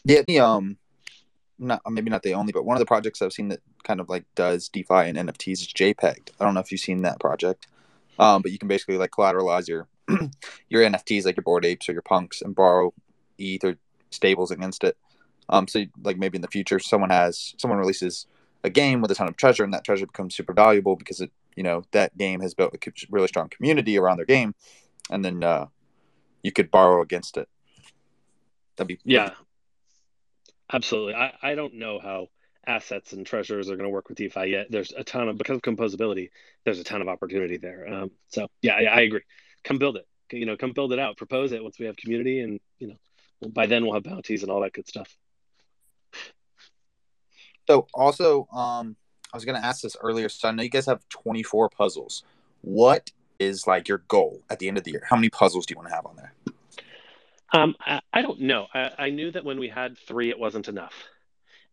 Yeah, 0.04 0.22
the 0.28 0.39
um, 0.39 0.78
not 1.58 1.82
maybe 1.89 2.10
not 2.10 2.24
the 2.24 2.34
only, 2.34 2.52
but 2.52 2.65
one 2.65 2.76
of 2.76 2.80
the 2.80 2.86
projects 2.86 3.22
I've 3.22 3.34
seen 3.34 3.50
that 3.50 3.62
kind 3.84 4.00
of 4.00 4.10
like 4.10 4.26
does 4.36 4.70
DeFi 4.70 4.94
and 4.94 5.18
NFTs 5.18 5.52
is 5.54 5.68
JPEG. 5.68 6.30
I 6.39 6.46
don't 6.46 6.54
know 6.54 6.60
if 6.60 6.72
you've 6.72 6.82
seen 6.82 7.02
that 7.04 7.20
project. 7.20 7.68
Um, 8.18 8.41
but 8.41 8.52
you 8.52 8.58
can 8.58 8.68
basically 8.68 8.98
like 8.98 9.12
collateralize 9.12 9.68
your 9.68 9.88
your 10.70 10.84
NFTs, 10.84 11.26
like 11.26 11.38
your 11.38 11.44
Bored 11.44 11.65
Apes 11.65 11.89
or 11.89 11.94
your 11.94 12.02
punks, 12.02 12.41
and 12.41 12.56
borrow 12.56 12.94
ETH 13.38 13.63
or 13.63 13.78
stables 14.12 14.52
against 14.52 14.84
it. 14.84 14.98
Um, 15.50 15.68
so 15.68 15.84
like 16.04 16.18
maybe 16.18 16.38
in 16.38 16.41
the 16.41 16.48
future, 16.48 16.80
someone 16.80 17.10
has 17.10 17.54
someone 17.58 17.80
releases 17.80 18.28
a 18.63 18.70
game 18.70 19.02
with 19.02 19.12
a 19.12 19.15
ton 19.15 19.28
of 19.28 19.38
treasure, 19.38 19.63
and 19.63 19.74
that 19.74 19.84
treasure 19.84 20.08
becomes 20.08 20.36
super 20.36 20.54
valuable 20.54 20.96
because 20.96 21.22
it, 21.22 21.32
you 21.56 21.63
know, 21.63 21.84
that 21.91 22.18
game 22.18 22.41
has 22.41 22.54
built 22.54 22.74
a 22.74 22.91
really 23.10 23.28
strong 23.28 23.50
community 23.50 23.98
around 23.98 24.18
their 24.18 24.26
game, 24.26 24.56
and 25.10 25.24
then 25.24 25.44
uh, 25.44 25.68
you 26.44 26.52
could 26.52 26.72
borrow 26.72 27.02
against 27.02 27.38
it. 27.38 27.48
That'd 28.76 28.88
be 28.88 29.00
yeah, 29.04 29.32
absolutely. 30.72 31.13
I 31.13 31.34
I 31.41 31.56
don't 31.56 31.76
know 31.76 32.00
how 32.00 32.28
assets 32.68 33.13
and 33.13 33.26
treasures 33.26 33.70
are 33.70 33.76
going 33.76 33.86
to 33.86 33.94
work 33.94 34.10
with 34.10 34.18
DeFi 34.18 34.48
yet. 34.48 34.68
There's 34.70 34.91
a 34.91 35.04
ton 35.04 35.30
of 35.30 35.38
because 35.38 35.58
of 35.58 35.62
composability. 35.62 36.30
There's 36.63 36.80
a 36.80 36.84
ton 36.84 37.02
of 37.02 37.08
opportunity 37.08 37.58
there. 37.58 37.88
Um, 37.88 38.12
so 38.30 38.48
yeah, 38.62 38.74
I, 38.74 38.84
I, 38.84 39.02
agree. 39.02 39.22
Come 39.65 39.78
build 39.78 39.97
it. 39.97 40.08
You 40.32 40.45
know, 40.45 40.56
come 40.56 40.71
build 40.71 40.93
it 40.93 40.99
out. 40.99 41.17
Propose 41.17 41.51
it 41.51 41.62
once 41.62 41.78
we 41.78 41.86
have 41.88 41.97
community, 41.97 42.39
and 42.39 42.60
you 42.80 42.88
know, 42.88 43.49
by 43.49 43.65
then 43.65 43.84
we'll 43.84 43.93
have 43.93 44.04
bounties 44.04 44.43
and 44.43 44.51
all 44.51 44.62
that 44.62 44.73
good 44.73 44.88
stuff. 44.88 45.17
So 47.67 47.88
also, 47.93 48.47
um, 48.54 48.95
I 49.34 49.38
was 49.38 49.43
going 49.43 49.60
to 49.60 49.65
ask 49.65 49.82
this 49.82 49.97
earlier. 49.99 50.30
So 50.30 50.47
I 50.47 50.51
know 50.51 50.63
you 50.63 50.69
guys 50.69 50.86
have 50.86 51.08
24 51.10 51.69
puzzles. 51.69 52.23
What 52.62 53.12
is 53.39 53.67
like 53.67 53.88
your 53.88 53.99
goal 54.08 54.41
at 54.49 54.60
the 54.60 54.67
end 54.67 54.78
of 54.78 54.84
the 54.84 54.91
year? 54.91 55.04
How 55.10 55.15
many 55.15 55.30
puzzles 55.30 55.65
do 55.65 55.73
you 55.73 55.78
want 55.78 55.89
to 55.89 55.95
have 55.95 56.06
on 56.06 56.15
there? 56.15 56.34
Um, 57.54 57.75
I, 57.80 58.01
I 58.13 58.21
don't 58.21 58.41
know. 58.41 58.67
I, 58.73 58.91
I 58.97 59.10
knew 59.10 59.32
that 59.32 59.45
when 59.45 59.60
we 59.60 59.67
had 59.67 59.97
three, 59.97 60.30
it 60.30 60.39
wasn't 60.39 60.67
enough, 60.67 60.93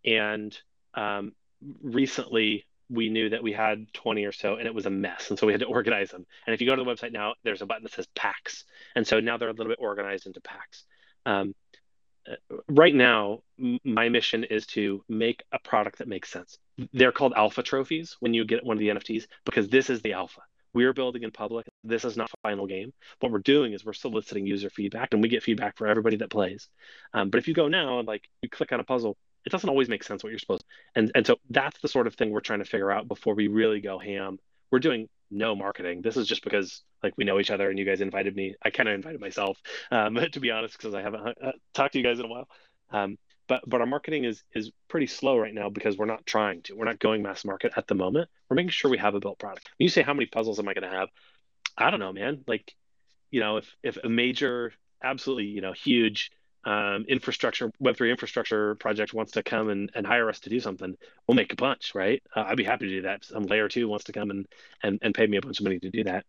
and 0.05 0.57
um, 0.95 1.33
recently 1.83 2.65
we 2.93 3.09
knew 3.09 3.31
that 3.31 3.43
we 3.43 3.53
had 3.53 3.93
20 3.95 4.25
or 4.25 4.33
so 4.33 4.57
and 4.57 4.67
it 4.67 4.75
was 4.75 4.87
a 4.87 4.91
mess 4.91 5.31
and 5.31 5.39
so 5.39 5.47
we 5.47 5.53
had 5.53 5.61
to 5.61 5.67
organize 5.67 6.11
them. 6.11 6.27
And 6.47 6.55
if 6.55 6.61
you 6.61 6.69
go 6.69 6.77
to 6.77 6.85
the 6.85 6.91
website 6.91 7.13
now 7.13 7.35
there's 7.43 7.63
a 7.63 7.67
button 7.67 7.85
that 7.85 7.93
says 7.93 8.07
packs 8.15 8.65
and 8.95 9.07
so 9.07 9.21
now 9.21 9.39
they're 9.39 9.49
a 9.49 9.53
little 9.53 9.71
bit 9.71 9.79
organized 9.81 10.27
into 10.27 10.41
packs. 10.41 10.85
Um, 11.25 11.55
uh, 12.31 12.57
right 12.69 12.95
now 12.95 13.41
my 13.85 14.09
mission 14.09 14.45
is 14.45 14.67
to 14.67 15.03
make 15.09 15.43
a 15.53 15.59
product 15.59 15.99
that 15.99 16.09
makes 16.09 16.31
sense. 16.31 16.59
They're 16.93 17.13
called 17.13 17.33
alpha 17.35 17.63
trophies 17.63 18.17
when 18.21 18.35
you 18.35 18.45
get 18.45 18.65
one 18.65 18.77
of 18.77 18.81
the 18.81 18.89
nfts 18.89 19.25
because 19.45 19.69
this 19.69 19.91
is 19.91 20.03
the 20.03 20.13
alpha. 20.13 20.43
We're 20.75 20.95
building 20.95 21.23
in 21.23 21.31
public. 21.31 21.67
This 21.85 22.05
is 22.05 22.17
not 22.17 22.31
final 22.43 22.67
game. 22.67 22.93
What 23.21 23.31
we're 23.31 23.41
doing 23.41 23.73
is 23.73 23.85
we're 23.85 23.93
soliciting 23.93 24.47
user 24.47 24.71
feedback 24.71 25.09
and 25.13 25.23
we 25.23 25.29
get 25.29 25.43
feedback 25.43 25.77
for 25.77 25.87
everybody 25.87 26.17
that 26.17 26.31
plays. 26.31 26.69
Um, 27.13 27.29
but 27.29 27.39
if 27.39 27.49
you 27.49 27.55
go 27.55 27.69
now 27.69 27.99
and 27.99 28.09
like 28.09 28.29
you 28.41 28.49
click 28.49 28.73
on 28.73 28.81
a 28.81 28.85
puzzle 28.85 29.17
it 29.45 29.51
doesn't 29.51 29.69
always 29.69 29.89
make 29.89 30.05
sense 30.05 30.23
what 30.23 30.31
you're 30.31 30.39
supposed 30.39 30.63
to. 30.63 30.67
And 30.97 31.13
and 31.15 31.27
so 31.27 31.37
that's 31.51 31.81
the 31.81 31.89
sort 31.89 32.07
of 32.07 32.15
thing 32.15 32.31
we're 32.31 32.41
trying 32.41 32.61
to 32.61 32.65
figure 32.65 32.91
out 32.91 33.09
before 33.09 33.35
we 33.35 33.49
really 33.49 33.81
go 33.81 33.99
ham. 33.99 34.39
We're 34.71 34.79
doing 34.79 35.09
no 35.31 35.55
marketing. 35.55 36.03
This 36.03 36.17
is 36.17 36.27
just 36.27 36.45
because 36.45 36.83
like 37.03 37.15
we 37.17 37.25
know 37.25 37.41
each 37.41 37.51
other 37.51 37.69
and 37.69 37.79
you 37.79 37.85
guys 37.85 38.01
invited 38.01 38.37
me. 38.37 38.55
I 38.63 38.71
kind 38.71 38.89
of 38.89 38.95
invited 38.95 39.21
myself, 39.21 39.59
um, 39.91 40.15
to 40.33 40.41
be 40.41 40.51
honest, 40.51 40.77
because 40.77 40.95
I 40.95 41.03
haven't 41.03 41.27
uh, 41.27 41.53
talked 41.75 41.95
to 41.95 41.99
you 41.99 42.05
guys 42.05 42.19
in 42.19 42.27
a 42.27 42.29
while. 42.29 42.49
Um, 42.91 43.19
but 43.49 43.63
but 43.67 43.81
our 43.81 43.87
marketing 43.87 44.25
is 44.25 44.43
is 44.55 44.71
pretty 44.89 45.07
slow 45.07 45.37
right 45.39 45.55
now 45.55 45.69
because 45.69 45.97
we're 45.97 46.07
not 46.07 46.25
trying 46.27 46.63
to. 46.63 46.77
We're 46.77 46.85
not 46.85 46.99
going 46.99 47.23
mass 47.23 47.45
market 47.45 47.73
at 47.77 47.87
the 47.87 47.95
moment. 47.95 48.29
We're 48.49 48.57
making 48.57 48.71
sure 48.71 48.91
we 48.91 48.99
have 48.99 49.15
a 49.15 49.21
built 49.21 49.39
product. 49.39 49.71
When 49.79 49.85
you 49.85 49.91
say 49.91 50.03
how 50.03 50.15
many 50.15 50.27
puzzles 50.27 50.59
am 50.59 50.69
I 50.69 50.75
going 50.75 50.89
to 50.91 50.97
have? 50.97 51.09
I 51.77 51.91
don't 51.91 52.01
know, 52.01 52.13
man. 52.13 52.45
Like, 52.47 52.75
you 53.31 53.41
know, 53.41 53.57
if 53.57 53.75
if 53.83 53.99
a 54.03 54.09
major 54.09 54.73
absolutely 55.03 55.47
you 55.47 55.61
know 55.61 55.73
huge 55.73 56.31
um, 56.65 57.05
infrastructure 57.09 57.73
Web3 57.83 58.11
infrastructure 58.11 58.75
project 58.77 59.13
wants 59.13 59.33
to 59.33 59.43
come 59.43 59.69
and, 59.69 59.91
and 59.95 60.07
hire 60.07 60.29
us 60.29 60.41
to 60.41 60.51
do 60.51 60.61
something, 60.61 60.97
we'll 61.27 61.35
make 61.35 61.53
a 61.53 61.57
bunch, 61.57 61.95
right? 61.95 62.23
Uh, 62.35 62.45
I'd 62.47 62.57
be 62.57 62.65
happy 62.65 62.89
to 62.89 62.97
do 62.97 63.03
that. 63.03 63.25
Some 63.25 63.45
layer 63.45 63.69
two 63.69 63.89
wants 63.89 64.05
to 64.05 64.13
come 64.13 64.31
and, 64.31 64.47
and 64.83 64.99
and 65.03 65.15
pay 65.15 65.27
me 65.27 65.37
a 65.37 65.43
bunch 65.43 65.59
of 65.59 65.65
money 65.65 65.79
to 65.81 65.91
do 65.91 66.05
that. 66.05 66.25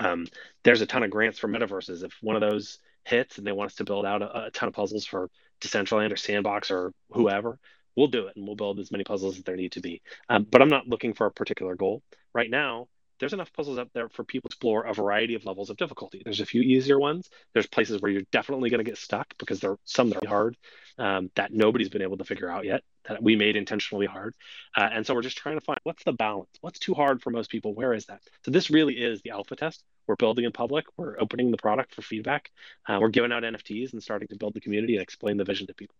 Um, 0.00 0.26
there's 0.64 0.80
a 0.80 0.86
ton 0.86 1.02
of 1.02 1.10
grants 1.10 1.38
for 1.38 1.48
metaverses. 1.48 2.02
If 2.02 2.12
one 2.20 2.36
of 2.36 2.40
those 2.40 2.78
hits 3.04 3.38
and 3.38 3.46
they 3.46 3.52
want 3.52 3.70
us 3.70 3.76
to 3.76 3.84
build 3.84 4.06
out 4.06 4.22
a, 4.22 4.46
a 4.46 4.50
ton 4.50 4.68
of 4.68 4.74
puzzles 4.74 5.06
for 5.06 5.30
Decentraland 5.60 6.12
or 6.12 6.16
Sandbox 6.16 6.70
or 6.70 6.92
whoever, 7.10 7.58
we'll 7.96 8.08
do 8.08 8.26
it 8.26 8.36
and 8.36 8.46
we'll 8.46 8.56
build 8.56 8.78
as 8.78 8.90
many 8.90 9.04
puzzles 9.04 9.38
as 9.38 9.44
there 9.44 9.56
need 9.56 9.72
to 9.72 9.80
be. 9.80 10.02
Um, 10.28 10.46
but 10.50 10.62
I'm 10.62 10.68
not 10.68 10.88
looking 10.88 11.14
for 11.14 11.26
a 11.26 11.32
particular 11.32 11.74
goal 11.74 12.02
right 12.32 12.50
now. 12.50 12.88
There's 13.22 13.32
enough 13.32 13.52
puzzles 13.52 13.78
out 13.78 13.88
there 13.94 14.08
for 14.08 14.24
people 14.24 14.48
to 14.48 14.54
explore 14.54 14.82
a 14.82 14.92
variety 14.92 15.36
of 15.36 15.44
levels 15.44 15.70
of 15.70 15.76
difficulty. 15.76 16.22
There's 16.24 16.40
a 16.40 16.44
few 16.44 16.60
easier 16.60 16.98
ones. 16.98 17.30
There's 17.52 17.68
places 17.68 18.02
where 18.02 18.10
you're 18.10 18.22
definitely 18.32 18.68
going 18.68 18.84
to 18.84 18.90
get 18.90 18.98
stuck 18.98 19.38
because 19.38 19.60
there 19.60 19.70
are 19.70 19.78
some 19.84 20.10
that 20.10 20.24
are 20.24 20.28
hard 20.28 20.56
um, 20.98 21.30
that 21.36 21.52
nobody's 21.52 21.88
been 21.88 22.02
able 22.02 22.16
to 22.16 22.24
figure 22.24 22.50
out 22.50 22.64
yet 22.64 22.82
that 23.08 23.22
we 23.22 23.36
made 23.36 23.54
intentionally 23.54 24.06
hard. 24.06 24.34
Uh, 24.76 24.88
and 24.90 25.06
so 25.06 25.14
we're 25.14 25.22
just 25.22 25.38
trying 25.38 25.56
to 25.56 25.64
find 25.64 25.78
what's 25.84 26.02
the 26.02 26.12
balance? 26.12 26.50
What's 26.62 26.80
too 26.80 26.94
hard 26.94 27.22
for 27.22 27.30
most 27.30 27.48
people? 27.48 27.72
Where 27.74 27.94
is 27.94 28.06
that? 28.06 28.22
So 28.44 28.50
this 28.50 28.70
really 28.70 28.94
is 28.94 29.22
the 29.22 29.30
alpha 29.30 29.54
test. 29.54 29.84
We're 30.08 30.16
building 30.16 30.44
in 30.44 30.50
public. 30.50 30.86
We're 30.96 31.16
opening 31.20 31.52
the 31.52 31.58
product 31.58 31.94
for 31.94 32.02
feedback. 32.02 32.50
Uh, 32.88 32.98
we're 33.00 33.10
giving 33.10 33.30
out 33.30 33.44
NFTs 33.44 33.92
and 33.92 34.02
starting 34.02 34.26
to 34.30 34.36
build 34.36 34.54
the 34.54 34.60
community 34.60 34.96
and 34.96 35.02
explain 35.02 35.36
the 35.36 35.44
vision 35.44 35.68
to 35.68 35.74
people. 35.74 35.94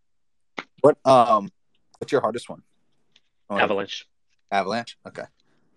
What 0.80 0.98
um, 1.04 1.50
what's 2.00 2.10
your 2.10 2.20
hardest 2.20 2.48
one? 2.48 2.64
Oh, 3.48 3.58
Avalanche. 3.58 4.08
Avalanche. 4.50 4.98
Okay. 5.06 5.22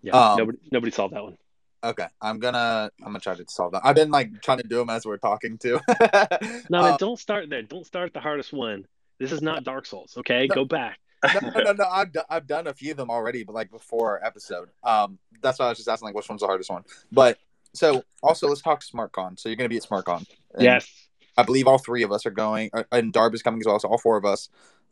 Yeah. 0.02 0.12
Um, 0.12 0.38
nobody 0.38 0.58
nobody 0.70 0.92
solved 0.92 1.14
that 1.14 1.22
one. 1.22 1.36
Okay, 1.84 2.06
I'm 2.20 2.38
gonna 2.38 2.90
I'm 3.00 3.06
gonna 3.06 3.20
try 3.20 3.34
to 3.34 3.44
solve 3.48 3.72
that. 3.72 3.82
I've 3.84 3.94
been 3.94 4.10
like 4.10 4.42
trying 4.42 4.58
to 4.58 4.66
do 4.66 4.76
them 4.76 4.90
as 4.90 5.06
we're 5.06 5.18
talking 5.18 5.58
too. 5.58 5.78
no, 6.70 6.80
um, 6.80 6.96
don't 6.98 7.18
start 7.18 7.48
there. 7.50 7.62
Don't 7.62 7.86
start 7.86 8.12
the 8.12 8.20
hardest 8.20 8.52
one. 8.52 8.86
This 9.18 9.32
is 9.32 9.42
not 9.42 9.64
Dark 9.64 9.86
Souls. 9.86 10.14
Okay, 10.18 10.46
no, 10.48 10.54
go 10.54 10.64
back. 10.64 10.98
no, 11.24 11.48
no, 11.48 11.60
no, 11.60 11.72
no. 11.72 11.84
I've, 11.84 12.12
d- 12.12 12.20
I've 12.28 12.46
done 12.46 12.66
a 12.66 12.74
few 12.74 12.90
of 12.90 12.96
them 12.96 13.10
already, 13.10 13.44
but 13.44 13.54
like 13.54 13.70
before 13.70 14.24
episode. 14.24 14.68
Um, 14.84 15.18
that's 15.40 15.58
why 15.58 15.66
I 15.66 15.68
was 15.70 15.78
just 15.78 15.88
asking 15.88 16.06
like 16.06 16.14
which 16.14 16.28
one's 16.28 16.40
the 16.40 16.46
hardest 16.46 16.70
one. 16.70 16.84
But 17.10 17.38
so 17.72 18.04
also 18.22 18.48
let's 18.48 18.62
talk 18.62 18.82
SmartCon. 18.82 19.38
So 19.38 19.48
you're 19.48 19.56
gonna 19.56 19.68
be 19.68 19.76
at 19.76 19.84
SmartCon. 19.84 20.26
Yes. 20.58 20.90
I 21.36 21.42
believe 21.42 21.66
all 21.66 21.78
three 21.78 22.02
of 22.02 22.12
us 22.12 22.24
are 22.26 22.30
going, 22.30 22.70
and 22.90 23.12
Darb 23.12 23.34
is 23.34 23.42
coming 23.42 23.60
as 23.60 23.66
well. 23.66 23.78
So 23.78 23.88
all 23.88 23.98
four 23.98 24.16
of 24.16 24.24
us. 24.24 24.48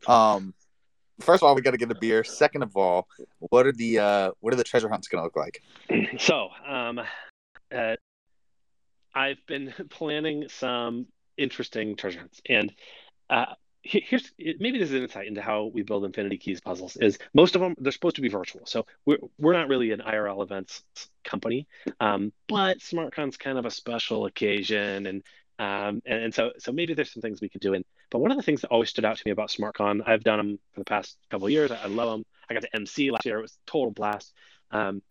Um, 0.06 0.52
first 1.20 1.42
of 1.42 1.48
all, 1.48 1.54
we 1.54 1.62
got 1.62 1.72
to 1.72 1.76
get 1.76 1.90
a 1.90 1.94
beer. 1.94 2.24
Second 2.24 2.62
of 2.62 2.76
all, 2.76 3.08
what 3.38 3.66
are 3.66 3.72
the 3.72 3.98
uh, 3.98 4.30
what 4.40 4.52
are 4.52 4.56
the 4.56 4.64
treasure 4.64 4.88
hunts 4.88 5.08
going 5.08 5.20
to 5.20 5.24
look 5.24 5.36
like? 5.36 5.62
So, 6.18 6.48
um, 6.66 7.00
uh, 7.74 7.96
I've 9.14 9.44
been 9.46 9.72
planning 9.90 10.48
some 10.48 11.06
interesting 11.36 11.96
treasure 11.96 12.20
hunts, 12.20 12.40
and 12.48 12.72
uh, 13.28 13.46
here's 13.82 14.32
maybe 14.38 14.78
this 14.78 14.88
is 14.90 14.94
an 14.94 15.02
insight 15.02 15.26
into 15.26 15.42
how 15.42 15.64
we 15.64 15.82
build 15.82 16.04
Infinity 16.04 16.38
Keys 16.38 16.60
puzzles. 16.60 16.96
Is 16.96 17.18
most 17.34 17.54
of 17.54 17.60
them 17.60 17.74
they're 17.78 17.92
supposed 17.92 18.16
to 18.16 18.22
be 18.22 18.28
virtual, 18.28 18.66
so 18.66 18.86
we're 19.04 19.18
we're 19.38 19.52
not 19.52 19.68
really 19.68 19.92
an 19.92 20.00
IRL 20.00 20.42
events 20.42 20.82
company, 21.24 21.66
um, 22.00 22.32
but 22.48 22.78
SmartCon's 22.78 23.36
kind 23.36 23.58
of 23.58 23.66
a 23.66 23.70
special 23.70 24.26
occasion, 24.26 25.06
and 25.06 25.22
um, 25.58 26.02
and, 26.04 26.24
and, 26.24 26.34
so 26.34 26.52
so 26.58 26.72
maybe 26.72 26.94
there's 26.94 27.12
some 27.12 27.22
things 27.22 27.40
we 27.40 27.48
could 27.48 27.60
do 27.60 27.74
in. 27.74 27.84
But 28.10 28.18
one 28.18 28.30
of 28.30 28.36
the 28.36 28.42
things 28.42 28.62
that 28.62 28.68
always 28.68 28.90
stood 28.90 29.04
out 29.04 29.16
to 29.16 29.22
me 29.24 29.30
about 29.30 29.50
SmartCon, 29.50 30.02
I've 30.06 30.24
done 30.24 30.38
them 30.38 30.58
for 30.72 30.80
the 30.80 30.84
past 30.84 31.16
couple 31.30 31.48
years. 31.48 31.70
I, 31.70 31.76
I 31.76 31.86
love 31.86 32.10
them. 32.10 32.24
I 32.48 32.54
got 32.54 32.62
to 32.62 32.74
MC 32.74 33.10
last 33.10 33.24
year; 33.24 33.38
it 33.38 33.42
was 33.42 33.58
total 33.66 33.90
blast. 33.90 34.32
Um, 34.70 35.02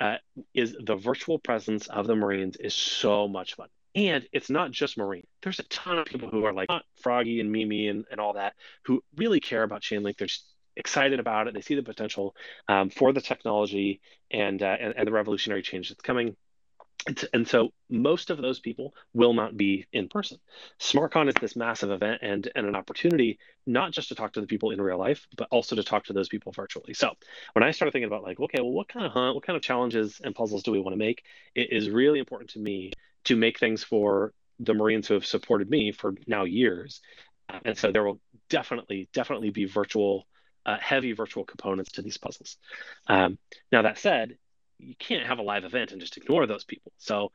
uh, 0.00 0.16
is 0.52 0.76
the 0.80 0.96
virtual 0.96 1.38
presence 1.38 1.86
of 1.86 2.06
the 2.06 2.16
Marines 2.16 2.56
is 2.56 2.74
so 2.74 3.28
much 3.28 3.54
fun. 3.54 3.68
And 3.94 4.26
it's 4.32 4.50
not 4.50 4.72
just 4.72 4.98
Marine. 4.98 5.26
There's 5.42 5.60
a 5.60 5.64
ton 5.64 5.98
of 5.98 6.06
people 6.06 6.28
who 6.28 6.44
are 6.44 6.52
like 6.52 6.68
Froggy 7.00 7.40
and 7.40 7.52
Mimi 7.52 7.86
and, 7.86 8.04
and 8.10 8.20
all 8.20 8.32
that 8.32 8.54
who 8.84 9.04
really 9.16 9.38
care 9.38 9.62
about 9.62 9.82
Chainlink. 9.82 10.18
They're 10.18 10.26
excited 10.76 11.20
about 11.20 11.46
it. 11.46 11.54
They 11.54 11.60
see 11.60 11.76
the 11.76 11.82
potential 11.84 12.34
um, 12.66 12.90
for 12.90 13.12
the 13.12 13.20
technology 13.20 14.00
and, 14.32 14.60
uh, 14.60 14.76
and, 14.80 14.94
and 14.96 15.06
the 15.06 15.12
revolutionary 15.12 15.62
change 15.62 15.90
that's 15.90 16.02
coming. 16.02 16.34
And 17.34 17.46
so 17.46 17.72
most 17.90 18.30
of 18.30 18.38
those 18.38 18.60
people 18.60 18.94
will 19.12 19.34
not 19.34 19.56
be 19.56 19.86
in 19.92 20.08
person. 20.08 20.38
SmartCon 20.80 21.28
is 21.28 21.34
this 21.38 21.54
massive 21.54 21.90
event 21.90 22.20
and, 22.22 22.50
and 22.56 22.66
an 22.66 22.74
opportunity 22.74 23.38
not 23.66 23.92
just 23.92 24.08
to 24.08 24.14
talk 24.14 24.32
to 24.32 24.40
the 24.40 24.46
people 24.46 24.70
in 24.70 24.80
real 24.80 24.98
life, 24.98 25.26
but 25.36 25.48
also 25.50 25.76
to 25.76 25.82
talk 25.82 26.04
to 26.04 26.14
those 26.14 26.28
people 26.28 26.52
virtually. 26.52 26.94
So 26.94 27.12
when 27.52 27.62
I 27.62 27.72
started 27.72 27.92
thinking 27.92 28.06
about 28.06 28.22
like, 28.22 28.40
okay, 28.40 28.62
well, 28.62 28.72
what 28.72 28.88
kind 28.88 29.04
of 29.04 29.12
hunt, 29.12 29.34
what 29.34 29.46
kind 29.46 29.56
of 29.56 29.62
challenges 29.62 30.20
and 30.24 30.34
puzzles 30.34 30.62
do 30.62 30.72
we 30.72 30.80
want 30.80 30.94
to 30.94 30.98
make? 30.98 31.24
It 31.54 31.72
is 31.72 31.90
really 31.90 32.20
important 32.20 32.50
to 32.50 32.58
me 32.58 32.92
to 33.24 33.36
make 33.36 33.58
things 33.58 33.84
for 33.84 34.32
the 34.58 34.72
Marines 34.72 35.06
who 35.06 35.14
have 35.14 35.26
supported 35.26 35.68
me 35.68 35.92
for 35.92 36.14
now 36.26 36.44
years. 36.44 37.02
And 37.64 37.76
so 37.76 37.92
there 37.92 38.04
will 38.04 38.20
definitely, 38.48 39.08
definitely 39.12 39.50
be 39.50 39.66
virtual, 39.66 40.26
uh, 40.64 40.78
heavy 40.80 41.12
virtual 41.12 41.44
components 41.44 41.92
to 41.92 42.02
these 42.02 42.16
puzzles. 42.16 42.56
Um, 43.08 43.36
now 43.70 43.82
that 43.82 43.98
said, 43.98 44.38
you 44.78 44.94
can't 44.98 45.26
have 45.26 45.38
a 45.38 45.42
live 45.42 45.64
event 45.64 45.92
and 45.92 46.00
just 46.00 46.16
ignore 46.16 46.46
those 46.46 46.64
people. 46.64 46.92
So 46.98 47.32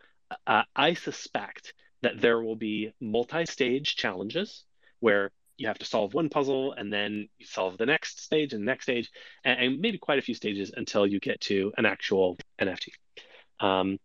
uh, 0.47 0.63
I 0.75 0.93
suspect 0.93 1.73
that 2.01 2.21
there 2.21 2.41
will 2.41 2.55
be 2.55 2.93
multi-stage 3.01 3.95
challenges 3.95 4.63
where 4.99 5.31
you 5.57 5.67
have 5.67 5.79
to 5.79 5.85
solve 5.85 6.13
one 6.13 6.29
puzzle 6.29 6.73
and 6.73 6.91
then 6.91 7.27
you 7.37 7.45
solve 7.45 7.77
the 7.77 7.85
next 7.85 8.21
stage 8.21 8.53
and 8.53 8.61
the 8.61 8.65
next 8.65 8.85
stage 8.85 9.09
and, 9.43 9.59
and 9.59 9.79
maybe 9.79 9.97
quite 9.97 10.19
a 10.19 10.21
few 10.21 10.33
stages 10.33 10.71
until 10.75 11.05
you 11.05 11.19
get 11.19 11.41
to 11.41 11.73
an 11.77 11.85
actual 11.85 12.37
NFT. 12.61 12.89
Um, 13.59 13.99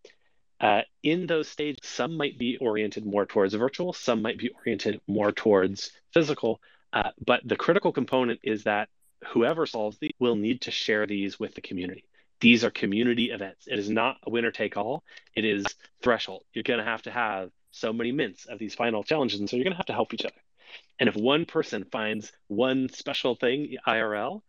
uh, 0.61 0.82
in 1.03 1.26
those 1.26 1.49
stages, 1.49 1.78
some 1.82 2.16
might 2.16 2.39
be 2.39 2.57
oriented 2.57 3.05
more 3.05 3.26
towards 3.26 3.55
virtual, 3.55 3.93
some 3.93 4.22
might 4.22 4.39
be 4.39 4.51
oriented 4.51 5.01
more 5.07 5.30
towards 5.30 5.93
physical. 6.12 6.61
Uh, 6.93 7.11
but 7.24 7.41
the 7.45 7.57
critical 7.57 7.93
component 7.93 8.41
is 8.43 8.64
that 8.64 8.89
whoever 9.28 9.66
solves 9.66 9.99
these 9.99 10.12
will 10.18 10.37
need 10.37 10.62
to 10.62 10.70
share 10.70 11.07
these 11.07 11.39
with 11.39 11.55
the 11.55 11.61
community. 11.61 12.05
These 12.45 12.62
are 12.62 12.70
community 12.70 13.30
events. 13.30 13.66
It 13.66 13.78
is 13.78 13.88
not 13.88 14.18
a 14.22 14.28
winner 14.28 14.51
take 14.51 14.76
all. 14.76 15.03
It 15.34 15.47
is 15.47 15.64
threshold. 16.03 16.45
You're 16.53 16.62
going 16.62 16.78
to 16.78 16.84
have 16.84 17.01
to 17.05 17.11
have 17.11 17.51
so 17.70 17.90
many 17.90 18.12
mints 18.12 18.45
of 18.45 18.59
these 18.59 18.74
final 18.74 19.03
challenges. 19.03 19.40
And 19.40 19.49
so 19.49 19.57
you're 19.57 19.64
going 19.64 19.72
to 19.72 19.78
have 19.78 19.86
to 19.86 19.95
help 19.95 20.12
each 20.12 20.26
other. 20.26 20.34
And 21.01 21.09
if 21.09 21.16
one 21.16 21.47
person 21.47 21.86
finds 21.90 22.30
one 22.49 22.90
special 22.90 23.34
thing 23.34 23.74
IRL, 23.88 24.42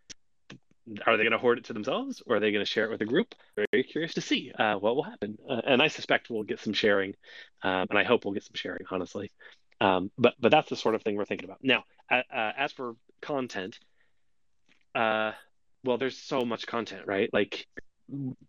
are 1.07 1.15
they 1.15 1.23
going 1.23 1.31
to 1.31 1.37
hoard 1.37 1.57
it 1.57 1.63
to 1.65 1.73
themselves 1.73 2.21
or 2.27 2.35
are 2.35 2.39
they 2.41 2.51
going 2.51 2.65
to 2.65 2.69
share 2.69 2.83
it 2.83 2.91
with 2.91 2.99
a 2.99 3.05
group? 3.05 3.33
Very 3.71 3.83
curious 3.83 4.15
to 4.15 4.21
see 4.21 4.51
uh, 4.51 4.75
what 4.75 4.97
will 4.97 5.03
happen. 5.03 5.37
Uh, 5.49 5.61
and 5.65 5.81
I 5.81 5.87
suspect 5.87 6.29
we'll 6.29 6.43
get 6.43 6.59
some 6.59 6.73
sharing. 6.73 7.15
Um, 7.63 7.87
and 7.89 7.97
I 7.97 8.03
hope 8.03 8.25
we'll 8.25 8.33
get 8.33 8.43
some 8.43 8.55
sharing, 8.55 8.83
honestly. 8.91 9.31
Um, 9.79 10.11
but 10.17 10.33
but 10.37 10.51
that's 10.51 10.67
the 10.67 10.75
sort 10.75 10.95
of 10.95 11.01
thing 11.01 11.15
we're 11.15 11.23
thinking 11.23 11.45
about. 11.45 11.59
Now, 11.63 11.85
uh, 12.11 12.23
as 12.29 12.73
for 12.73 12.97
content, 13.21 13.79
uh, 14.93 15.31
well, 15.85 15.97
there's 15.97 16.17
so 16.17 16.41
much 16.41 16.67
content, 16.67 17.03
right? 17.05 17.29
Like 17.31 17.67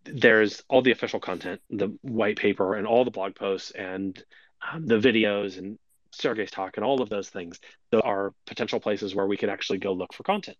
there's 0.03 0.63
all 0.69 0.81
the 0.81 0.91
official 0.91 1.19
content, 1.19 1.61
the 1.69 1.97
white 2.01 2.37
paper 2.37 2.75
and 2.75 2.87
all 2.87 3.05
the 3.05 3.11
blog 3.11 3.35
posts 3.35 3.71
and 3.71 4.21
um, 4.71 4.85
the 4.85 4.99
videos 4.99 5.57
and 5.57 5.77
Sergey's 6.11 6.51
talk 6.51 6.77
and 6.77 6.85
all 6.85 7.01
of 7.01 7.09
those 7.09 7.29
things 7.29 7.59
that 7.91 8.01
are 8.03 8.33
potential 8.45 8.79
places 8.79 9.13
where 9.15 9.27
we 9.27 9.37
could 9.37 9.49
actually 9.49 9.79
go 9.79 9.93
look 9.93 10.13
for 10.13 10.23
content. 10.23 10.57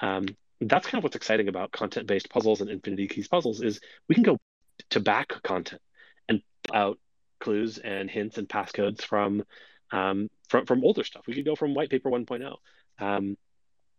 Um, 0.00 0.26
that's 0.60 0.86
kind 0.86 0.98
of 0.98 1.04
what's 1.04 1.16
exciting 1.16 1.48
about 1.48 1.72
content-based 1.72 2.30
puzzles 2.30 2.60
and 2.60 2.70
Infinity 2.70 3.08
Keys 3.08 3.28
puzzles 3.28 3.62
is 3.62 3.80
we 4.08 4.14
can 4.14 4.24
go 4.24 4.38
to 4.90 5.00
back 5.00 5.28
content 5.42 5.80
and 6.28 6.42
out 6.72 6.98
clues 7.40 7.78
and 7.78 8.10
hints 8.10 8.38
and 8.38 8.48
passcodes 8.48 9.02
from 9.02 9.44
um, 9.90 10.28
from 10.48 10.66
from 10.66 10.84
older 10.84 11.04
stuff. 11.04 11.22
We 11.26 11.34
could 11.34 11.44
go 11.44 11.54
from 11.54 11.74
white 11.74 11.90
paper 11.90 12.10
1.0. 12.10 12.56
Um, 12.98 13.36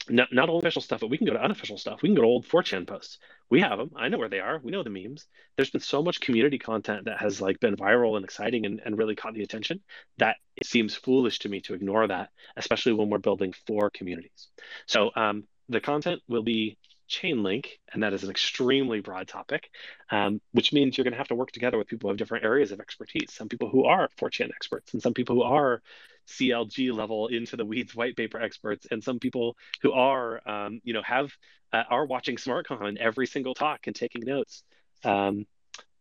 not, 0.10 0.34
not 0.34 0.50
all 0.50 0.60
official 0.60 0.82
stuff, 0.82 1.02
but 1.02 1.10
we 1.10 1.18
can 1.18 1.28
go 1.28 1.34
to 1.34 1.44
unofficial 1.44 1.78
stuff. 1.78 2.02
We 2.02 2.10
can 2.10 2.16
go 2.16 2.22
to 2.22 2.28
old 2.28 2.48
4chan 2.48 2.88
posts. 2.88 3.20
We 3.50 3.62
have 3.62 3.78
them. 3.78 3.92
I 3.96 4.10
know 4.10 4.18
where 4.18 4.30
they 4.30 4.40
are. 4.40 4.60
We 4.64 4.72
know 4.72 4.84
the 4.84 4.90
memes. 4.90 5.26
There's 5.56 5.70
been 5.70 5.82
so 5.82 6.04
much 6.04 6.20
community 6.20 6.58
content 6.58 7.06
that 7.06 7.20
has 7.20 7.42
like 7.42 7.60
been 7.60 7.76
viral 7.76 8.16
and 8.16 8.26
exciting 8.26 8.66
and, 8.66 8.82
and 8.84 8.98
really 8.98 9.16
caught 9.16 9.34
the 9.34 9.44
attention 9.44 9.82
that 10.18 10.38
it 10.56 10.66
seems 10.66 10.96
foolish 10.96 11.40
to 11.40 11.50
me 11.50 11.62
to 11.62 11.74
ignore 11.74 12.08
that, 12.08 12.30
especially 12.58 12.94
when 12.94 13.10
we're 13.10 13.18
building 13.18 13.54
for 13.68 13.90
communities. 13.90 14.48
So 14.88 15.12
um, 15.16 15.46
the 15.70 15.82
content 15.82 16.22
will 16.28 16.44
be 16.44 16.78
Chainlink, 17.10 17.66
and 17.92 18.04
that 18.04 18.14
is 18.14 18.24
an 18.24 18.30
extremely 18.30 19.02
broad 19.02 19.28
topic, 19.28 19.70
um, 20.12 20.40
which 20.52 20.72
means 20.72 20.98
you're 20.98 21.04
going 21.04 21.14
to 21.14 21.18
have 21.18 21.30
to 21.30 21.36
work 21.36 21.52
together 21.52 21.78
with 21.78 21.88
people 21.88 22.10
have 22.10 22.18
different 22.18 22.46
areas 22.46 22.72
of 22.72 22.80
expertise. 22.80 23.34
Some 23.34 23.50
people 23.50 23.70
who 23.70 23.86
are 23.86 24.10
4chan 24.20 24.50
experts, 24.54 24.94
and 24.94 25.02
some 25.02 25.14
people 25.14 25.36
who 25.36 25.44
are 25.44 25.82
CLG 26.28 26.94
level 26.94 27.28
into 27.28 27.58
the 27.58 27.66
weeds 27.66 27.96
white 27.96 28.16
paper 28.16 28.40
experts, 28.40 28.88
and 28.92 29.04
some 29.04 29.20
people 29.20 29.58
who 29.82 29.92
are, 29.92 30.48
um, 30.48 30.80
you 30.84 30.94
know, 30.94 31.02
have 31.02 31.32
uh, 31.74 31.84
are 31.90 32.06
watching 32.06 32.38
SmartCon 32.38 32.98
every 32.98 33.28
single 33.28 33.54
talk 33.54 33.88
and 33.88 33.96
taking 33.96 34.24
notes. 34.24 34.64
Um, 35.04 35.46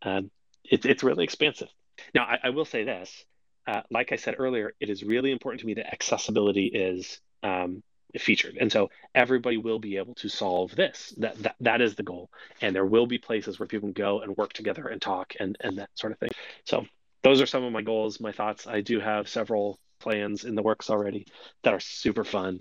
um, 0.02 0.30
it, 0.64 0.84
it's 0.84 1.02
really 1.02 1.24
expansive. 1.24 1.68
Now, 2.14 2.24
I, 2.24 2.38
I 2.44 2.50
will 2.50 2.66
say 2.66 2.84
this: 2.84 3.24
uh, 3.66 3.82
like 3.90 4.12
I 4.12 4.16
said 4.16 4.36
earlier, 4.38 4.74
it 4.80 4.90
is 4.90 5.02
really 5.02 5.32
important 5.32 5.60
to 5.60 5.66
me 5.66 5.74
that 5.74 5.92
accessibility 5.92 6.66
is 6.66 7.20
um, 7.42 7.82
featured 8.18 8.56
and 8.58 8.72
so 8.72 8.90
everybody 9.14 9.58
will 9.58 9.78
be 9.78 9.98
able 9.98 10.14
to 10.14 10.28
solve 10.28 10.74
this 10.74 11.12
that, 11.18 11.36
that 11.42 11.56
that 11.60 11.80
is 11.82 11.94
the 11.94 12.02
goal 12.02 12.30
and 12.62 12.74
there 12.74 12.86
will 12.86 13.06
be 13.06 13.18
places 13.18 13.58
where 13.58 13.66
people 13.66 13.88
can 13.88 13.92
go 13.92 14.20
and 14.20 14.36
work 14.36 14.52
together 14.52 14.86
and 14.88 15.02
talk 15.02 15.34
and 15.38 15.58
and 15.60 15.78
that 15.78 15.90
sort 15.94 16.12
of 16.12 16.18
thing 16.18 16.30
so 16.64 16.86
those 17.22 17.40
are 17.40 17.46
some 17.46 17.64
of 17.64 17.72
my 17.72 17.82
goals 17.82 18.18
my 18.18 18.32
thoughts 18.32 18.66
i 18.66 18.80
do 18.80 18.98
have 18.98 19.28
several 19.28 19.78
plans 19.98 20.44
in 20.44 20.54
the 20.54 20.62
works 20.62 20.90
already 20.90 21.26
that 21.62 21.74
are 21.74 21.80
super 21.80 22.24
fun. 22.24 22.60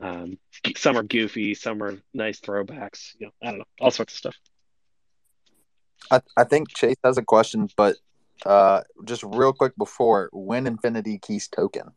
Um, 0.00 0.38
some 0.76 0.96
are 0.96 1.02
goofy, 1.02 1.54
some 1.54 1.82
are 1.82 1.98
nice 2.14 2.40
throwbacks. 2.40 3.14
You 3.18 3.26
know, 3.26 3.32
I 3.42 3.46
don't 3.50 3.58
know, 3.58 3.64
all 3.80 3.90
sorts 3.90 4.14
of 4.14 4.18
stuff. 4.18 4.36
I, 6.10 6.20
I 6.36 6.44
think 6.44 6.68
Chase 6.68 6.96
has 7.04 7.18
a 7.18 7.22
question, 7.22 7.68
but 7.76 7.96
uh, 8.44 8.82
just 9.04 9.22
real 9.22 9.52
quick 9.52 9.72
before 9.76 10.28
when 10.32 10.66
Infinity 10.66 11.18
Keys 11.18 11.48
token? 11.48 11.90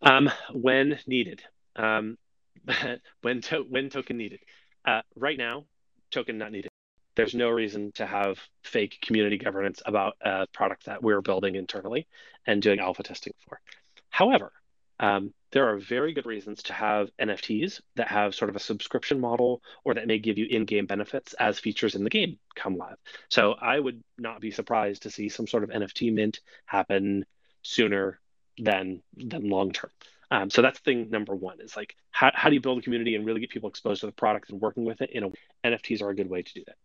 Um, 0.00 0.30
when 0.52 0.98
needed. 1.06 1.42
Um, 1.76 2.18
when 3.22 3.40
to- 3.42 3.66
when 3.68 3.90
token 3.90 4.16
needed. 4.16 4.40
Uh, 4.84 5.02
right 5.16 5.38
now, 5.38 5.64
token 6.10 6.38
not 6.38 6.52
needed. 6.52 6.70
There's 7.14 7.34
no 7.34 7.50
reason 7.50 7.92
to 7.92 8.06
have 8.06 8.38
fake 8.64 8.98
community 9.02 9.36
governance 9.36 9.82
about 9.84 10.16
a 10.22 10.46
product 10.52 10.86
that 10.86 11.02
we're 11.02 11.20
building 11.20 11.56
internally 11.56 12.06
and 12.46 12.62
doing 12.62 12.80
alpha 12.80 13.02
testing 13.02 13.34
for. 13.46 13.60
However, 14.08 14.52
um, 14.98 15.34
there 15.50 15.68
are 15.68 15.78
very 15.78 16.14
good 16.14 16.26
reasons 16.26 16.62
to 16.64 16.72
have 16.72 17.10
NFTs 17.20 17.80
that 17.96 18.08
have 18.08 18.34
sort 18.34 18.48
of 18.48 18.56
a 18.56 18.60
subscription 18.60 19.20
model 19.20 19.62
or 19.84 19.94
that 19.94 20.06
may 20.06 20.18
give 20.18 20.38
you 20.38 20.46
in 20.48 20.64
game 20.64 20.86
benefits 20.86 21.34
as 21.34 21.58
features 21.58 21.94
in 21.94 22.04
the 22.04 22.10
game 22.10 22.38
come 22.54 22.76
live. 22.76 22.96
So 23.28 23.52
I 23.52 23.78
would 23.78 24.02
not 24.16 24.40
be 24.40 24.50
surprised 24.50 25.02
to 25.02 25.10
see 25.10 25.28
some 25.28 25.46
sort 25.46 25.64
of 25.64 25.70
NFT 25.70 26.12
mint 26.14 26.40
happen 26.66 27.26
sooner 27.62 28.20
than 28.58 29.02
than 29.16 29.50
long 29.50 29.72
term. 29.72 29.90
Um, 30.32 30.48
so 30.48 30.62
that's 30.62 30.78
thing 30.78 31.10
number 31.10 31.34
one 31.34 31.60
is 31.60 31.76
like 31.76 31.94
how, 32.10 32.30
how 32.32 32.48
do 32.48 32.54
you 32.54 32.60
build 32.62 32.78
a 32.78 32.80
community 32.80 33.16
and 33.16 33.26
really 33.26 33.42
get 33.42 33.50
people 33.50 33.68
exposed 33.68 34.00
to 34.00 34.06
the 34.06 34.12
product 34.12 34.48
and 34.48 34.62
working 34.62 34.86
with 34.86 35.02
it 35.02 35.10
in 35.10 35.24
a 35.24 35.68
NFTs 35.68 36.00
are 36.00 36.08
a 36.08 36.14
good 36.14 36.30
way 36.30 36.40
to 36.40 36.54
do 36.54 36.62
that. 36.66 36.76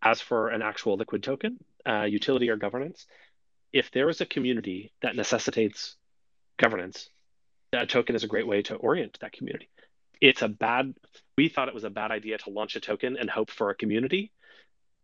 As 0.00 0.20
for 0.20 0.50
an 0.50 0.62
actual 0.62 0.96
liquid 0.96 1.24
token, 1.24 1.58
uh, 1.84 2.04
utility 2.04 2.48
or 2.48 2.56
governance, 2.56 3.06
if 3.72 3.90
there 3.90 4.08
is 4.08 4.20
a 4.20 4.26
community 4.26 4.92
that 5.02 5.16
necessitates 5.16 5.96
governance, 6.58 7.08
a 7.72 7.86
token 7.86 8.14
is 8.14 8.22
a 8.22 8.28
great 8.28 8.46
way 8.46 8.62
to 8.62 8.76
orient 8.76 9.18
that 9.20 9.32
community. 9.32 9.68
It's 10.20 10.42
a 10.42 10.48
bad, 10.48 10.94
we 11.36 11.48
thought 11.48 11.66
it 11.66 11.74
was 11.74 11.82
a 11.82 11.90
bad 11.90 12.12
idea 12.12 12.38
to 12.38 12.50
launch 12.50 12.76
a 12.76 12.80
token 12.80 13.16
and 13.16 13.28
hope 13.28 13.50
for 13.50 13.70
a 13.70 13.74
community 13.74 14.30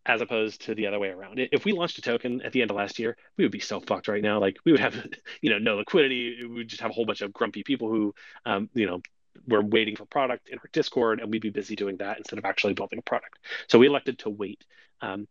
as 0.09 0.23
opposed 0.23 0.63
to 0.63 0.75
the 0.75 0.87
other 0.87 0.99
way 0.99 1.11
around. 1.11 1.39
If 1.39 1.67
we 1.67 1.73
launched 1.73 1.99
a 1.99 2.03
token 2.03 2.41
at 2.41 2.53
the 2.53 2.63
end 2.63 2.71
of 2.71 2.77
last 2.77 2.99
year, 2.99 3.17
we 3.37 3.45
would 3.45 3.53
be 3.53 3.61
so 3.61 3.79
fucked 3.79 4.09
right 4.09 4.23
now. 4.23 4.41
Like 4.41 4.57
we 4.65 4.73
would 4.73 4.81
have, 4.81 4.97
you 5.43 5.51
know, 5.51 5.59
no 5.59 5.77
liquidity. 5.77 6.39
We 6.41 6.55
would 6.55 6.69
just 6.69 6.81
have 6.81 6.91
a 6.91 6.95
whole 6.95 7.05
bunch 7.05 7.21
of 7.21 7.33
grumpy 7.33 7.63
people 7.63 7.89
who, 7.89 8.15
um, 8.47 8.71
you 8.73 8.87
know, 8.87 9.03
were 9.47 9.63
waiting 9.63 9.97
for 9.97 10.07
product 10.07 10.49
in 10.49 10.59
our 10.59 10.69
Discord, 10.73 11.21
and 11.21 11.31
we'd 11.31 11.43
be 11.43 11.51
busy 11.51 11.77
doing 11.77 11.99
that 11.99 12.17
instead 12.17 12.39
of 12.39 12.47
actually 12.47 12.73
building 12.73 12.99
a 12.99 13.03
product. 13.03 13.39
So 13.69 13.79
we 13.79 13.87
elected 13.87 14.19
to 14.21 14.31
wait. 14.31 14.65
Um, 15.01 15.29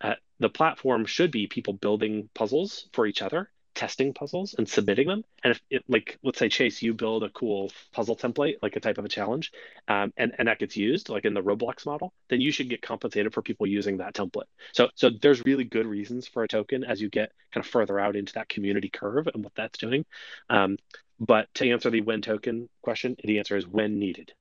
uh, 0.00 0.14
the 0.38 0.50
platform 0.50 1.06
should 1.06 1.32
be 1.32 1.48
people 1.48 1.72
building 1.72 2.28
puzzles 2.34 2.88
for 2.92 3.06
each 3.06 3.22
other 3.22 3.50
testing 3.78 4.12
puzzles 4.12 4.54
and 4.58 4.68
submitting 4.68 5.06
them. 5.06 5.24
And 5.44 5.52
if 5.52 5.60
it, 5.70 5.84
like, 5.86 6.18
let's 6.24 6.38
say 6.38 6.48
Chase, 6.48 6.82
you 6.82 6.92
build 6.92 7.22
a 7.22 7.30
cool 7.30 7.70
puzzle 7.92 8.16
template, 8.16 8.56
like 8.60 8.74
a 8.74 8.80
type 8.80 8.98
of 8.98 9.04
a 9.04 9.08
challenge, 9.08 9.52
um, 9.86 10.12
and, 10.16 10.34
and 10.36 10.48
that 10.48 10.58
gets 10.58 10.76
used 10.76 11.08
like 11.08 11.24
in 11.24 11.32
the 11.32 11.42
Roblox 11.42 11.86
model, 11.86 12.12
then 12.28 12.40
you 12.40 12.50
should 12.50 12.68
get 12.68 12.82
compensated 12.82 13.32
for 13.32 13.40
people 13.40 13.68
using 13.68 13.98
that 13.98 14.14
template. 14.14 14.48
So, 14.72 14.88
so 14.96 15.10
there's 15.10 15.44
really 15.44 15.62
good 15.62 15.86
reasons 15.86 16.26
for 16.26 16.42
a 16.42 16.48
token 16.48 16.82
as 16.82 17.00
you 17.00 17.08
get 17.08 17.30
kind 17.52 17.64
of 17.64 17.70
further 17.70 18.00
out 18.00 18.16
into 18.16 18.32
that 18.32 18.48
community 18.48 18.88
curve 18.88 19.28
and 19.32 19.44
what 19.44 19.54
that's 19.54 19.78
doing. 19.78 20.04
Um, 20.50 20.76
but 21.20 21.46
to 21.54 21.70
answer 21.70 21.88
the 21.88 22.00
when 22.00 22.20
token 22.20 22.68
question, 22.82 23.16
the 23.22 23.38
answer 23.38 23.56
is 23.56 23.66
when 23.66 24.00
needed. 24.00 24.32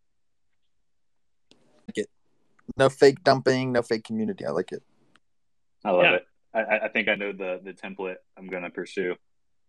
Like 1.87 1.99
it. 1.99 2.09
No 2.75 2.89
fake 2.89 3.23
dumping, 3.23 3.71
no 3.71 3.83
fake 3.83 4.03
community. 4.03 4.47
I 4.47 4.49
like 4.49 4.71
it. 4.71 4.81
I 5.85 5.91
love 5.91 6.03
yeah. 6.03 6.13
it. 6.13 6.27
I, 6.53 6.85
I, 6.85 6.87
think 6.87 7.07
I 7.07 7.15
know 7.15 7.33
the 7.33 7.59
the 7.63 7.73
template 7.73 8.15
I'm 8.35 8.47
going 8.47 8.63
to 8.63 8.69
pursue. 8.69 9.15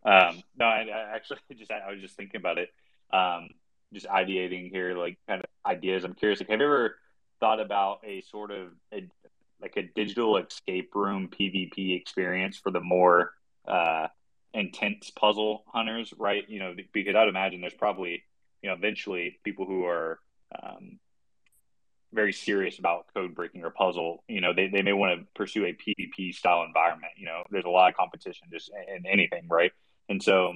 Um, 0.08 0.42
no, 0.58 0.64
I, 0.64 0.86
I, 0.90 1.14
actually 1.14 1.38
just 1.58 1.70
I, 1.70 1.90
was 1.90 2.00
just 2.00 2.16
thinking 2.16 2.40
about 2.40 2.56
it. 2.56 2.70
Um, 3.12 3.50
just 3.92 4.06
ideating 4.06 4.70
here, 4.70 4.96
like 4.96 5.18
kind 5.28 5.42
of 5.42 5.70
ideas. 5.70 6.04
I'm 6.04 6.14
curious. 6.14 6.40
Like, 6.40 6.48
have 6.48 6.60
you 6.60 6.66
ever 6.66 6.96
thought 7.40 7.60
about 7.60 8.00
a 8.04 8.22
sort 8.22 8.50
of 8.50 8.68
a, 8.92 9.06
like 9.60 9.76
a 9.76 9.82
digital 9.82 10.38
escape 10.38 10.94
room 10.94 11.28
PvP 11.28 12.00
experience 12.00 12.56
for 12.56 12.70
the 12.70 12.80
more 12.80 13.32
uh, 13.66 14.06
intense 14.54 15.10
puzzle 15.10 15.64
hunters? 15.66 16.14
Right. 16.18 16.48
You 16.48 16.60
know, 16.60 16.74
because 16.92 17.14
I'd 17.14 17.28
imagine 17.28 17.60
there's 17.60 17.74
probably 17.74 18.22
you 18.62 18.70
know 18.70 18.74
eventually 18.74 19.38
people 19.44 19.66
who 19.66 19.84
are 19.84 20.20
um, 20.62 20.98
very 22.14 22.32
serious 22.32 22.78
about 22.78 23.12
code 23.12 23.34
breaking 23.34 23.62
or 23.62 23.70
puzzle, 23.70 24.24
you 24.28 24.40
know, 24.40 24.54
they, 24.54 24.68
they 24.68 24.80
may 24.80 24.94
want 24.94 25.20
to 25.20 25.26
pursue 25.34 25.66
a 25.66 25.74
PvP 25.74 26.34
style 26.34 26.62
environment. 26.62 27.12
You 27.18 27.26
know, 27.26 27.42
there's 27.50 27.66
a 27.66 27.70
lot 27.70 27.90
of 27.90 27.96
competition 27.96 28.48
just 28.50 28.70
in 28.96 29.04
anything, 29.04 29.46
right? 29.50 29.72
And 30.08 30.22
so, 30.22 30.54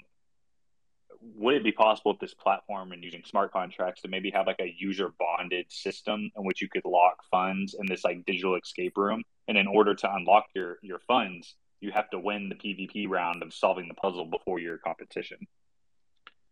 would 1.36 1.54
it 1.54 1.62
be 1.62 1.72
possible 1.72 2.12
with 2.12 2.20
this 2.20 2.34
platform 2.34 2.92
and 2.92 3.04
using 3.04 3.22
smart 3.24 3.52
contracts 3.52 4.02
to 4.02 4.08
maybe 4.08 4.30
have 4.30 4.46
like 4.46 4.60
a 4.60 4.74
user 4.76 5.12
bonded 5.18 5.66
system 5.70 6.30
in 6.36 6.44
which 6.44 6.60
you 6.60 6.68
could 6.68 6.84
lock 6.84 7.22
funds 7.30 7.76
in 7.78 7.86
this 7.86 8.04
like 8.04 8.24
digital 8.26 8.56
escape 8.56 8.96
room? 8.96 9.22
And 9.46 9.56
in 9.56 9.66
order 9.66 9.94
to 9.94 10.14
unlock 10.14 10.46
your 10.54 10.78
your 10.82 10.98
funds, 11.00 11.54
you 11.80 11.92
have 11.92 12.10
to 12.10 12.18
win 12.18 12.48
the 12.48 12.54
PvP 12.54 13.08
round 13.08 13.42
of 13.42 13.54
solving 13.54 13.88
the 13.88 13.94
puzzle 13.94 14.26
before 14.26 14.58
your 14.58 14.78
competition. 14.78 15.38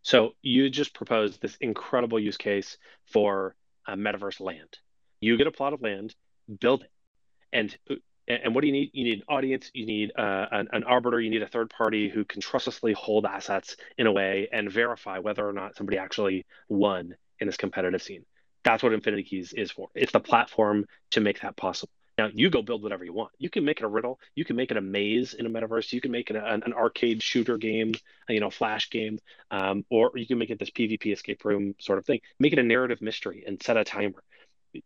So 0.03 0.31
you 0.41 0.69
just 0.69 0.93
proposed 0.93 1.41
this 1.41 1.57
incredible 1.61 2.19
use 2.19 2.37
case 2.37 2.77
for 3.05 3.55
a 3.87 3.95
metaverse 3.95 4.39
land 4.39 4.77
you 5.21 5.37
get 5.37 5.47
a 5.47 5.51
plot 5.51 5.73
of 5.73 5.81
land, 5.81 6.15
build 6.59 6.81
it, 6.81 6.91
and 7.53 7.77
uh, 7.89 7.95
and 8.27 8.53
what 8.53 8.61
do 8.61 8.67
you 8.67 8.73
need? 8.73 8.91
You 8.93 9.03
need 9.03 9.19
an 9.19 9.23
audience. 9.27 9.71
You 9.73 9.85
need 9.85 10.11
uh, 10.17 10.45
an, 10.51 10.67
an, 10.71 10.83
arbiter. 10.83 11.19
You 11.19 11.29
need 11.29 11.41
a 11.41 11.47
third 11.47 11.69
party 11.69 12.09
who 12.09 12.23
can 12.23 12.41
trustlessly 12.41 12.93
hold 12.93 13.25
assets 13.25 13.75
in 13.97 14.07
a 14.07 14.11
way 14.11 14.47
and 14.51 14.71
verify 14.71 15.19
whether 15.19 15.47
or 15.47 15.53
not 15.53 15.75
somebody 15.75 15.97
actually 15.97 16.45
won 16.69 17.15
in 17.39 17.47
this 17.47 17.57
competitive 17.57 18.01
scene. 18.01 18.25
That's 18.63 18.83
what 18.83 18.93
Infinity 18.93 19.23
Keys 19.23 19.53
is 19.53 19.71
for. 19.71 19.89
It's 19.95 20.11
the 20.11 20.19
platform 20.19 20.85
to 21.11 21.19
make 21.21 21.41
that 21.41 21.57
possible. 21.57 21.91
Now 22.17 22.29
you 22.33 22.49
go 22.51 22.61
build 22.61 22.83
whatever 22.83 23.03
you 23.03 23.13
want. 23.13 23.31
You 23.39 23.49
can 23.49 23.65
make 23.65 23.79
it 23.79 23.83
a 23.83 23.87
riddle. 23.87 24.19
You 24.35 24.45
can 24.45 24.55
make 24.55 24.69
it 24.69 24.77
a 24.77 24.81
maze 24.81 25.33
in 25.33 25.47
a 25.47 25.49
metaverse. 25.49 25.91
You 25.91 26.01
can 26.01 26.11
make 26.11 26.29
it 26.29 26.35
an, 26.35 26.61
an 26.63 26.73
arcade 26.73 27.23
shooter 27.23 27.57
game, 27.57 27.93
you 28.29 28.39
know, 28.39 28.51
flash 28.51 28.89
game, 28.91 29.17
um, 29.49 29.85
or 29.89 30.11
you 30.15 30.27
can 30.27 30.37
make 30.37 30.51
it 30.51 30.59
this 30.59 30.69
PvP 30.69 31.11
escape 31.11 31.43
room 31.43 31.73
sort 31.79 31.97
of 31.97 32.05
thing. 32.05 32.19
Make 32.39 32.53
it 32.53 32.59
a 32.59 32.63
narrative 32.63 33.01
mystery 33.01 33.43
and 33.47 33.61
set 33.63 33.77
a 33.77 33.83
timer 33.83 34.21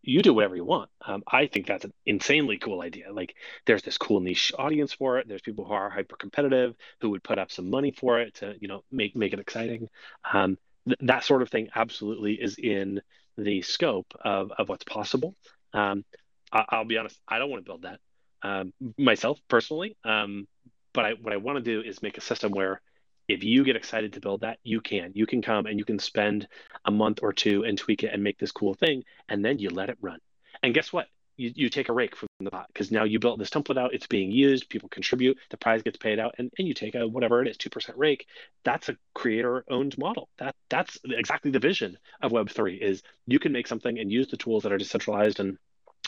you 0.01 0.21
do 0.21 0.33
whatever 0.33 0.55
you 0.55 0.65
want. 0.65 0.89
Um, 1.05 1.23
I 1.27 1.47
think 1.47 1.67
that's 1.67 1.85
an 1.85 1.93
insanely 2.05 2.57
cool 2.57 2.81
idea. 2.81 3.11
Like, 3.13 3.35
there's 3.65 3.83
this 3.83 3.97
cool 3.97 4.19
niche 4.19 4.51
audience 4.57 4.93
for 4.93 5.19
it. 5.19 5.27
There's 5.27 5.41
people 5.41 5.65
who 5.65 5.73
are 5.73 5.89
hyper 5.89 6.15
competitive 6.15 6.75
who 7.01 7.11
would 7.11 7.23
put 7.23 7.39
up 7.39 7.51
some 7.51 7.69
money 7.69 7.91
for 7.91 8.19
it 8.19 8.35
to, 8.35 8.55
you 8.59 8.67
know, 8.67 8.83
make 8.91 9.15
make 9.15 9.33
it 9.33 9.39
exciting. 9.39 9.89
Um, 10.31 10.57
th- 10.87 10.97
that 11.01 11.23
sort 11.23 11.41
of 11.41 11.49
thing 11.49 11.69
absolutely 11.75 12.33
is 12.33 12.57
in 12.57 13.01
the 13.37 13.61
scope 13.61 14.13
of 14.23 14.51
of 14.57 14.69
what's 14.69 14.85
possible. 14.85 15.35
Um, 15.73 16.05
I- 16.51 16.77
will 16.77 16.85
be 16.85 16.97
honest, 16.97 17.19
I 17.27 17.39
don't 17.39 17.49
want 17.49 17.63
to 17.63 17.69
build 17.69 17.83
that 17.83 17.99
um, 18.41 18.73
myself 18.97 19.39
personally. 19.47 19.97
Um, 20.03 20.47
but 20.93 21.05
I, 21.05 21.13
what 21.13 21.33
I 21.33 21.37
want 21.37 21.57
to 21.57 21.63
do 21.63 21.87
is 21.87 22.01
make 22.01 22.17
a 22.17 22.21
system 22.21 22.51
where 22.51 22.81
if 23.27 23.43
you 23.43 23.63
get 23.63 23.75
excited 23.75 24.13
to 24.13 24.19
build 24.19 24.41
that, 24.41 24.59
you 24.63 24.81
can. 24.81 25.11
You 25.13 25.25
can 25.25 25.41
come 25.41 25.65
and 25.65 25.79
you 25.79 25.85
can 25.85 25.99
spend 25.99 26.47
a 26.85 26.91
month 26.91 27.19
or 27.21 27.33
two 27.33 27.63
and 27.63 27.77
tweak 27.77 28.03
it 28.03 28.11
and 28.13 28.23
make 28.23 28.37
this 28.37 28.51
cool 28.51 28.73
thing, 28.73 29.03
and 29.29 29.43
then 29.43 29.59
you 29.59 29.69
let 29.69 29.89
it 29.89 29.97
run. 30.01 30.19
And 30.63 30.73
guess 30.73 30.93
what? 30.93 31.07
You, 31.37 31.51
you 31.53 31.69
take 31.69 31.89
a 31.89 31.93
rake 31.93 32.15
from 32.15 32.29
the 32.39 32.49
pot 32.49 32.67
because 32.67 32.91
now 32.91 33.03
you 33.03 33.19
built 33.19 33.39
this 33.39 33.49
template 33.49 33.77
out, 33.77 33.93
it's 33.93 34.07
being 34.07 34.31
used, 34.31 34.69
people 34.69 34.87
contribute, 34.87 35.37
the 35.49 35.57
prize 35.57 35.81
gets 35.81 35.97
paid 35.97 36.17
out, 36.17 36.35
and, 36.37 36.49
and 36.57 36.65
you 36.65 36.73
take 36.73 36.95
a 36.95 37.05
whatever 37.05 37.41
it 37.41 37.49
is, 37.49 37.57
2% 37.57 37.91
rake. 37.97 38.25
That's 38.63 38.87
a 38.87 38.95
creator 39.13 39.65
owned 39.69 39.97
model. 39.97 40.29
That 40.37 40.55
that's 40.69 40.97
exactly 41.03 41.51
the 41.51 41.59
vision 41.59 41.97
of 42.21 42.31
Web3 42.31 42.79
is 42.81 43.03
you 43.27 43.39
can 43.39 43.51
make 43.51 43.67
something 43.67 43.99
and 43.99 44.09
use 44.09 44.29
the 44.29 44.37
tools 44.37 44.63
that 44.63 44.71
are 44.71 44.77
decentralized 44.77 45.41
and 45.41 45.57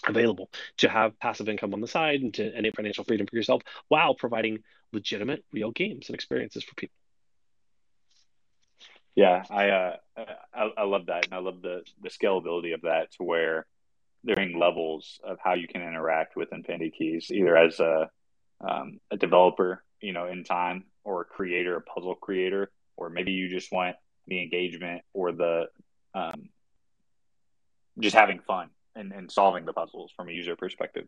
available 0.07 0.49
to 0.77 0.87
have 0.87 1.19
passive 1.19 1.49
income 1.49 1.73
on 1.73 1.81
the 1.81 1.87
side 1.87 2.21
and 2.21 2.33
to 2.35 2.55
any 2.55 2.71
financial 2.71 3.03
freedom 3.03 3.27
for 3.27 3.35
yourself 3.35 3.61
while 3.89 4.13
providing 4.13 4.59
legitimate 4.93 5.43
real 5.51 5.71
games 5.71 6.07
and 6.07 6.15
experiences 6.15 6.63
for 6.63 6.75
people. 6.75 6.95
Yeah, 9.17 9.43
I, 9.49 9.69
uh, 9.69 9.95
I, 10.53 10.69
I 10.77 10.83
love 10.83 11.07
that, 11.07 11.25
and 11.25 11.33
I 11.33 11.39
love 11.39 11.63
the 11.63 11.81
the 12.03 12.09
scalability 12.09 12.75
of 12.75 12.81
that 12.81 13.11
to 13.13 13.23
where 13.23 13.65
there 14.23 14.39
are 14.39 14.59
levels 14.59 15.19
of 15.23 15.39
how 15.43 15.55
you 15.55 15.67
can 15.67 15.81
interact 15.81 16.35
with 16.35 16.53
Infinity 16.53 16.91
Keys, 16.95 17.31
either 17.31 17.57
as 17.57 17.79
a 17.79 18.11
um, 18.61 18.99
a 19.09 19.17
developer, 19.17 19.83
you 20.01 20.13
know, 20.13 20.27
in 20.27 20.43
time, 20.43 20.83
or 21.03 21.21
a 21.21 21.25
creator, 21.25 21.77
a 21.77 21.81
puzzle 21.81 22.13
creator, 22.13 22.69
or 22.95 23.09
maybe 23.09 23.31
you 23.31 23.49
just 23.49 23.71
want 23.71 23.95
the 24.27 24.39
engagement 24.39 25.01
or 25.15 25.31
the 25.31 25.65
um, 26.13 26.49
just 27.99 28.15
having 28.15 28.39
fun 28.45 28.69
and, 28.95 29.11
and 29.11 29.31
solving 29.31 29.65
the 29.65 29.73
puzzles 29.73 30.11
from 30.15 30.29
a 30.29 30.31
user 30.31 30.55
perspective. 30.55 31.07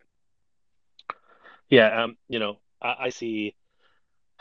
Yeah, 1.70 2.06
um, 2.06 2.18
you 2.28 2.40
know, 2.40 2.58
I, 2.82 2.96
I 3.02 3.10
see 3.10 3.54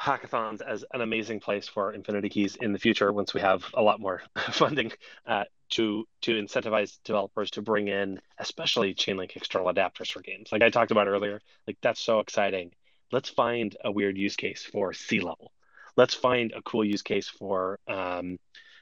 hackathons 0.00 0.60
as 0.60 0.84
an 0.92 1.00
amazing 1.00 1.40
place 1.40 1.66
for 1.66 1.92
Infinity 1.92 2.28
Keys 2.28 2.56
in 2.56 2.72
the 2.72 2.78
future 2.78 3.12
once 3.12 3.34
we 3.34 3.40
have 3.40 3.64
a 3.74 3.82
lot 3.82 4.00
more 4.00 4.22
funding 4.52 4.92
uh, 5.26 5.44
to 5.70 6.06
to 6.22 6.32
incentivize 6.40 6.98
developers 7.04 7.50
to 7.52 7.62
bring 7.62 7.88
in, 7.88 8.20
especially 8.38 8.94
Chainlink 8.94 9.36
external 9.36 9.72
adapters 9.72 10.10
for 10.10 10.20
games. 10.20 10.50
Like 10.52 10.62
I 10.62 10.70
talked 10.70 10.92
about 10.92 11.08
earlier, 11.08 11.40
like 11.66 11.78
that's 11.82 12.00
so 12.00 12.20
exciting. 12.20 12.72
Let's 13.10 13.28
find 13.28 13.76
a 13.84 13.90
weird 13.90 14.16
use 14.16 14.36
case 14.36 14.62
for 14.64 14.92
sea 14.92 15.20
level. 15.20 15.52
let's 15.96 16.14
find 16.14 16.52
a 16.52 16.62
cool 16.62 16.84
use 16.84 17.02
case 17.02 17.28
for 17.28 17.80
um, 17.88 18.38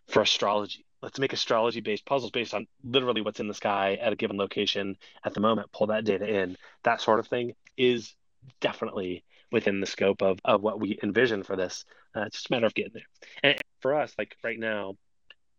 for 0.09 0.23
astrology. 0.23 0.85
Let's 1.03 1.19
make 1.19 1.33
astrology 1.33 1.81
based 1.81 2.05
puzzles 2.05 2.31
based 2.31 2.55
on 2.55 2.67
literally 2.85 3.23
what's 3.23 3.41
in 3.41 3.49
the 3.49 3.55
sky 3.55 3.99
at 4.01 4.13
a 4.13 4.17
given 4.17 4.37
location 4.37 4.97
at 5.25 5.35
the 5.35 5.41
moment. 5.41 5.73
Pull 5.73 5.89
that 5.89 6.05
data 6.05 6.27
in. 6.29 6.57
That 6.85 7.01
sort 7.01 7.21
of 7.21 7.27
thing 7.27 7.55
is 7.77 8.15
definitely 8.61 9.25
within 9.53 9.81
the 9.81 9.87
scope 9.87 10.23
of, 10.23 10.39
of 10.45 10.63
what 10.63 10.81
we 10.81 10.99
envision 11.03 11.43
for 11.43 11.57
this. 11.57 11.85
Uh, 12.15 12.23
it's 12.23 12.37
just 12.37 12.51
a 12.51 12.53
matter 12.53 12.67
of 12.67 12.75
getting 12.75 12.93
there. 12.95 13.07
And 13.43 13.59
for 13.81 13.95
us, 13.95 14.15
like 14.19 14.37
right 14.43 14.59
now, 14.59 14.97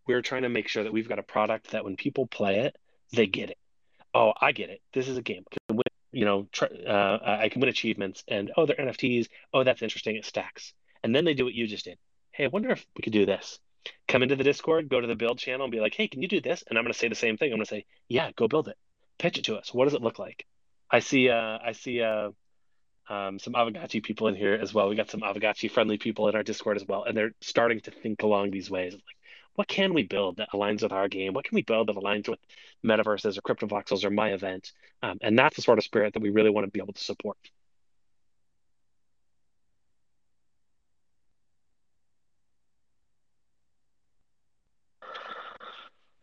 we're 0.08 0.22
trying 0.22 0.44
to 0.44 0.50
make 0.50 0.68
sure 0.68 0.84
that 0.84 0.94
we've 0.94 1.10
got 1.10 1.20
a 1.20 1.24
product 1.24 1.72
that 1.72 1.84
when 1.84 1.96
people 1.96 2.28
play 2.28 2.60
it, 2.60 2.78
they 3.14 3.28
get 3.28 3.50
it. 3.50 3.58
Oh, 4.14 4.34
I 4.40 4.52
get 4.52 4.70
it. 4.70 4.82
This 4.94 5.08
is 5.08 5.18
a 5.18 5.22
game. 5.22 5.44
You 6.12 6.26
know, 6.26 6.48
try, 6.52 6.68
uh, 6.68 7.38
I 7.42 7.50
can 7.50 7.60
win 7.60 7.70
achievements, 7.70 8.24
and 8.28 8.52
oh, 8.58 8.66
they're 8.66 8.78
NFTs. 8.78 9.28
Oh, 9.54 9.64
that's 9.64 9.82
interesting. 9.82 10.16
It 10.16 10.26
stacks, 10.26 10.74
and 11.04 11.14
then 11.14 11.26
they 11.26 11.34
do 11.34 11.44
what 11.44 11.54
you 11.54 11.68
just 11.68 11.86
did. 11.86 11.98
Hey, 12.32 12.46
I 12.46 12.48
wonder 12.48 12.72
if 12.72 12.86
we 12.96 13.02
could 13.02 13.14
do 13.14 13.26
this. 13.26 13.60
Come 14.08 14.24
into 14.24 14.36
the 14.36 14.44
Discord, 14.44 14.90
go 14.90 15.00
to 15.00 15.08
the 15.08 15.16
build 15.16 15.38
channel, 15.38 15.66
and 15.66 15.72
be 15.72 15.80
like, 15.80 15.94
"Hey, 15.94 16.08
can 16.08 16.22
you 16.22 16.28
do 16.28 16.42
this?" 16.42 16.64
And 16.68 16.78
I'm 16.78 16.86
going 16.86 16.94
to 16.94 16.98
say 16.98 17.10
the 17.10 17.16
same 17.16 17.38
thing. 17.38 17.52
I'm 17.52 17.58
going 17.58 17.66
to 17.66 17.70
say, 17.70 17.86
"Yeah, 18.08 18.32
go 18.36 18.48
build 18.48 18.70
it. 18.70 18.78
Pitch 19.20 19.38
it 19.38 19.46
to 19.46 19.58
us. 19.58 19.74
What 19.74 19.86
does 19.86 19.94
it 19.94 20.02
look 20.02 20.18
like?" 20.18 20.46
I 20.90 21.00
see. 21.00 21.30
Uh, 21.30 21.60
I 21.64 21.74
see. 21.74 22.02
Uh, 22.02 22.32
um, 23.10 23.39
some 23.39 23.53
Aavegotchi 23.53 24.03
people 24.03 24.28
in 24.28 24.36
here 24.36 24.53
as 24.53 24.74
well. 24.74 24.89
We 24.89 24.95
got 24.95 25.10
some 25.10 25.22
Aavegotchi 25.22 25.72
friendly 25.72 25.97
people 25.97 26.28
in 26.30 26.36
our 26.36 26.43
Discord 26.43 26.78
as 26.78 26.86
well, 26.88 27.03
and 27.03 27.16
they're 27.16 27.34
starting 27.41 27.80
to 27.82 27.91
think 27.91 28.24
along 28.24 28.51
these 28.51 28.70
ways. 28.70 28.93
Like, 28.93 29.01
what 29.55 29.68
can 29.68 29.93
we 29.93 30.03
build 30.03 30.38
that 30.38 30.51
aligns 30.53 30.84
with 30.84 30.91
our 30.91 31.08
game? 31.08 31.34
What 31.34 31.45
can 31.45 31.55
we 31.55 31.64
build 31.64 31.88
that 31.88 31.95
aligns 31.95 32.28
with 32.30 32.39
metaverses 32.86 33.38
or 33.38 33.41
cryptovoxels 33.41 34.03
or 34.03 34.12
my 34.12 34.34
event? 34.34 34.72
Um, 35.01 35.18
and 35.22 35.38
that's 35.38 35.55
the 35.55 35.62
sort 35.62 35.80
of 35.80 35.84
spirit 35.84 36.14
that 36.14 36.22
we 36.22 36.30
really 36.30 36.51
want 36.51 36.66
to 36.66 36.72
be 36.72 36.80
able 36.80 36.93
to 36.93 37.03
support. 37.03 37.38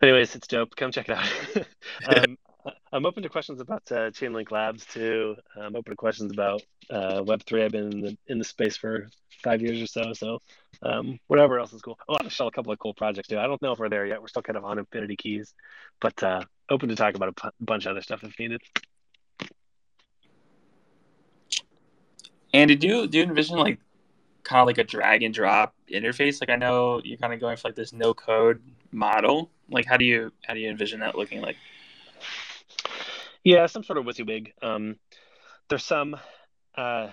Anyways, 0.02 0.36
it's 0.36 0.46
dope. 0.46 0.76
Come 0.76 0.92
check 0.92 1.08
it 1.08 1.16
out. 1.16 1.66
um, 2.06 2.36
I'm 2.92 3.04
open 3.04 3.22
to 3.22 3.28
questions 3.28 3.60
about 3.60 3.82
uh, 3.90 4.10
Chainlink 4.10 4.50
Labs 4.50 4.86
too. 4.86 5.36
I'm 5.56 5.76
open 5.76 5.92
to 5.92 5.96
questions 5.96 6.32
about 6.32 6.62
uh, 6.90 7.20
Web3. 7.22 7.64
I've 7.64 7.72
been 7.72 7.92
in 7.92 8.00
the, 8.00 8.18
in 8.28 8.38
the 8.38 8.44
space 8.44 8.76
for 8.76 9.08
five 9.42 9.60
years 9.60 9.82
or 9.82 9.86
so. 9.86 10.12
So 10.12 10.38
um, 10.82 11.18
whatever 11.26 11.58
else 11.58 11.72
is 11.72 11.82
cool. 11.82 11.98
Oh, 12.08 12.16
I'll 12.20 12.28
show 12.28 12.46
a 12.46 12.50
couple 12.50 12.72
of 12.72 12.78
cool 12.78 12.94
projects 12.94 13.28
too. 13.28 13.38
I 13.38 13.46
don't 13.46 13.60
know 13.60 13.72
if 13.72 13.78
we're 13.78 13.88
there 13.88 14.06
yet. 14.06 14.20
We're 14.20 14.28
still 14.28 14.42
kind 14.42 14.56
of 14.56 14.64
on 14.64 14.78
Infinity 14.78 15.16
Keys, 15.16 15.54
but 16.00 16.22
uh, 16.22 16.42
open 16.70 16.88
to 16.88 16.96
talk 16.96 17.14
about 17.14 17.28
a 17.28 17.32
p- 17.32 17.48
bunch 17.60 17.86
of 17.86 17.90
other 17.90 18.02
stuff 18.02 18.22
if 18.22 18.38
needed. 18.38 18.62
And 22.52 22.68
did 22.68 22.84
you 22.84 23.08
do 23.08 23.18
you 23.18 23.24
envision 23.24 23.58
like 23.58 23.80
kind 24.44 24.60
of 24.60 24.66
like 24.66 24.78
a 24.78 24.84
drag 24.84 25.22
and 25.24 25.34
drop 25.34 25.74
interface? 25.90 26.40
Like 26.40 26.50
I 26.50 26.56
know 26.56 27.00
you're 27.04 27.18
kind 27.18 27.34
of 27.34 27.40
going 27.40 27.56
for 27.56 27.68
like 27.68 27.74
this 27.74 27.92
no 27.92 28.14
code 28.14 28.62
model. 28.92 29.50
Like 29.68 29.86
how 29.86 29.96
do 29.96 30.04
you 30.04 30.32
how 30.44 30.54
do 30.54 30.60
you 30.60 30.70
envision 30.70 31.00
that 31.00 31.16
looking 31.16 31.42
like? 31.42 31.56
Yeah, 33.44 33.66
some 33.66 33.84
sort 33.84 33.98
of 33.98 34.06
WYSIWYG. 34.06 34.52
Um, 34.62 34.96
there's 35.68 35.84
some 35.84 36.16
uh, 36.76 37.10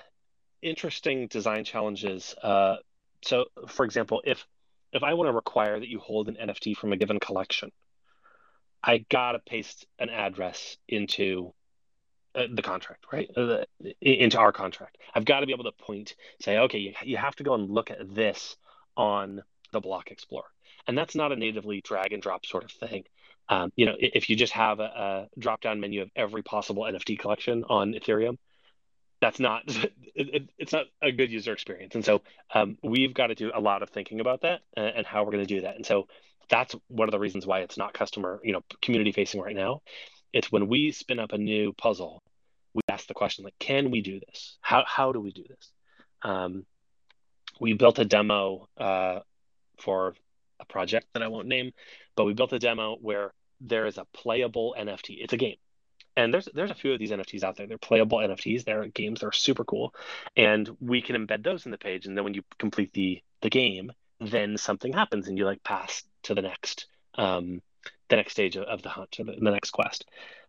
interesting 0.61 1.27
design 1.27 1.65
challenges. 1.65 2.33
Uh, 2.41 2.77
so, 3.21 3.45
for 3.67 3.85
example, 3.85 4.21
if 4.25 4.45
if 4.93 5.03
I 5.03 5.13
want 5.13 5.27
to 5.27 5.33
require 5.33 5.79
that 5.79 5.87
you 5.87 5.99
hold 5.99 6.27
an 6.27 6.35
NFT 6.35 6.75
from 6.75 6.93
a 6.93 6.97
given 6.97 7.19
collection, 7.19 7.71
I 8.83 9.05
gotta 9.09 9.39
paste 9.39 9.85
an 9.99 10.09
address 10.09 10.77
into 10.87 11.53
uh, 12.33 12.47
the 12.53 12.61
contract, 12.61 13.05
right? 13.11 13.29
Uh, 13.35 13.65
the, 13.79 13.95
into 14.01 14.37
our 14.39 14.53
contract. 14.53 14.97
I've 15.13 15.25
got 15.25 15.41
to 15.41 15.45
be 15.45 15.53
able 15.53 15.65
to 15.65 15.71
point, 15.73 16.15
say, 16.41 16.57
okay, 16.59 16.79
you, 16.79 16.93
you 17.03 17.17
have 17.17 17.35
to 17.37 17.43
go 17.43 17.53
and 17.53 17.69
look 17.69 17.91
at 17.91 18.15
this 18.15 18.55
on 18.95 19.43
the 19.71 19.81
Block 19.81 20.11
Explorer, 20.11 20.49
and 20.87 20.97
that's 20.97 21.15
not 21.15 21.31
a 21.31 21.35
natively 21.35 21.81
drag 21.81 22.13
and 22.13 22.21
drop 22.21 22.45
sort 22.45 22.63
of 22.63 22.71
thing. 22.71 23.03
Um, 23.51 23.71
you 23.75 23.85
know, 23.85 23.95
if 23.99 24.29
you 24.29 24.35
just 24.35 24.53
have 24.53 24.79
a, 24.79 24.83
a 24.83 25.27
drop 25.37 25.61
down 25.61 25.79
menu 25.79 26.01
of 26.01 26.09
every 26.15 26.41
possible 26.41 26.83
NFT 26.83 27.19
collection 27.19 27.65
on 27.69 27.93
Ethereum, 27.93 28.37
that's 29.19 29.39
not 29.39 29.63
it, 29.67 29.93
it, 30.15 30.49
it's 30.57 30.71
not 30.71 30.85
a 31.01 31.11
good 31.11 31.29
user 31.29 31.53
experience. 31.53 31.93
And 31.93 32.03
so 32.03 32.21
um, 32.53 32.77
we've 32.81 33.13
got 33.13 33.27
to 33.27 33.35
do 33.35 33.51
a 33.53 33.59
lot 33.59 33.83
of 33.83 33.89
thinking 33.89 34.21
about 34.21 34.41
that 34.41 34.61
and, 34.75 34.87
and 34.97 35.05
how 35.05 35.23
we're 35.23 35.31
going 35.31 35.45
to 35.45 35.55
do 35.55 35.61
that. 35.61 35.75
And 35.75 35.85
so 35.85 36.07
that's 36.49 36.75
one 36.87 37.07
of 37.07 37.11
the 37.11 37.19
reasons 37.19 37.45
why 37.45 37.59
it's 37.59 37.77
not 37.77 37.93
customer 37.93 38.39
you 38.43 38.53
know 38.53 38.61
community 38.81 39.11
facing 39.11 39.41
right 39.41 39.55
now. 39.55 39.81
It's 40.33 40.51
when 40.51 40.67
we 40.67 40.91
spin 40.93 41.19
up 41.19 41.33
a 41.33 41.37
new 41.37 41.73
puzzle 41.73 42.23
we 42.73 42.81
ask 42.87 43.07
the 43.07 43.13
question 43.13 43.43
like 43.43 43.59
can 43.59 43.91
we 43.91 44.01
do 44.01 44.21
this? 44.21 44.57
How, 44.61 44.85
how 44.87 45.11
do 45.11 45.19
we 45.19 45.31
do 45.31 45.43
this? 45.47 45.71
Um, 46.21 46.65
we 47.59 47.73
built 47.73 47.99
a 47.99 48.05
demo 48.05 48.67
uh, 48.77 49.19
for 49.79 50.15
a 50.59 50.65
project 50.65 51.07
that 51.13 51.23
i 51.23 51.27
won't 51.27 51.47
name 51.47 51.71
but 52.15 52.25
we 52.25 52.33
built 52.33 52.53
a 52.53 52.59
demo 52.59 52.95
where 53.01 53.33
there 53.61 53.85
is 53.85 53.97
a 53.97 54.05
playable 54.13 54.75
nft 54.77 55.09
it's 55.09 55.33
a 55.33 55.37
game 55.37 55.55
and 56.15 56.33
there's 56.33 56.47
there's 56.53 56.71
a 56.71 56.75
few 56.75 56.93
of 56.93 56.99
these 56.99 57.11
NFTs 57.11 57.43
out 57.43 57.55
there. 57.55 57.67
They're 57.67 57.77
playable 57.77 58.17
NFTs. 58.19 58.65
They're 58.65 58.87
games. 58.87 59.21
They're 59.21 59.31
super 59.31 59.63
cool, 59.63 59.93
and 60.35 60.69
we 60.79 61.01
can 61.01 61.15
embed 61.15 61.43
those 61.43 61.65
in 61.65 61.71
the 61.71 61.77
page. 61.77 62.05
And 62.05 62.17
then 62.17 62.23
when 62.23 62.33
you 62.33 62.43
complete 62.59 62.91
the 62.93 63.21
the 63.41 63.49
game, 63.49 63.91
then 64.19 64.57
something 64.57 64.93
happens, 64.93 65.27
and 65.27 65.37
you 65.37 65.45
like 65.45 65.63
pass 65.63 66.03
to 66.23 66.33
the 66.33 66.41
next 66.41 66.87
um, 67.15 67.61
the 68.09 68.17
next 68.17 68.33
stage 68.33 68.57
of, 68.57 68.63
of 68.63 68.81
the 68.81 68.89
hunt 68.89 69.19
or 69.19 69.25
the, 69.25 69.33
the 69.33 69.51
next 69.51 69.71
quest. 69.71 70.05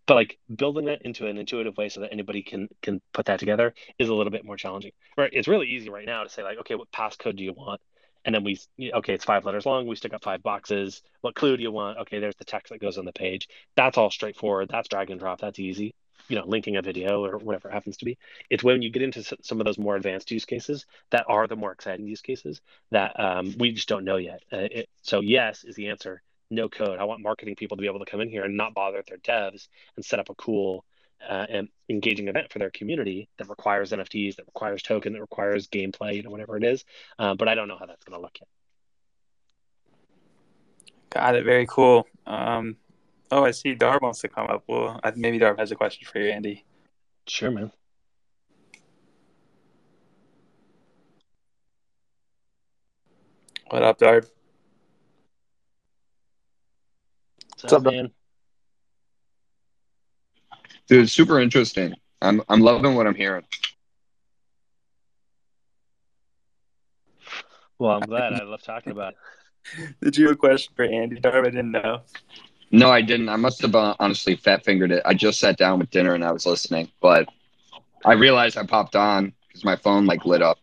But 0.07 0.15
like 0.15 0.39
building 0.55 0.87
that 0.87 1.03
into 1.03 1.29
an 1.29 1.39
intuitive 1.39 1.77
way 1.77 1.89
so 1.89 2.01
that 2.01 2.13
anybody 2.13 2.43
can 2.43 2.69
can 2.83 3.01
put 3.13 3.27
that 3.27 3.39
together 3.39 3.73
is 3.99 4.09
a 4.09 4.15
little 4.15 4.33
bit 4.33 4.45
more 4.45 4.57
challenging. 4.57 4.93
Right? 5.17 5.31
It's 5.33 5.49
really 5.49 5.69
easy 5.69 5.91
right 5.91 6.07
now 6.07 6.25
to 6.25 6.29
say 6.29 6.43
like, 6.43 6.59
okay, 6.59 6.75
what 6.75 6.91
passcode 6.91 7.37
do 7.37 7.45
you 7.45 7.53
want? 7.53 7.81
And 8.25 8.35
then 8.35 8.45
we 8.45 8.59
okay 8.95 9.15
it's 9.15 9.25
five 9.25 9.45
letters 9.45 9.67
long. 9.67 9.87
We 9.87 9.97
stick 9.97 10.15
up 10.15 10.23
five 10.23 10.43
boxes. 10.43 11.03
What 11.21 11.35
clue 11.35 11.57
do 11.57 11.63
you 11.63 11.71
want? 11.71 11.99
Okay 11.99 12.19
there's 12.19 12.37
the 12.37 12.45
text 12.45 12.73
that 12.73 12.81
goes 12.81 12.99
on 12.99 13.05
the 13.05 13.13
page. 13.13 13.49
That's 13.77 13.99
all 13.99 14.11
straightforward. 14.11 14.69
That's 14.71 14.89
drag 14.89 15.11
and 15.11 15.21
drop. 15.21 15.41
That's 15.41 15.59
easy. 15.59 15.95
You 16.29 16.37
know 16.37 16.47
linking 16.47 16.77
a 16.77 16.83
video 16.83 17.25
or 17.25 17.39
whatever 17.39 17.69
it 17.69 17.73
happens 17.73 17.97
to 17.99 18.05
be. 18.05 18.19
It's 18.51 18.63
when 18.63 18.83
you 18.83 18.91
get 18.91 19.03
into 19.03 19.23
some 19.43 19.61
of 19.61 19.65
those 19.67 19.79
more 19.79 19.97
advanced 19.97 20.31
use 20.31 20.45
cases 20.45 20.87
that 21.11 21.25
are 21.29 21.47
the 21.47 21.57
more 21.57 21.73
exciting 21.73 22.07
use 22.07 22.23
cases 22.23 22.61
that 22.91 23.19
um, 23.19 23.55
we 23.59 23.73
just 23.73 23.89
don't 23.89 24.05
know 24.05 24.17
yet. 24.17 24.43
Uh, 24.53 24.69
it, 24.71 24.89
so 25.03 25.21
yes 25.21 25.65
is 25.65 25.75
the 25.75 25.89
answer. 25.89 26.23
No 26.51 26.69
code. 26.69 26.99
I 26.99 27.05
want 27.05 27.23
marketing 27.23 27.57
people 27.57 27.79
to 27.79 27.81
be 27.81 27.87
able 27.87 28.01
to 28.01 28.11
come 28.11 28.21
in 28.21 28.29
here 28.29 28.45
and 28.45 28.57
not 28.57 28.75
bother 28.75 29.03
their 29.07 29.17
devs 29.17 29.69
and 29.97 30.05
set 30.05 30.19
up 30.19 30.29
a 30.29 30.35
cool 30.35 30.85
uh, 31.29 31.47
and 31.49 31.69
engaging 31.89 32.29
event 32.29 32.53
for 32.53 32.59
their 32.59 32.71
community 32.71 33.29
that 33.39 33.49
requires 33.49 33.93
NFTs, 33.93 34.37
that 34.37 34.47
requires 34.47 34.83
token, 34.83 35.13
that 35.13 35.21
requires 35.21 35.69
gameplay, 35.69 36.17
you 36.17 36.23
know, 36.23 36.31
whatever 36.31 36.57
it 36.57 36.65
is. 36.65 36.85
Uh, 37.19 37.35
but 37.35 37.49
I 37.49 37.55
don't 37.55 37.69
know 37.69 37.77
how 37.79 37.87
that's 37.87 38.05
going 38.05 38.19
to 38.19 38.23
look 38.23 38.39
yet. 38.41 38.49
Got 41.11 41.35
it. 41.35 41.45
Very 41.45 41.67
cool. 41.67 42.07
Um, 42.27 42.77
oh, 43.31 43.45
I 43.45 43.51
see 43.51 43.75
Darb 43.75 44.01
wants 44.01 44.21
to 44.21 44.29
come 44.29 44.47
up. 44.49 44.65
Well, 44.67 44.99
maybe 45.15 45.39
Darb 45.39 45.59
has 45.59 45.71
a 45.71 45.77
question 45.77 46.07
for 46.11 46.19
you, 46.19 46.31
Andy. 46.31 46.65
Sure, 47.27 47.51
man. 47.51 47.71
What 53.69 53.83
up, 53.83 53.99
Darb? 53.99 54.27
What's, 57.51 57.63
What's 57.63 57.73
up, 57.75 57.83
man? 57.85 58.11
Dude, 60.93 61.09
super 61.09 61.41
interesting. 61.41 61.95
I'm 62.21 62.43
I'm 62.51 62.61
loving 62.61 62.95
what 62.95 63.07
I'm 63.07 63.15
hearing. 63.15 63.45
Well, 67.79 67.93
I'm 67.93 68.01
glad. 68.01 68.35
I 68.35 68.43
love 68.43 68.61
talking 68.61 68.93
about 68.93 69.15
it. 69.15 69.95
Did 70.03 70.19
you 70.19 70.27
have 70.27 70.35
a 70.35 70.37
question 70.37 70.75
for 70.77 70.85
Andy 70.85 71.19
Darb? 71.19 71.47
I 71.47 71.49
didn't 71.49 71.71
know. 71.71 72.03
No, 72.73 72.91
I 72.91 73.01
didn't. 73.01 73.31
I 73.31 73.37
must 73.37 73.63
have 73.63 73.75
uh, 73.75 73.95
honestly 74.01 74.37
fat 74.37 74.67
fingered 74.67 74.93
it. 74.93 75.03
I 75.07 75.15
just 75.15 75.41
sat 75.41 75.57
down 75.57 75.79
with 75.79 75.89
dinner 75.89 76.13
and 76.15 76.23
I 76.23 76.31
was 76.31 76.45
listening, 76.45 76.91
but 77.01 77.27
I 78.05 78.13
realized 78.13 78.59
I 78.59 78.67
popped 78.67 78.95
on 78.95 79.33
because 79.49 79.65
my 79.65 79.77
phone 79.77 80.05
like 80.05 80.27
lit 80.27 80.43
up. 80.43 80.59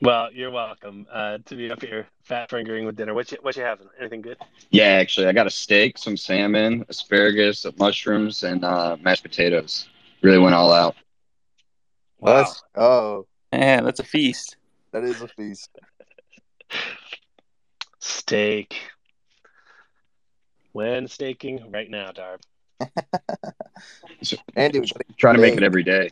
Well, 0.00 0.32
you're 0.32 0.52
welcome 0.52 1.06
uh, 1.12 1.38
to 1.44 1.56
be 1.56 1.72
up 1.72 1.82
here 1.82 2.06
fat 2.22 2.50
fingering 2.50 2.86
with 2.86 2.94
dinner. 2.94 3.14
What 3.14 3.32
you 3.32 3.38
what 3.42 3.56
you 3.56 3.64
having? 3.64 3.88
Anything 3.98 4.22
good? 4.22 4.36
Yeah, 4.70 4.84
actually, 4.84 5.26
I 5.26 5.32
got 5.32 5.48
a 5.48 5.50
steak, 5.50 5.98
some 5.98 6.16
salmon, 6.16 6.84
asparagus, 6.88 7.66
mushrooms, 7.78 8.44
and 8.44 8.64
uh, 8.64 8.96
mashed 9.00 9.24
potatoes. 9.24 9.88
Really 10.22 10.38
went 10.38 10.54
all 10.54 10.72
out. 10.72 10.94
Wow. 12.20 12.36
Let's 12.36 12.62
oh 12.76 13.26
man, 13.50 13.84
that's 13.84 13.98
a 13.98 14.04
feast. 14.04 14.56
That 14.92 15.02
is 15.02 15.20
a 15.20 15.28
feast. 15.28 15.70
Steak. 17.98 18.76
When 20.72 21.08
staking? 21.08 21.72
Right 21.72 21.90
now, 21.90 22.12
Darb. 22.12 22.40
Andy 24.54 24.78
was 24.78 24.92
trying 25.16 25.34
to 25.34 25.40
make 25.40 25.56
it 25.56 25.64
every 25.64 25.82
day. 25.82 26.10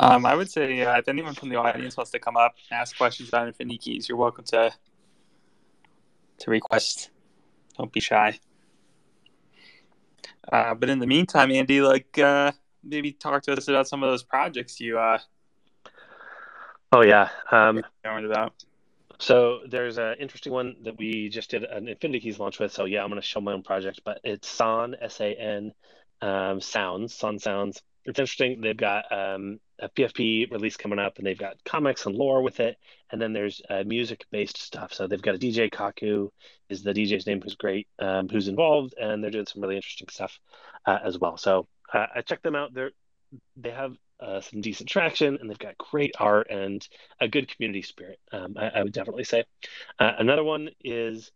Um, 0.00 0.24
I 0.24 0.34
would 0.34 0.50
say 0.50 0.80
uh, 0.82 0.98
if 0.98 1.08
anyone 1.08 1.34
from 1.34 1.48
the 1.48 1.56
audience 1.56 1.96
wants 1.96 2.12
to 2.12 2.18
come 2.18 2.36
up, 2.36 2.54
and 2.70 2.78
ask 2.80 2.96
questions 2.96 3.28
about 3.28 3.48
Infinity 3.48 3.78
Keys, 3.78 4.08
you're 4.08 4.18
welcome 4.18 4.44
to 4.46 4.72
to 6.38 6.50
request. 6.50 7.10
Don't 7.76 7.92
be 7.92 8.00
shy. 8.00 8.38
Uh, 10.52 10.74
but 10.74 10.88
in 10.88 10.98
the 10.98 11.06
meantime, 11.06 11.50
Andy, 11.50 11.80
like, 11.80 12.18
uh, 12.18 12.52
maybe 12.82 13.12
talk 13.12 13.42
to 13.42 13.52
us 13.52 13.68
about 13.68 13.88
some 13.88 14.02
of 14.02 14.10
those 14.10 14.22
projects 14.22 14.80
you 14.80 14.98
uh 14.98 15.18
Oh 16.90 17.02
yeah. 17.02 17.28
Um, 17.50 17.82
about. 18.04 18.54
so 19.18 19.60
there's 19.68 19.98
an 19.98 20.14
interesting 20.18 20.52
one 20.52 20.76
that 20.84 20.96
we 20.96 21.28
just 21.28 21.50
did 21.50 21.64
an 21.64 21.86
Infinity 21.88 22.20
Keys 22.20 22.38
launch 22.38 22.58
with. 22.58 22.72
So 22.72 22.86
yeah, 22.86 23.02
I'm 23.02 23.10
going 23.10 23.20
to 23.20 23.26
show 23.26 23.40
my 23.40 23.52
own 23.52 23.62
project, 23.62 24.00
but 24.04 24.20
it's 24.24 24.48
San 24.48 24.94
S 25.00 25.20
A 25.20 25.34
N 25.34 25.72
um, 26.22 26.60
Sounds 26.60 27.14
San 27.14 27.38
Sounds. 27.38 27.82
It's 28.06 28.18
interesting. 28.18 28.62
They've 28.62 28.76
got 28.76 29.12
um, 29.12 29.60
a 29.80 29.88
PFP 29.88 30.50
release 30.50 30.76
coming 30.76 30.98
up, 30.98 31.18
and 31.18 31.26
they've 31.26 31.38
got 31.38 31.62
comics 31.64 32.06
and 32.06 32.14
lore 32.14 32.42
with 32.42 32.60
it. 32.60 32.76
And 33.10 33.20
then 33.20 33.32
there's 33.32 33.62
uh, 33.68 33.84
music-based 33.86 34.60
stuff. 34.60 34.92
So 34.92 35.06
they've 35.06 35.22
got 35.22 35.34
a 35.34 35.38
DJ 35.38 35.70
Kaku 35.70 36.30
is 36.68 36.82
the 36.82 36.92
DJ's 36.92 37.26
name, 37.26 37.40
who's 37.40 37.54
great, 37.54 37.88
um, 37.98 38.28
who's 38.28 38.48
involved, 38.48 38.94
and 39.00 39.22
they're 39.22 39.30
doing 39.30 39.46
some 39.46 39.62
really 39.62 39.76
interesting 39.76 40.08
stuff 40.10 40.38
uh, 40.86 40.98
as 41.04 41.18
well. 41.18 41.36
So 41.36 41.66
uh, 41.92 42.06
I 42.14 42.20
checked 42.22 42.42
them 42.42 42.56
out. 42.56 42.74
They're 42.74 42.90
they 43.56 43.70
have 43.70 43.94
uh, 44.20 44.40
some 44.40 44.60
decent 44.60 44.88
traction, 44.88 45.38
and 45.40 45.48
they've 45.48 45.58
got 45.58 45.76
great 45.78 46.14
art 46.18 46.48
and 46.50 46.86
a 47.20 47.28
good 47.28 47.48
community 47.48 47.82
spirit. 47.82 48.18
Um, 48.32 48.56
I, 48.58 48.68
I 48.68 48.82
would 48.82 48.92
definitely 48.92 49.24
say. 49.24 49.44
Uh, 49.98 50.12
another 50.18 50.44
one 50.44 50.70
is 50.82 51.30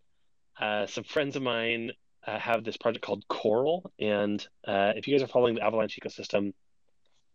uh, 0.59 0.87
some 0.87 1.05
friends 1.05 1.37
of 1.37 1.43
mine 1.43 1.93
have 2.25 2.65
this 2.65 2.77
project 2.77 3.05
called 3.05 3.27
Coral, 3.29 3.91
and 3.99 4.47
if 4.67 5.07
you 5.07 5.15
guys 5.15 5.23
are 5.23 5.29
following 5.29 5.57
the 5.57 5.65
Avalanche 5.65 5.99
ecosystem, 6.01 6.53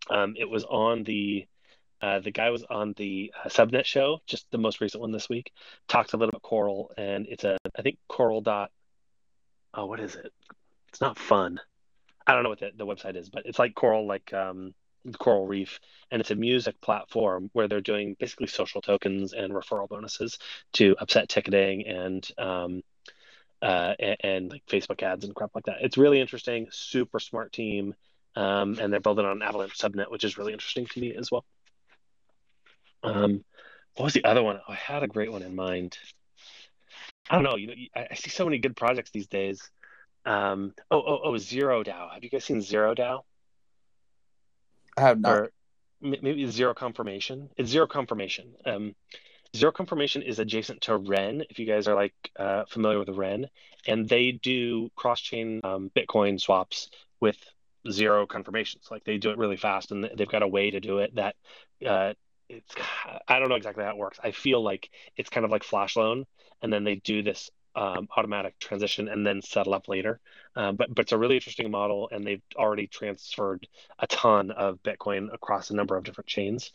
um, 0.10 0.36
it 0.38 0.50
was 0.50 0.64
on 0.64 1.04
the 1.04 1.48
uh, 2.02 2.20
the 2.20 2.32
guy 2.32 2.52
was 2.52 2.64
on 2.70 2.94
the 2.98 3.34
uh, 3.44 3.50
subnet 3.50 3.86
show, 3.86 4.20
just 4.28 4.46
the 4.52 4.58
most 4.58 4.82
recent 4.82 5.02
one 5.02 5.12
this 5.12 5.30
week. 5.30 5.52
Talked 5.88 6.14
a 6.14 6.18
little 6.18 6.30
about 6.30 6.44
Coral, 6.44 6.92
and 6.98 7.26
it's 7.28 7.44
a 7.44 7.58
I 7.78 7.82
think 7.82 7.98
Coral 8.08 8.42
dot. 8.42 8.72
Oh, 9.74 9.86
what 9.86 10.00
is 10.00 10.16
it? 10.16 10.32
It's 10.90 11.02
not 11.02 11.18
fun. 11.18 11.60
I 12.26 12.34
don't 12.34 12.44
know 12.44 12.50
what 12.50 12.60
the, 12.60 12.72
the 12.76 12.86
website 12.86 13.16
is, 13.16 13.30
but 13.30 13.46
it's 13.46 13.60
like 13.60 13.74
Coral, 13.74 14.06
like 14.06 14.34
um, 14.34 14.74
Coral 15.18 15.48
Reef, 15.48 15.80
and 16.12 16.20
it's 16.20 16.32
a 16.32 16.36
music 16.36 16.80
platform 16.82 17.50
where 17.54 17.68
they're 17.68 17.82
doing 17.82 18.16
basically 18.20 18.48
social 18.48 18.82
tokens 18.82 19.34
and 19.34 19.54
referral 19.54 19.88
bonuses 19.88 20.38
to 20.74 20.96
upset 21.00 21.30
ticketing 21.30 21.88
and 21.88 22.30
um, 22.38 22.84
uh, 23.62 23.94
and, 24.00 24.18
and 24.22 24.50
like 24.52 24.66
Facebook 24.68 25.02
ads 25.02 25.26
and 25.26 25.36
crap 25.36 25.52
like 25.56 25.66
that. 25.66 25.78
It's 25.82 25.98
really 25.98 26.22
interesting. 26.22 26.68
Super 26.72 27.20
smart 27.20 27.52
team, 27.54 27.96
um, 28.38 28.78
and 28.80 28.94
they're 28.94 29.00
building 29.00 29.26
on 29.26 29.42
Avalanche 29.42 29.78
subnet, 29.78 30.12
which 30.12 30.24
is 30.24 30.38
really 30.38 30.54
interesting 30.54 30.86
to 30.86 31.00
me 31.00 31.16
as 31.16 31.32
well. 31.32 31.44
Um, 33.04 33.44
what 33.96 34.06
was 34.06 34.14
the 34.14 34.26
other 34.26 34.44
one? 34.44 34.60
Oh, 34.60 34.72
I 34.72 34.76
had 34.76 35.02
a 35.02 35.08
great 35.08 35.32
one 35.32 35.42
in 35.42 35.56
mind. 35.56 35.98
I 37.30 37.36
don't 37.36 37.44
know. 37.44 37.56
You 37.56 37.68
know, 37.68 37.74
I, 37.96 38.08
I 38.12 38.14
see 38.14 38.30
so 38.30 38.46
many 38.46 38.60
good 38.60 38.76
projects 38.76 39.10
these 39.10 39.26
days. 39.26 39.72
Um, 40.24 40.76
oh, 40.92 41.02
oh, 41.02 41.20
oh, 41.24 41.38
Zero 41.38 41.84
DAO. 41.84 42.14
Have 42.14 42.24
you 42.24 42.30
guys 42.30 42.46
seen 42.46 42.62
Zero 42.62 42.94
DAO? 42.94 43.22
I 44.96 45.02
have 45.02 45.20
not. 45.20 45.32
or 45.32 45.52
maybe 46.00 46.46
zero 46.48 46.76
confirmation. 46.76 47.50
It's 47.58 47.72
zero 47.72 47.88
confirmation. 47.88 48.54
Um, 48.66 48.96
zero 49.56 49.72
confirmation 49.72 50.22
is 50.22 50.38
adjacent 50.38 50.82
to 50.82 50.98
Ren. 50.98 51.44
If 51.50 51.58
you 51.58 51.66
guys 51.66 51.88
are 51.88 51.96
like 51.96 52.14
uh, 52.38 52.66
familiar 52.66 53.00
with 53.00 53.10
Ren, 53.10 53.48
and 53.88 54.08
they 54.08 54.32
do 54.32 54.90
cross-chain 54.96 55.62
um, 55.64 55.92
Bitcoin 55.96 56.40
swaps 56.40 56.90
with 57.20 57.38
zero 57.92 58.26
confirmations. 58.26 58.88
Like 58.90 59.04
they 59.04 59.18
do 59.18 59.32
it 59.32 59.38
really 59.38 59.58
fast, 59.58 59.92
and 59.92 60.10
they've 60.16 60.28
got 60.28 60.44
a 60.44 60.48
way 60.48 60.72
to 60.72 60.80
do 60.80 61.00
it 61.00 61.16
that 61.16 61.36
uh, 61.86 62.14
it's. 62.50 62.74
I 63.28 63.40
don't 63.40 63.50
know 63.50 63.56
exactly 63.56 63.84
how 63.84 63.92
it 63.92 63.98
works. 63.98 64.20
I 64.24 64.32
feel 64.32 64.62
like 64.64 64.90
it's 65.16 65.30
kind 65.30 65.46
of 65.46 65.52
like 65.52 65.64
Flash 65.64 65.96
Loan, 65.96 66.26
and 66.62 66.72
then 66.72 66.84
they 66.84 66.96
do 66.96 67.24
this 67.24 67.50
um, 67.78 68.08
automatic 68.18 68.58
transition 68.60 69.08
and 69.08 69.26
then 69.26 69.42
settle 69.42 69.76
up 69.76 69.88
later. 69.88 70.20
Um, 70.56 70.76
but 70.76 70.94
but 70.94 71.04
it's 71.04 71.12
a 71.12 71.18
really 71.18 71.36
interesting 71.36 71.70
model, 71.70 72.10
and 72.12 72.26
they've 72.26 72.42
already 72.56 72.88
transferred 72.88 73.68
a 74.00 74.08
ton 74.08 74.50
of 74.52 74.82
Bitcoin 74.82 75.32
across 75.32 75.70
a 75.70 75.76
number 75.76 75.96
of 75.96 76.04
different 76.04 76.28
chains. 76.28 76.72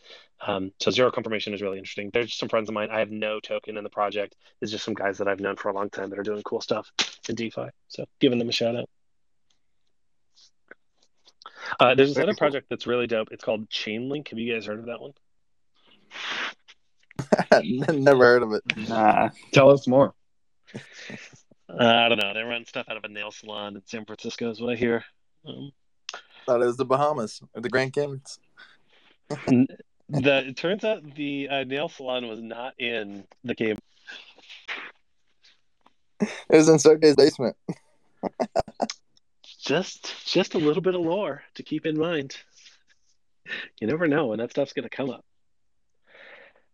Um, 0.47 0.71
so 0.79 0.91
zero 0.91 1.11
confirmation 1.11 1.53
is 1.53 1.61
really 1.61 1.77
interesting. 1.77 2.09
There's 2.13 2.33
some 2.33 2.49
friends 2.49 2.69
of 2.69 2.73
mine. 2.73 2.89
I 2.89 2.99
have 2.99 3.11
no 3.11 3.41
token 3.41 3.77
in 3.77 3.83
the 3.83 3.89
project. 3.89 4.35
It's 4.61 4.71
just 4.71 4.85
some 4.85 4.93
guys 4.93 5.17
that 5.17 5.27
I've 5.27 5.41
known 5.41 5.57
for 5.57 5.69
a 5.69 5.73
long 5.73 5.89
time 5.89 6.09
that 6.09 6.19
are 6.19 6.23
doing 6.23 6.41
cool 6.43 6.61
stuff 6.61 6.89
in 7.27 7.35
DeFi. 7.35 7.67
So 7.89 8.05
giving 8.19 8.39
them 8.39 8.49
a 8.49 8.53
shout 8.53 8.75
out. 8.75 8.89
Uh, 11.79 11.95
there's 11.95 12.09
this 12.09 12.15
Very 12.15 12.23
other 12.25 12.33
cool. 12.33 12.37
project 12.37 12.67
that's 12.69 12.87
really 12.87 13.07
dope. 13.07 13.29
It's 13.31 13.43
called 13.43 13.69
Chainlink. 13.69 14.29
Have 14.29 14.39
you 14.39 14.53
guys 14.53 14.65
heard 14.65 14.79
of 14.79 14.85
that 14.85 15.01
one? 15.01 15.13
Never 18.01 18.23
heard 18.23 18.43
of 18.43 18.53
it. 18.53 18.63
Nah. 18.89 19.29
Tell 19.51 19.69
us 19.69 19.87
more. 19.87 20.13
Uh, 20.75 20.79
I 21.85 22.09
don't 22.09 22.19
know. 22.19 22.33
They 22.33 22.41
run 22.41 22.65
stuff 22.65 22.87
out 22.89 22.97
of 22.97 23.03
a 23.03 23.07
nail 23.07 23.31
salon 23.31 23.75
in 23.75 23.81
San 23.85 24.05
Francisco, 24.05 24.49
is 24.51 24.61
what 24.61 24.73
I 24.73 24.75
hear. 24.75 25.03
Um, 25.47 25.71
Thought 26.45 26.61
it 26.61 26.65
was 26.65 26.77
the 26.77 26.85
Bahamas 26.85 27.41
or 27.53 27.61
the 27.61 27.69
Grand 27.69 27.93
Canyons. 27.93 28.37
the 29.29 29.67
it 30.09 30.57
turns 30.57 30.83
out 30.83 31.15
the 31.15 31.47
uh, 31.49 31.63
nail 31.63 31.89
salon 31.89 32.27
was 32.27 32.41
not 32.41 32.73
in 32.79 33.23
the 33.43 33.55
game. 33.55 33.77
It 36.19 36.29
was 36.49 36.69
in 36.69 36.79
Sergey's 36.79 37.15
basement. 37.15 37.55
Just 39.63 40.13
just 40.25 40.55
a 40.55 40.57
little 40.57 40.81
bit 40.81 40.93
of 40.93 41.01
lore 41.01 41.41
to 41.55 41.63
keep 41.63 41.85
in 41.85 41.97
mind. 41.97 42.35
You 43.79 43.87
never 43.87 44.07
know 44.09 44.27
when 44.27 44.39
that 44.39 44.51
stuff's 44.51 44.73
going 44.73 44.89
to 44.89 44.95
come 44.95 45.09
up. 45.09 45.23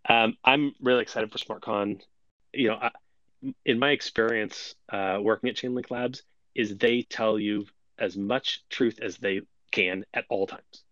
Um, 0.08 0.38
I'm 0.44 0.74
really 0.82 1.04
excited 1.04 1.32
for 1.32 1.38
SmartCon. 1.38 2.02
You 2.52 2.70
know, 2.70 2.76
I, 2.76 2.92
in 3.64 3.78
my 3.78 3.92
experience 3.92 4.74
uh, 4.92 5.20
working 5.22 5.50
at 5.50 5.56
Chainlink 5.56 5.92
Labs, 5.92 6.24
is 6.56 6.78
they 6.78 7.04
tell 7.04 7.38
you 7.38 7.68
as 8.00 8.18
much 8.18 8.64
truth 8.70 9.00
as 9.02 9.18
they 9.18 9.42
can 9.72 10.04
at 10.14 10.26
all 10.30 10.48
times. 10.48 10.84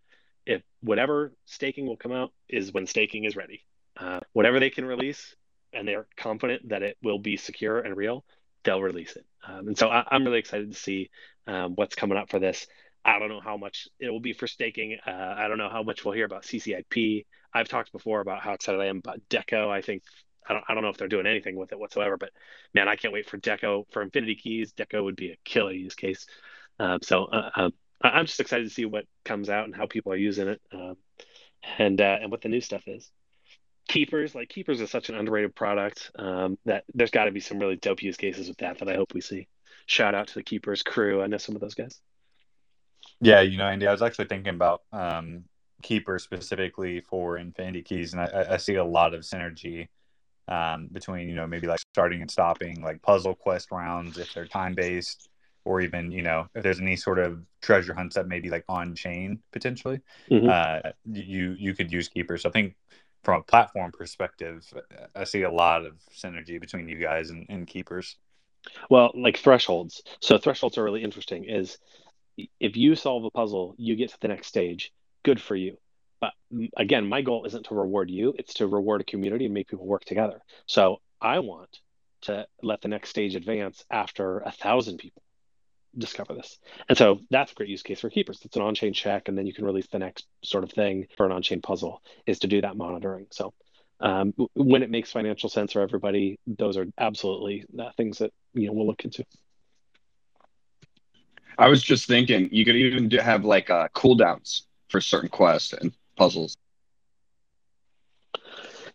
If 0.46 0.62
whatever 0.82 1.34
staking 1.46 1.88
will 1.88 1.98
come 1.98 2.12
out 2.12 2.32
is 2.48 2.72
when 2.72 2.86
staking 2.86 3.24
is 3.24 3.36
ready, 3.36 3.64
uh, 4.00 4.20
whatever 4.34 4.60
they 4.60 4.70
can 4.70 4.86
release, 4.86 5.36
and 5.74 5.88
they're 5.88 6.08
confident 6.16 6.70
that 6.70 6.84
it 6.84 6.98
will 7.02 7.20
be 7.20 7.38
secure 7.38 7.80
and 7.80 7.98
real, 7.98 8.24
they'll 8.64 8.82
release 8.82 9.16
it. 9.16 9.26
Um, 9.48 9.70
and 9.70 9.78
so 9.78 9.90
I, 9.90 10.06
I'm 10.10 10.26
really 10.26 10.40
excited 10.40 10.72
to 10.72 10.78
see 10.78 11.10
um, 11.48 11.76
what's 11.76 11.96
coming 11.96 12.18
up 12.18 12.30
for 12.30 12.40
this. 12.40 12.68
I 13.06 13.20
don't 13.20 13.30
know 13.30 13.40
how 13.40 13.58
much 13.58 13.88
it 14.00 14.10
will 14.10 14.20
be 14.20 14.34
for 14.34 14.48
staking. 14.48 14.98
Uh, 15.06 15.36
I 15.38 15.48
don't 15.48 15.58
know 15.58 15.70
how 15.70 15.84
much 15.84 16.04
we'll 16.04 16.14
hear 16.14 16.26
about 16.26 16.44
CCIP. 16.44 17.26
I've 17.54 17.70
talked 17.70 17.92
before 17.92 18.20
about 18.20 18.42
how 18.42 18.54
excited 18.54 18.82
I 18.82 18.88
am 18.88 18.98
about 18.98 19.22
Deco. 19.30 19.70
I 19.70 19.82
think 19.82 20.04
I 20.48 20.54
don't, 20.54 20.66
I 20.68 20.74
don't 20.74 20.84
know 20.84 20.90
if 20.90 20.98
they're 20.98 21.08
doing 21.08 21.26
anything 21.26 21.56
with 21.56 21.72
it 21.72 21.80
whatsoever, 21.80 22.18
but 22.18 22.32
man, 22.74 22.88
I 22.88 22.96
can't 22.96 23.14
wait 23.14 23.30
for 23.30 23.38
Deco 23.38 23.86
for 23.92 24.02
Infinity 24.02 24.36
Keys. 24.36 24.74
Deco 24.74 25.04
would 25.04 25.16
be 25.16 25.32
a 25.32 25.38
killer 25.44 25.72
use 25.72 25.96
case. 25.96 26.26
Um, 26.80 27.00
so 27.02 27.26
uh, 27.26 27.50
um, 27.56 27.74
I'm 28.02 28.26
just 28.26 28.40
excited 28.40 28.66
to 28.66 28.74
see 28.74 28.86
what 28.86 29.06
comes 29.26 29.50
out 29.50 29.66
and 29.66 29.76
how 29.76 29.88
people 29.88 30.14
are 30.14 30.18
using 30.18 30.48
it, 30.50 30.62
um, 30.72 30.98
and 31.78 32.00
uh, 32.00 32.18
and 32.22 32.32
what 32.32 32.42
the 32.42 32.50
new 32.50 32.62
stuff 32.62 32.84
is. 32.88 33.10
Keepers, 33.98 34.36
like 34.36 34.50
Keepers, 34.50 34.80
is 34.80 34.92
such 34.92 35.10
an 35.10 35.16
underrated 35.16 35.56
product 35.56 36.12
um, 36.20 36.58
that 36.66 36.84
there's 36.94 37.10
got 37.10 37.26
to 37.26 37.32
be 37.32 37.40
some 37.40 37.58
really 37.58 37.78
dope 37.78 38.04
use 38.04 38.16
cases 38.16 38.48
with 38.48 38.58
that 38.58 38.78
that 38.78 38.88
I 38.88 38.94
hope 38.94 39.16
we 39.16 39.22
see. 39.22 39.48
Shout 39.88 40.14
out 40.14 40.28
to 40.28 40.36
the 40.36 40.44
Keepers 40.44 40.84
crew. 40.84 41.24
I 41.24 41.28
know 41.28 41.38
some 41.38 41.56
of 41.56 41.62
those 41.62 41.74
guys. 41.74 42.00
Yeah, 43.22 43.42
you 43.42 43.58
know, 43.58 43.66
Andy, 43.66 43.88
I 43.88 43.92
was 43.92 44.04
actually 44.04 44.26
thinking 44.26 44.54
about 44.54 44.84
um, 44.94 45.46
Keeper 45.82 46.20
specifically 46.20 47.02
for 47.02 47.38
Infinity 47.40 47.82
Keys, 47.82 48.14
and 48.14 48.22
I- 48.22 48.46
I, 48.52 48.58
see 48.58 48.76
a 48.76 48.84
lot 48.84 49.16
of 49.16 49.22
synergy 49.22 49.88
um, 50.48 50.90
between, 50.92 51.28
you 51.28 51.34
know, 51.34 51.48
maybe 51.48 51.66
like 51.66 51.80
starting 51.92 52.22
and 52.22 52.30
stopping, 52.30 52.84
like 52.84 53.02
puzzle 53.02 53.34
quest 53.34 53.72
rounds 53.72 54.20
if 54.20 54.32
they're 54.32 54.46
time 54.46 54.76
based, 54.76 55.28
or 55.66 55.82
even, 55.82 56.12
you 56.12 56.22
know, 56.22 56.48
if 56.54 56.62
there's 56.62 56.80
any 56.80 56.96
sort 56.96 57.18
of 57.18 57.42
treasure 57.64 57.96
hunts 57.96 58.16
that 58.16 58.28
may 58.28 58.40
be 58.40 58.50
like 58.52 58.64
on 58.70 58.94
chain 58.94 59.40
potentially, 59.52 60.02
Mhm. 60.30 60.50
uh, 60.50 60.92
you 61.12 61.56
you 61.58 61.74
could 61.74 61.92
use 61.92 62.08
keepers 62.08 62.44
So 62.44 62.50
I 62.50 62.52
think 62.52 62.76
from 63.24 63.42
a 63.42 63.44
platform 63.44 63.92
perspective, 63.92 64.66
I 65.16 65.24
see 65.24 65.44
a 65.44 65.52
lot 65.52 65.86
of 65.86 65.94
synergy 66.16 66.60
between 66.60 66.88
you 66.88 66.98
guys 66.98 67.30
and, 67.30 67.46
and 67.50 67.68
Keepers. 67.68 68.18
Well, 68.90 69.12
like 69.14 69.38
thresholds. 69.38 70.02
So 70.22 70.38
thresholds 70.38 70.78
are 70.78 70.84
really 70.84 71.04
interesting. 71.04 71.46
Is 71.46 71.78
if 72.60 72.78
you 72.78 72.96
solve 72.96 73.24
a 73.24 73.32
puzzle, 73.32 73.76
you 73.78 73.96
get 73.96 74.10
to 74.12 74.20
the 74.20 74.28
next 74.28 74.48
stage. 74.48 74.92
Good 75.24 75.42
for 75.42 75.56
you. 75.56 75.78
But 76.20 76.34
again, 76.76 77.08
my 77.08 77.22
goal 77.22 77.46
isn't 77.46 77.66
to 77.68 77.76
reward 77.76 78.10
you; 78.10 78.34
it's 78.38 78.56
to 78.56 78.68
reward 78.68 79.02
a 79.02 79.06
community 79.06 79.46
and 79.46 79.54
make 79.54 79.68
people 79.68 79.86
work 79.86 80.06
together. 80.06 80.42
So 80.66 81.02
I 81.22 81.40
want 81.40 81.80
to 82.22 82.48
let 82.64 82.82
the 82.82 82.88
next 82.88 83.10
stage 83.10 83.36
advance 83.36 83.86
after 83.92 84.40
a 84.40 84.52
thousand 84.52 84.98
people 84.98 85.22
discover 85.98 86.34
this. 86.34 86.60
And 86.90 86.98
so 86.98 87.20
that's 87.30 87.52
a 87.52 87.56
great 87.56 87.70
use 87.70 87.84
case 87.84 88.00
for 88.00 88.10
keepers. 88.10 88.40
It's 88.44 88.56
an 88.56 88.62
on-chain 88.62 88.94
check, 88.94 89.28
and 89.28 89.38
then 89.38 89.48
you 89.48 89.54
can 89.54 89.66
release 89.66 89.88
the 89.88 90.00
next 90.00 90.28
sort 90.44 90.64
of 90.64 90.72
thing 90.72 91.08
for 91.18 91.26
an 91.26 91.32
on-chain 91.32 91.62
puzzle 91.62 92.02
is 92.26 92.40
to 92.40 92.48
do 92.48 92.62
that 92.62 92.78
monitoring. 92.78 93.28
So 93.32 93.54
um, 94.00 94.34
when 94.54 94.84
it 94.84 94.90
makes 94.90 95.12
financial 95.12 95.50
sense 95.50 95.74
for 95.74 95.82
everybody, 95.82 96.40
those 96.46 96.78
are 96.78 96.86
absolutely 96.98 97.66
uh, 97.80 97.92
things 97.98 98.20
that 98.20 98.32
you 98.54 98.68
know 98.68 98.74
we'll 98.74 98.88
look 98.88 99.06
into. 99.06 99.26
I 101.58 101.70
was 101.70 101.82
just 101.82 102.08
thinking 102.08 102.50
you 102.52 102.66
could 102.66 102.76
even 102.76 103.10
do, 103.10 103.18
have 103.18 103.44
like 103.44 103.70
uh, 103.70 103.88
cooldowns 103.96 104.64
for 104.90 105.02
certain 105.02 105.30
quests 105.30 105.74
and 105.74 105.92
puzzles. 106.16 106.56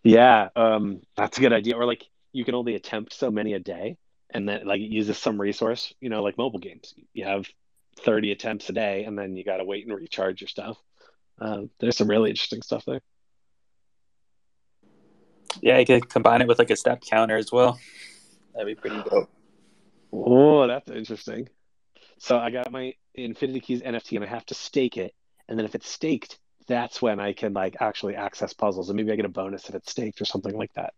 Yeah, 0.03 0.49
um, 0.55 1.01
that's 1.15 1.37
a 1.37 1.41
good 1.41 1.53
idea. 1.53 1.75
Or 1.75 1.85
like 1.85 2.05
you 2.31 2.45
can 2.45 2.55
only 2.55 2.75
attempt 2.75 3.13
so 3.13 3.29
many 3.29 3.53
a 3.53 3.59
day, 3.59 3.97
and 4.33 4.47
then 4.47 4.65
like 4.65 4.81
it 4.81 4.91
uses 4.91 5.17
some 5.17 5.39
resource. 5.39 5.93
You 5.99 6.09
know, 6.09 6.23
like 6.23 6.37
mobile 6.37 6.59
games, 6.59 6.93
you 7.13 7.25
have 7.25 7.47
30 7.99 8.31
attempts 8.31 8.69
a 8.69 8.73
day, 8.73 9.05
and 9.05 9.17
then 9.17 9.35
you 9.35 9.43
got 9.43 9.57
to 9.57 9.63
wait 9.63 9.85
and 9.85 9.95
recharge 9.95 10.41
your 10.41 10.47
stuff. 10.47 10.77
Um, 11.39 11.69
there's 11.79 11.97
some 11.97 12.09
really 12.09 12.29
interesting 12.29 12.61
stuff 12.61 12.85
there. 12.85 13.01
Yeah, 15.61 15.77
you 15.79 15.85
could 15.85 16.09
combine 16.09 16.41
it 16.41 16.47
with 16.47 16.59
like 16.59 16.71
a 16.71 16.75
step 16.75 17.01
counter 17.01 17.37
as 17.37 17.51
well. 17.51 17.79
That'd 18.53 18.67
be 18.67 18.79
pretty 18.79 19.01
dope. 19.09 19.29
Oh, 20.11 20.67
that's 20.67 20.89
interesting. 20.89 21.49
So 22.19 22.37
I 22.37 22.51
got 22.51 22.71
my 22.71 22.93
Infinity 23.15 23.59
Keys 23.59 23.81
NFT 23.81 24.15
and 24.15 24.25
I 24.25 24.27
have 24.27 24.45
to 24.47 24.53
stake 24.53 24.97
it. 24.97 25.13
And 25.47 25.57
then 25.57 25.65
if 25.65 25.75
it's 25.75 25.89
staked, 25.89 26.39
that's 26.67 27.01
when 27.01 27.19
I 27.19 27.33
can 27.33 27.53
like 27.53 27.77
actually 27.81 28.15
access 28.15 28.53
puzzles 28.53 28.89
and 28.89 28.97
maybe 28.97 29.11
I 29.11 29.15
get 29.15 29.25
a 29.25 29.29
bonus 29.29 29.67
if 29.69 29.75
it's 29.75 29.91
staked 29.91 30.21
or 30.21 30.25
something 30.25 30.55
like 30.55 30.73
that. 30.73 30.93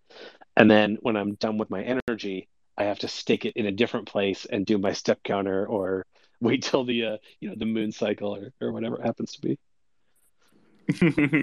And 0.56 0.70
then 0.70 0.98
when 1.02 1.16
I'm 1.16 1.36
done 1.36 1.58
with 1.58 1.70
my 1.70 1.82
energy, 1.82 2.48
I 2.78 2.86
have 2.86 3.00
to 3.00 3.08
stick 3.08 3.46
it 3.46 3.54
in 3.56 3.66
a 3.66 3.72
different 3.72 4.08
place 4.08 4.46
and 4.46 4.66
do 4.66 4.78
my 4.78 4.94
step 4.94 5.24
counter 5.24 5.66
or 5.66 6.06
wait 6.42 6.64
till 6.64 6.84
the 6.84 7.06
uh, 7.06 7.18
you 7.40 7.50
know 7.50 7.56
the 7.58 7.66
moon 7.66 7.92
cycle 7.92 8.36
or, 8.36 8.52
or 8.62 8.72
whatever 8.72 8.98
it 8.98 9.06
happens 9.06 9.34
to 9.34 9.42
be. 9.42 9.58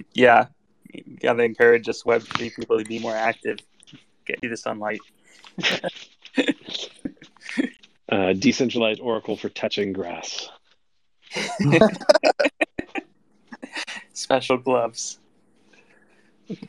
yeah, 0.14 0.46
you 0.92 1.16
gotta 1.20 1.42
encourage 1.42 1.84
just 1.84 2.06
Web 2.06 2.22
three 2.22 2.50
people 2.50 2.78
to 2.78 2.84
be 2.84 2.98
more 2.98 3.14
active, 3.14 3.58
get 4.26 4.38
you 4.42 4.48
the 4.48 4.56
sunlight. 4.56 5.00
uh, 8.08 8.32
decentralized 8.34 9.00
oracle 9.00 9.36
for 9.36 9.48
touching 9.48 9.92
grass. 9.92 10.48
Special 14.12 14.58
gloves. 14.58 15.18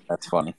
That's 0.09 0.27
funny. 0.27 0.55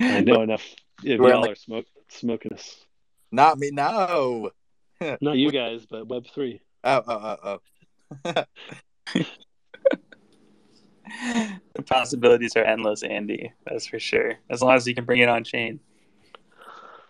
I 0.00 0.20
know 0.20 0.42
enough. 0.42 0.64
If 1.02 1.20
We're 1.20 1.30
y'all 1.30 1.42
like- 1.42 1.52
are 1.52 1.56
smoke, 1.56 1.86
smoking 2.08 2.52
us, 2.52 2.84
Not 3.30 3.58
me. 3.58 3.70
No. 3.70 4.50
not 5.20 5.36
you 5.36 5.50
guys, 5.50 5.86
but 5.86 6.08
Web 6.08 6.26
three. 6.34 6.60
Oh, 6.84 7.02
oh, 7.06 7.36
oh, 7.42 7.58
oh. 8.24 8.44
the 11.74 11.82
possibilities 11.84 12.56
are 12.56 12.64
endless, 12.64 13.02
Andy. 13.02 13.52
That's 13.66 13.86
for 13.86 13.98
sure. 13.98 14.34
As 14.50 14.62
long 14.62 14.74
as 14.76 14.86
you 14.86 14.94
can 14.94 15.04
bring 15.04 15.20
it 15.20 15.28
on 15.28 15.44
chain. 15.44 15.80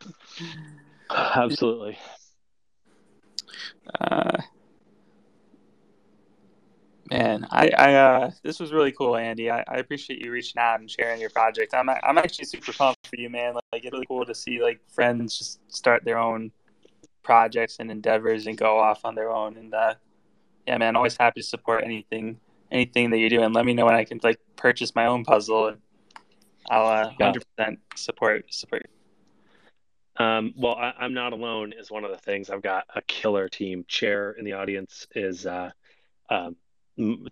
Absolutely. 1.11 1.99
Uh, 4.01 4.36
man, 7.11 7.47
I, 7.51 7.68
I 7.70 7.95
uh, 7.95 8.30
this 8.43 8.61
was 8.61 8.72
really 8.72 8.93
cool, 8.93 9.16
Andy. 9.16 9.51
I, 9.51 9.64
I 9.66 9.76
appreciate 9.76 10.22
you 10.24 10.30
reaching 10.30 10.61
out 10.61 10.80
and 10.80 10.91
sharing 10.91 11.20
your 11.20 11.30
project. 11.30 11.72
I'm 11.74 11.89
I'm 11.89 12.18
actually 12.18 12.45
super 12.45 12.72
pumped 12.72 12.97
for 13.09 13.16
you, 13.16 13.30
man. 13.30 13.54
Like 13.54 13.84
it's 13.84 13.92
really 13.92 14.06
cool 14.06 14.24
to 14.24 14.34
see 14.34 14.62
like 14.62 14.80
friends 14.88 15.38
just 15.38 15.61
start 15.74 16.04
their 16.04 16.18
own 16.18 16.52
projects 17.22 17.76
and 17.80 17.90
endeavors 17.90 18.46
and 18.46 18.56
go 18.56 18.78
off 18.78 19.04
on 19.04 19.14
their 19.14 19.30
own. 19.30 19.56
And 19.56 19.74
uh, 19.74 19.94
yeah, 20.66 20.78
man, 20.78 20.96
always 20.96 21.16
happy 21.16 21.40
to 21.40 21.46
support 21.46 21.84
anything 21.84 22.38
anything 22.70 23.11
that 23.11 23.18
you're 23.18 23.30
doing. 23.30 23.52
Let 23.52 23.64
me 23.64 23.74
know 23.74 23.86
when 23.86 23.94
I 23.94 24.04
can 24.04 24.20
like 24.22 24.40
purchase 24.56 24.94
my 24.94 25.06
own 25.06 25.24
puzzle, 25.24 25.68
and 25.68 25.78
I'll 26.70 26.86
uh, 26.86 27.12
100% 27.20 27.78
support 27.96 28.52
support. 28.52 28.86
Um, 30.16 30.52
well, 30.56 30.74
I, 30.74 30.92
I'm 30.98 31.14
not 31.14 31.32
alone 31.32 31.72
is 31.78 31.90
one 31.90 32.04
of 32.04 32.11
the 32.11 32.16
things. 32.16 32.50
I've 32.50 32.62
got 32.62 32.84
a 32.94 33.02
killer 33.02 33.48
team. 33.48 33.84
Chair 33.86 34.32
in 34.32 34.44
the 34.44 34.54
audience 34.54 35.06
is 35.14 35.46
uh, 35.46 35.70
um, 36.28 36.56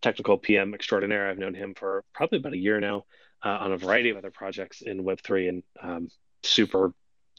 technical 0.01 0.39
PM 0.39 0.72
extraordinaire. 0.72 1.29
I've 1.29 1.39
known 1.39 1.55
him 1.55 1.74
for 1.74 2.05
probably 2.14 2.39
about 2.39 2.53
a 2.53 2.59
year 2.59 2.81
now 2.81 3.05
uh, 3.47 3.59
on 3.61 3.72
a 3.72 3.76
variety 3.76 4.11
of 4.11 4.16
other 4.16 4.32
projects 4.32 4.82
in 4.82 5.05
Web3 5.05 5.49
and 5.49 5.62
um, 5.80 6.09
super. 6.42 6.92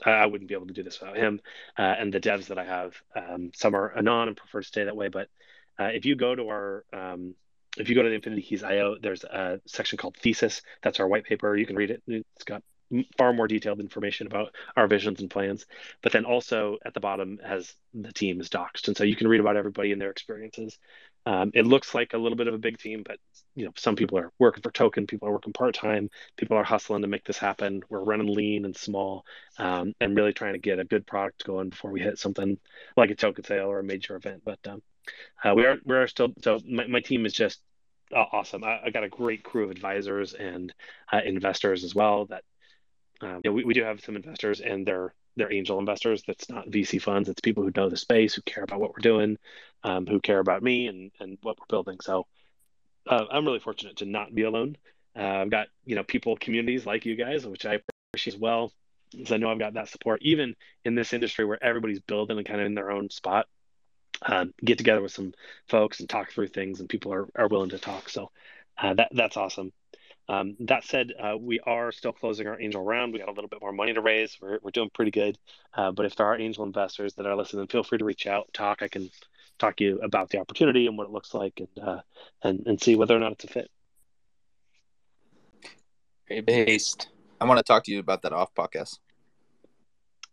I 0.06 0.28
wouldn't 0.28 0.48
be 0.48 0.54
able 0.54 0.68
to 0.68 0.74
do 0.74 0.84
this 0.84 1.02
without 1.02 1.18
him. 1.18 1.42
Uh, 1.78 1.82
and 1.82 2.14
the 2.14 2.20
devs 2.20 2.48
that 2.48 2.60
I 2.60 2.66
have, 2.66 2.94
um, 3.16 3.52
some 3.56 3.76
are 3.76 3.92
anon 3.98 4.28
and 4.28 4.38
prefer 4.38 4.62
to 4.62 4.68
stay 4.68 4.84
that 4.84 4.96
way. 4.96 5.10
But 5.10 5.28
uh, 5.78 5.86
if 5.86 6.06
you 6.06 6.16
go 6.16 6.34
to 6.34 6.48
our 6.50 6.86
um, 6.94 7.34
if 7.78 7.90
you 7.90 7.96
go 7.96 8.04
to 8.04 8.10
the 8.10 8.16
Infinity 8.16 8.44
Keys 8.44 8.64
IO, 8.64 8.96
there's 9.02 9.24
a 9.24 9.60
section 9.66 9.98
called 9.98 10.16
Thesis. 10.18 10.62
That's 10.82 11.00
our 11.00 11.08
white 11.08 11.26
paper. 11.26 11.58
You 11.58 11.66
can 11.66 11.76
read 11.76 11.92
it. 11.92 12.02
It's 12.08 12.44
got 12.46 12.64
far 13.18 13.34
more 13.34 13.48
detailed 13.48 13.80
information 13.80 14.28
about 14.28 14.56
our 14.76 14.88
visions 14.88 15.20
and 15.20 15.30
plans. 15.30 15.66
But 16.02 16.12
then 16.12 16.26
also 16.26 16.78
at 16.86 16.94
the 16.94 17.00
bottom 17.00 17.40
has 17.46 17.74
the 17.94 18.14
team 18.14 18.40
is 18.40 18.50
doxed, 18.50 18.88
and 18.88 18.96
so 18.96 19.04
you 19.04 19.16
can 19.16 19.28
read 19.28 19.42
about 19.42 19.58
everybody 19.58 19.92
and 19.92 20.02
their 20.02 20.12
experiences. 20.12 20.78
Um, 21.28 21.52
it 21.54 21.68
looks 21.68 21.94
like 21.94 22.14
a 22.14 22.18
little 22.18 22.38
bit 22.38 22.48
of 22.48 22.54
a 22.54 22.58
big 22.58 22.78
team, 22.78 23.04
but 23.06 23.18
you 23.54 23.66
know 23.66 23.74
some 23.76 23.98
people 23.98 24.18
are 24.18 24.32
working 24.40 24.62
for 24.62 24.72
token, 24.72 25.08
people 25.08 25.28
are 25.28 25.34
working 25.34 25.52
part 25.52 25.76
time, 25.76 26.10
people 26.38 26.56
are 26.56 26.64
hustling 26.64 27.02
to 27.02 27.10
make 27.10 27.26
this 27.26 27.38
happen. 27.38 27.82
We're 27.90 28.00
running 28.00 28.34
lean 28.34 28.64
and 28.64 28.74
small, 28.74 29.26
um, 29.58 29.94
and 30.00 30.16
really 30.16 30.32
trying 30.32 30.54
to 30.54 30.60
get 30.60 30.80
a 30.80 30.86
good 30.86 31.06
product 31.06 31.44
going 31.44 31.68
before 31.68 31.92
we 31.92 32.00
hit 32.00 32.18
something 32.18 32.58
like 32.96 33.10
a 33.10 33.16
token 33.16 33.44
sale 33.44 33.70
or 33.70 33.80
a 33.80 33.84
major 33.84 34.16
event. 34.16 34.44
But 34.46 34.60
um, 34.70 34.82
uh, 35.44 35.54
we 35.54 35.66
are 35.66 35.78
we 35.84 35.98
are 35.98 36.08
still 36.08 36.30
so 36.42 36.62
my, 36.66 36.88
my 36.88 37.02
team 37.02 37.26
is 37.26 37.34
just 37.34 37.60
uh, 38.16 38.24
awesome. 38.32 38.64
I, 38.64 38.84
I 38.86 38.90
got 38.90 39.04
a 39.04 39.10
great 39.10 39.44
crew 39.44 39.66
of 39.66 39.72
advisors 39.72 40.34
and 40.34 40.74
uh, 41.12 41.20
investors 41.26 41.84
as 41.84 41.94
well. 41.94 42.28
That 42.28 42.46
um, 43.20 43.42
you 43.44 43.50
know, 43.50 43.52
we, 43.52 43.66
we 43.66 43.74
do 43.74 43.84
have 43.84 44.00
some 44.00 44.16
investors, 44.16 44.62
and 44.62 44.88
they're 44.88 45.14
they're 45.38 45.54
angel 45.54 45.80
investors. 45.80 46.24
That's 46.28 46.50
not 46.50 46.70
VC 46.70 47.02
funds. 47.02 47.30
It's 47.30 47.42
people 47.42 47.64
who 47.64 47.72
know 47.76 47.90
the 47.90 47.98
space, 47.98 48.34
who 48.34 48.42
care 48.42 48.64
about 48.64 48.80
what 48.80 48.92
we're 48.92 49.02
doing, 49.02 49.38
um, 49.84 50.06
who 50.06 50.20
care 50.20 50.40
about 50.40 50.64
me 50.64 50.88
and 50.88 51.12
and 51.20 51.38
what 51.42 51.58
we're 51.60 51.66
building. 51.70 52.00
So 52.02 52.28
uh, 53.08 53.26
I'm 53.32 53.46
really 53.46 53.60
fortunate 53.60 53.98
to 53.98 54.06
not 54.06 54.34
be 54.34 54.44
alone. 54.44 54.78
Uh, 55.18 55.22
I've 55.24 55.50
got 55.50 55.68
you 55.86 55.96
know 55.96 56.04
people, 56.04 56.36
communities 56.38 56.86
like 56.86 57.06
you 57.06 57.16
guys, 57.16 57.46
which 57.46 57.66
I 57.66 57.80
appreciate 58.12 58.36
as 58.36 58.40
well. 58.40 58.74
Because 59.12 59.32
I 59.32 59.38
know 59.38 59.50
I've 59.50 59.60
got 59.60 59.76
that 59.76 59.88
support, 59.88 60.22
even 60.24 60.56
in 60.84 60.96
this 60.96 61.14
industry 61.14 61.46
where 61.46 61.64
everybody's 61.64 62.02
building 62.02 62.38
and 62.38 62.46
kind 62.46 62.60
of 62.60 62.66
in 62.66 62.76
their 62.76 62.92
own 62.92 63.10
spot. 63.10 63.48
Um, 64.22 64.54
get 64.66 64.80
together 64.80 65.02
with 65.02 65.12
some 65.12 65.34
folks 65.70 66.00
and 66.00 66.10
talk 66.10 66.32
through 66.32 66.48
things, 66.48 66.80
and 66.80 66.90
people 66.90 67.14
are, 67.14 67.28
are 67.36 67.48
willing 67.48 67.70
to 67.70 67.78
talk. 67.78 68.10
So 68.10 68.32
uh, 68.78 68.96
that 68.96 69.10
that's 69.12 69.38
awesome. 69.38 69.72
Um, 70.30 70.56
that 70.62 70.84
said, 70.84 71.14
uh, 71.18 71.38
we 71.40 71.60
are 71.62 71.92
still 71.92 72.12
closing 72.12 72.48
our 72.48 72.60
angel 72.60 72.84
round. 72.84 73.14
We 73.14 73.20
got 73.20 73.30
a 73.30 73.32
little 73.32 73.48
bit 73.48 73.62
more 73.62 73.72
money 73.72 73.94
to 73.94 74.02
raise. 74.02 74.38
We're, 74.42 74.60
we're 74.62 74.72
doing 74.72 74.90
pretty 74.94 75.12
good. 75.12 75.38
Uh, 75.74 75.92
but 75.92 76.06
if 76.06 76.16
there 76.16 76.26
are 76.26 76.38
angel 76.38 76.66
investors 76.66 77.14
that 77.14 77.26
are 77.26 77.36
listening, 77.36 77.68
feel 77.68 77.84
free 77.84 77.98
to 77.98 78.06
reach 78.06 78.28
out, 78.28 78.50
talk. 78.54 78.82
I 78.82 78.90
can 78.90 79.10
talk 79.58 79.78
to 79.78 79.84
you 79.84 80.00
about 80.00 80.30
the 80.30 80.40
opportunity 80.40 80.88
and 80.88 80.98
what 80.98 81.08
it 81.08 81.14
looks 81.14 81.34
like, 81.34 81.60
and 81.60 81.88
uh, 81.88 82.02
and 82.44 82.68
and 82.68 82.82
see 82.82 82.96
whether 82.96 83.16
or 83.16 83.20
not 83.20 83.32
it's 83.34 83.46
a 83.46 83.48
fit. 83.48 83.72
Great 86.28 86.46
based. 86.46 87.08
I 87.40 87.46
want 87.46 87.60
to 87.60 87.64
talk 87.64 87.84
to 87.86 87.92
you 87.92 88.00
about 88.00 88.24
that 88.24 88.34
off 88.34 88.54
podcast. 88.54 89.00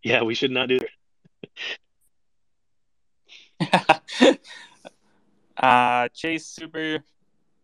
Yeah, 0.03 0.23
we 0.23 0.35
should 0.35 0.51
not 0.51 0.69
do 0.69 0.79
uh, 5.57 6.09
Chase, 6.09 6.47
super. 6.47 7.05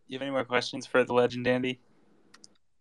You 0.07 0.17
have 0.17 0.21
any 0.21 0.31
more 0.31 0.45
questions 0.45 0.85
for 0.85 1.03
the 1.03 1.13
legend, 1.13 1.47
Andy? 1.47 1.79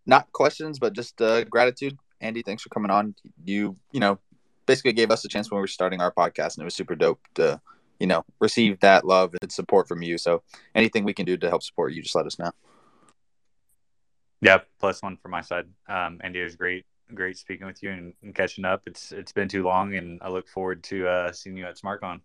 Not 0.07 0.33
questions, 0.33 0.79
but 0.79 0.93
just 0.93 1.21
uh, 1.21 1.45
gratitude. 1.45 1.99
Andy, 2.21 2.43
thanks 2.43 2.63
for 2.63 2.69
coming 2.71 2.91
on. 2.91 3.15
You, 3.45 3.77
you 3.93 4.01
know, 4.01 4.19
basically 4.67 4.93
gave 4.93 5.11
us 5.11 5.25
a 5.25 5.29
chance 5.29 5.51
when 5.51 5.59
we 5.59 5.63
were 5.63 5.67
starting 5.67 6.01
our 6.01 6.13
podcast, 6.13 6.57
and 6.57 6.63
it 6.63 6.65
was 6.65 6.75
super 6.75 6.95
dope 6.95 7.21
to, 7.35 7.61
you 7.99 8.07
know, 8.07 8.25
receive 8.41 8.81
that 8.81 9.05
love 9.05 9.35
and 9.41 9.51
support 9.51 9.89
from 9.89 10.03
you. 10.03 10.19
So 10.19 10.43
anything 10.75 11.05
we 11.05 11.15
can 11.15 11.27
do 11.27 11.37
to 11.37 11.49
help 11.49 11.63
support 11.63 11.93
you, 11.93 12.03
just 12.03 12.15
let 12.15 12.27
us 12.27 12.39
know. 12.39 12.51
Yeah, 14.43 14.59
plus 14.79 15.03
one 15.03 15.17
from 15.17 15.33
my 15.33 15.43
side. 15.43 15.67
Um, 15.89 16.21
Andy, 16.23 16.41
it 16.41 16.45
was 16.45 16.57
great, 16.57 16.87
great 17.15 17.37
speaking 17.37 17.67
with 17.67 17.83
you 17.83 17.91
and, 17.91 18.15
and 18.23 18.35
catching 18.35 18.65
up. 18.65 18.83
It's 18.87 19.13
it's 19.13 19.33
been 19.33 19.49
too 19.49 19.63
long, 19.63 19.95
and 19.95 20.19
I 20.23 20.31
look 20.31 20.49
forward 20.49 20.83
to 20.85 21.07
uh, 21.07 21.33
seeing 21.33 21.57
you 21.57 21.67
at 21.67 21.79
SmartCon. 21.79 22.21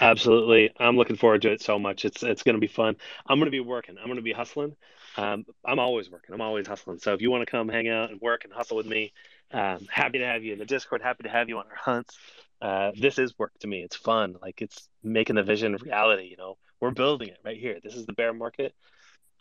Absolutely. 0.00 0.70
I'm 0.78 0.96
looking 0.96 1.16
forward 1.16 1.42
to 1.42 1.52
it 1.52 1.60
so 1.60 1.78
much. 1.78 2.04
It's 2.04 2.22
it's 2.22 2.42
going 2.42 2.54
to 2.54 2.60
be 2.60 2.66
fun. 2.66 2.96
I'm 3.26 3.38
going 3.38 3.46
to 3.46 3.50
be 3.50 3.60
working. 3.60 3.96
I'm 3.98 4.06
going 4.06 4.16
to 4.16 4.22
be 4.22 4.32
hustling. 4.32 4.74
Um, 5.16 5.44
I'm 5.64 5.78
always 5.78 6.10
working. 6.10 6.34
I'm 6.34 6.40
always 6.40 6.66
hustling. 6.66 6.98
So 6.98 7.12
if 7.12 7.20
you 7.20 7.30
want 7.30 7.42
to 7.46 7.50
come 7.50 7.68
hang 7.68 7.88
out 7.88 8.10
and 8.10 8.20
work 8.20 8.44
and 8.44 8.52
hustle 8.52 8.76
with 8.76 8.86
me, 8.86 9.12
um, 9.50 9.86
happy 9.90 10.18
to 10.18 10.26
have 10.26 10.42
you 10.42 10.52
in 10.54 10.58
the 10.58 10.64
Discord. 10.64 11.02
Happy 11.02 11.24
to 11.24 11.28
have 11.28 11.48
you 11.48 11.58
on 11.58 11.66
our 11.66 11.76
hunts. 11.76 12.16
Uh, 12.60 12.92
this 12.98 13.18
is 13.18 13.38
work 13.38 13.52
to 13.60 13.66
me. 13.66 13.82
It's 13.82 13.96
fun. 13.96 14.36
Like 14.40 14.62
it's 14.62 14.88
making 15.02 15.36
the 15.36 15.42
vision 15.42 15.76
reality. 15.76 16.24
You 16.24 16.36
know, 16.36 16.56
we're 16.80 16.92
building 16.92 17.28
it 17.28 17.38
right 17.44 17.58
here. 17.58 17.78
This 17.82 17.94
is 17.94 18.06
the 18.06 18.12
bear 18.14 18.32
market. 18.32 18.74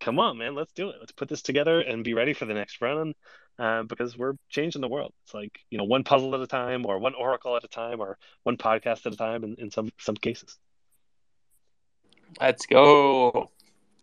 Come 0.01 0.19
on, 0.19 0.37
man. 0.39 0.55
Let's 0.55 0.73
do 0.73 0.89
it. 0.89 0.95
Let's 0.99 1.11
put 1.11 1.29
this 1.29 1.43
together 1.43 1.79
and 1.79 2.03
be 2.03 2.15
ready 2.15 2.33
for 2.33 2.45
the 2.45 2.55
next 2.55 2.81
run. 2.81 3.13
Uh, 3.59 3.83
because 3.83 4.17
we're 4.17 4.33
changing 4.49 4.81
the 4.81 4.87
world. 4.87 5.13
It's 5.23 5.33
like 5.33 5.59
you 5.69 5.77
know, 5.77 5.83
one 5.83 6.03
puzzle 6.03 6.33
at 6.33 6.41
a 6.41 6.47
time, 6.47 6.85
or 6.85 6.97
one 6.97 7.13
oracle 7.13 7.55
at 7.55 7.63
a 7.63 7.67
time, 7.67 7.99
or 7.99 8.17
one 8.43 8.57
podcast 8.57 9.05
at 9.05 9.13
a 9.13 9.17
time. 9.17 9.43
In, 9.43 9.55
in 9.59 9.71
some 9.71 9.91
some 9.99 10.15
cases. 10.15 10.57
Let's 12.39 12.65
go. 12.65 13.29
All 13.29 13.49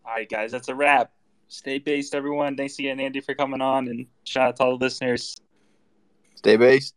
right, 0.07 0.29
guys, 0.29 0.53
that's 0.53 0.69
a 0.69 0.75
wrap. 0.75 1.11
Stay 1.49 1.79
based, 1.79 2.15
everyone. 2.15 2.57
Thanks 2.57 2.79
again, 2.79 3.01
Andy, 3.01 3.21
for 3.21 3.35
coming 3.35 3.61
on, 3.61 3.89
and 3.89 4.07
shout 4.25 4.49
out 4.49 4.57
to 4.57 4.63
all 4.65 4.79
the 4.79 4.85
listeners. 4.85 5.41
Stay 6.37 6.57
based. 6.57 6.95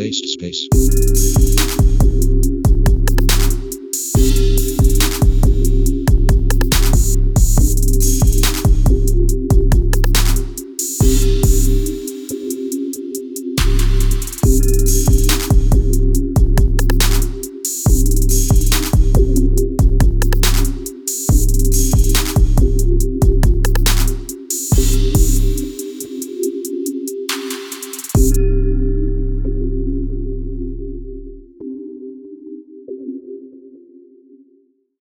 Based 0.00 0.26
space. 0.28 0.66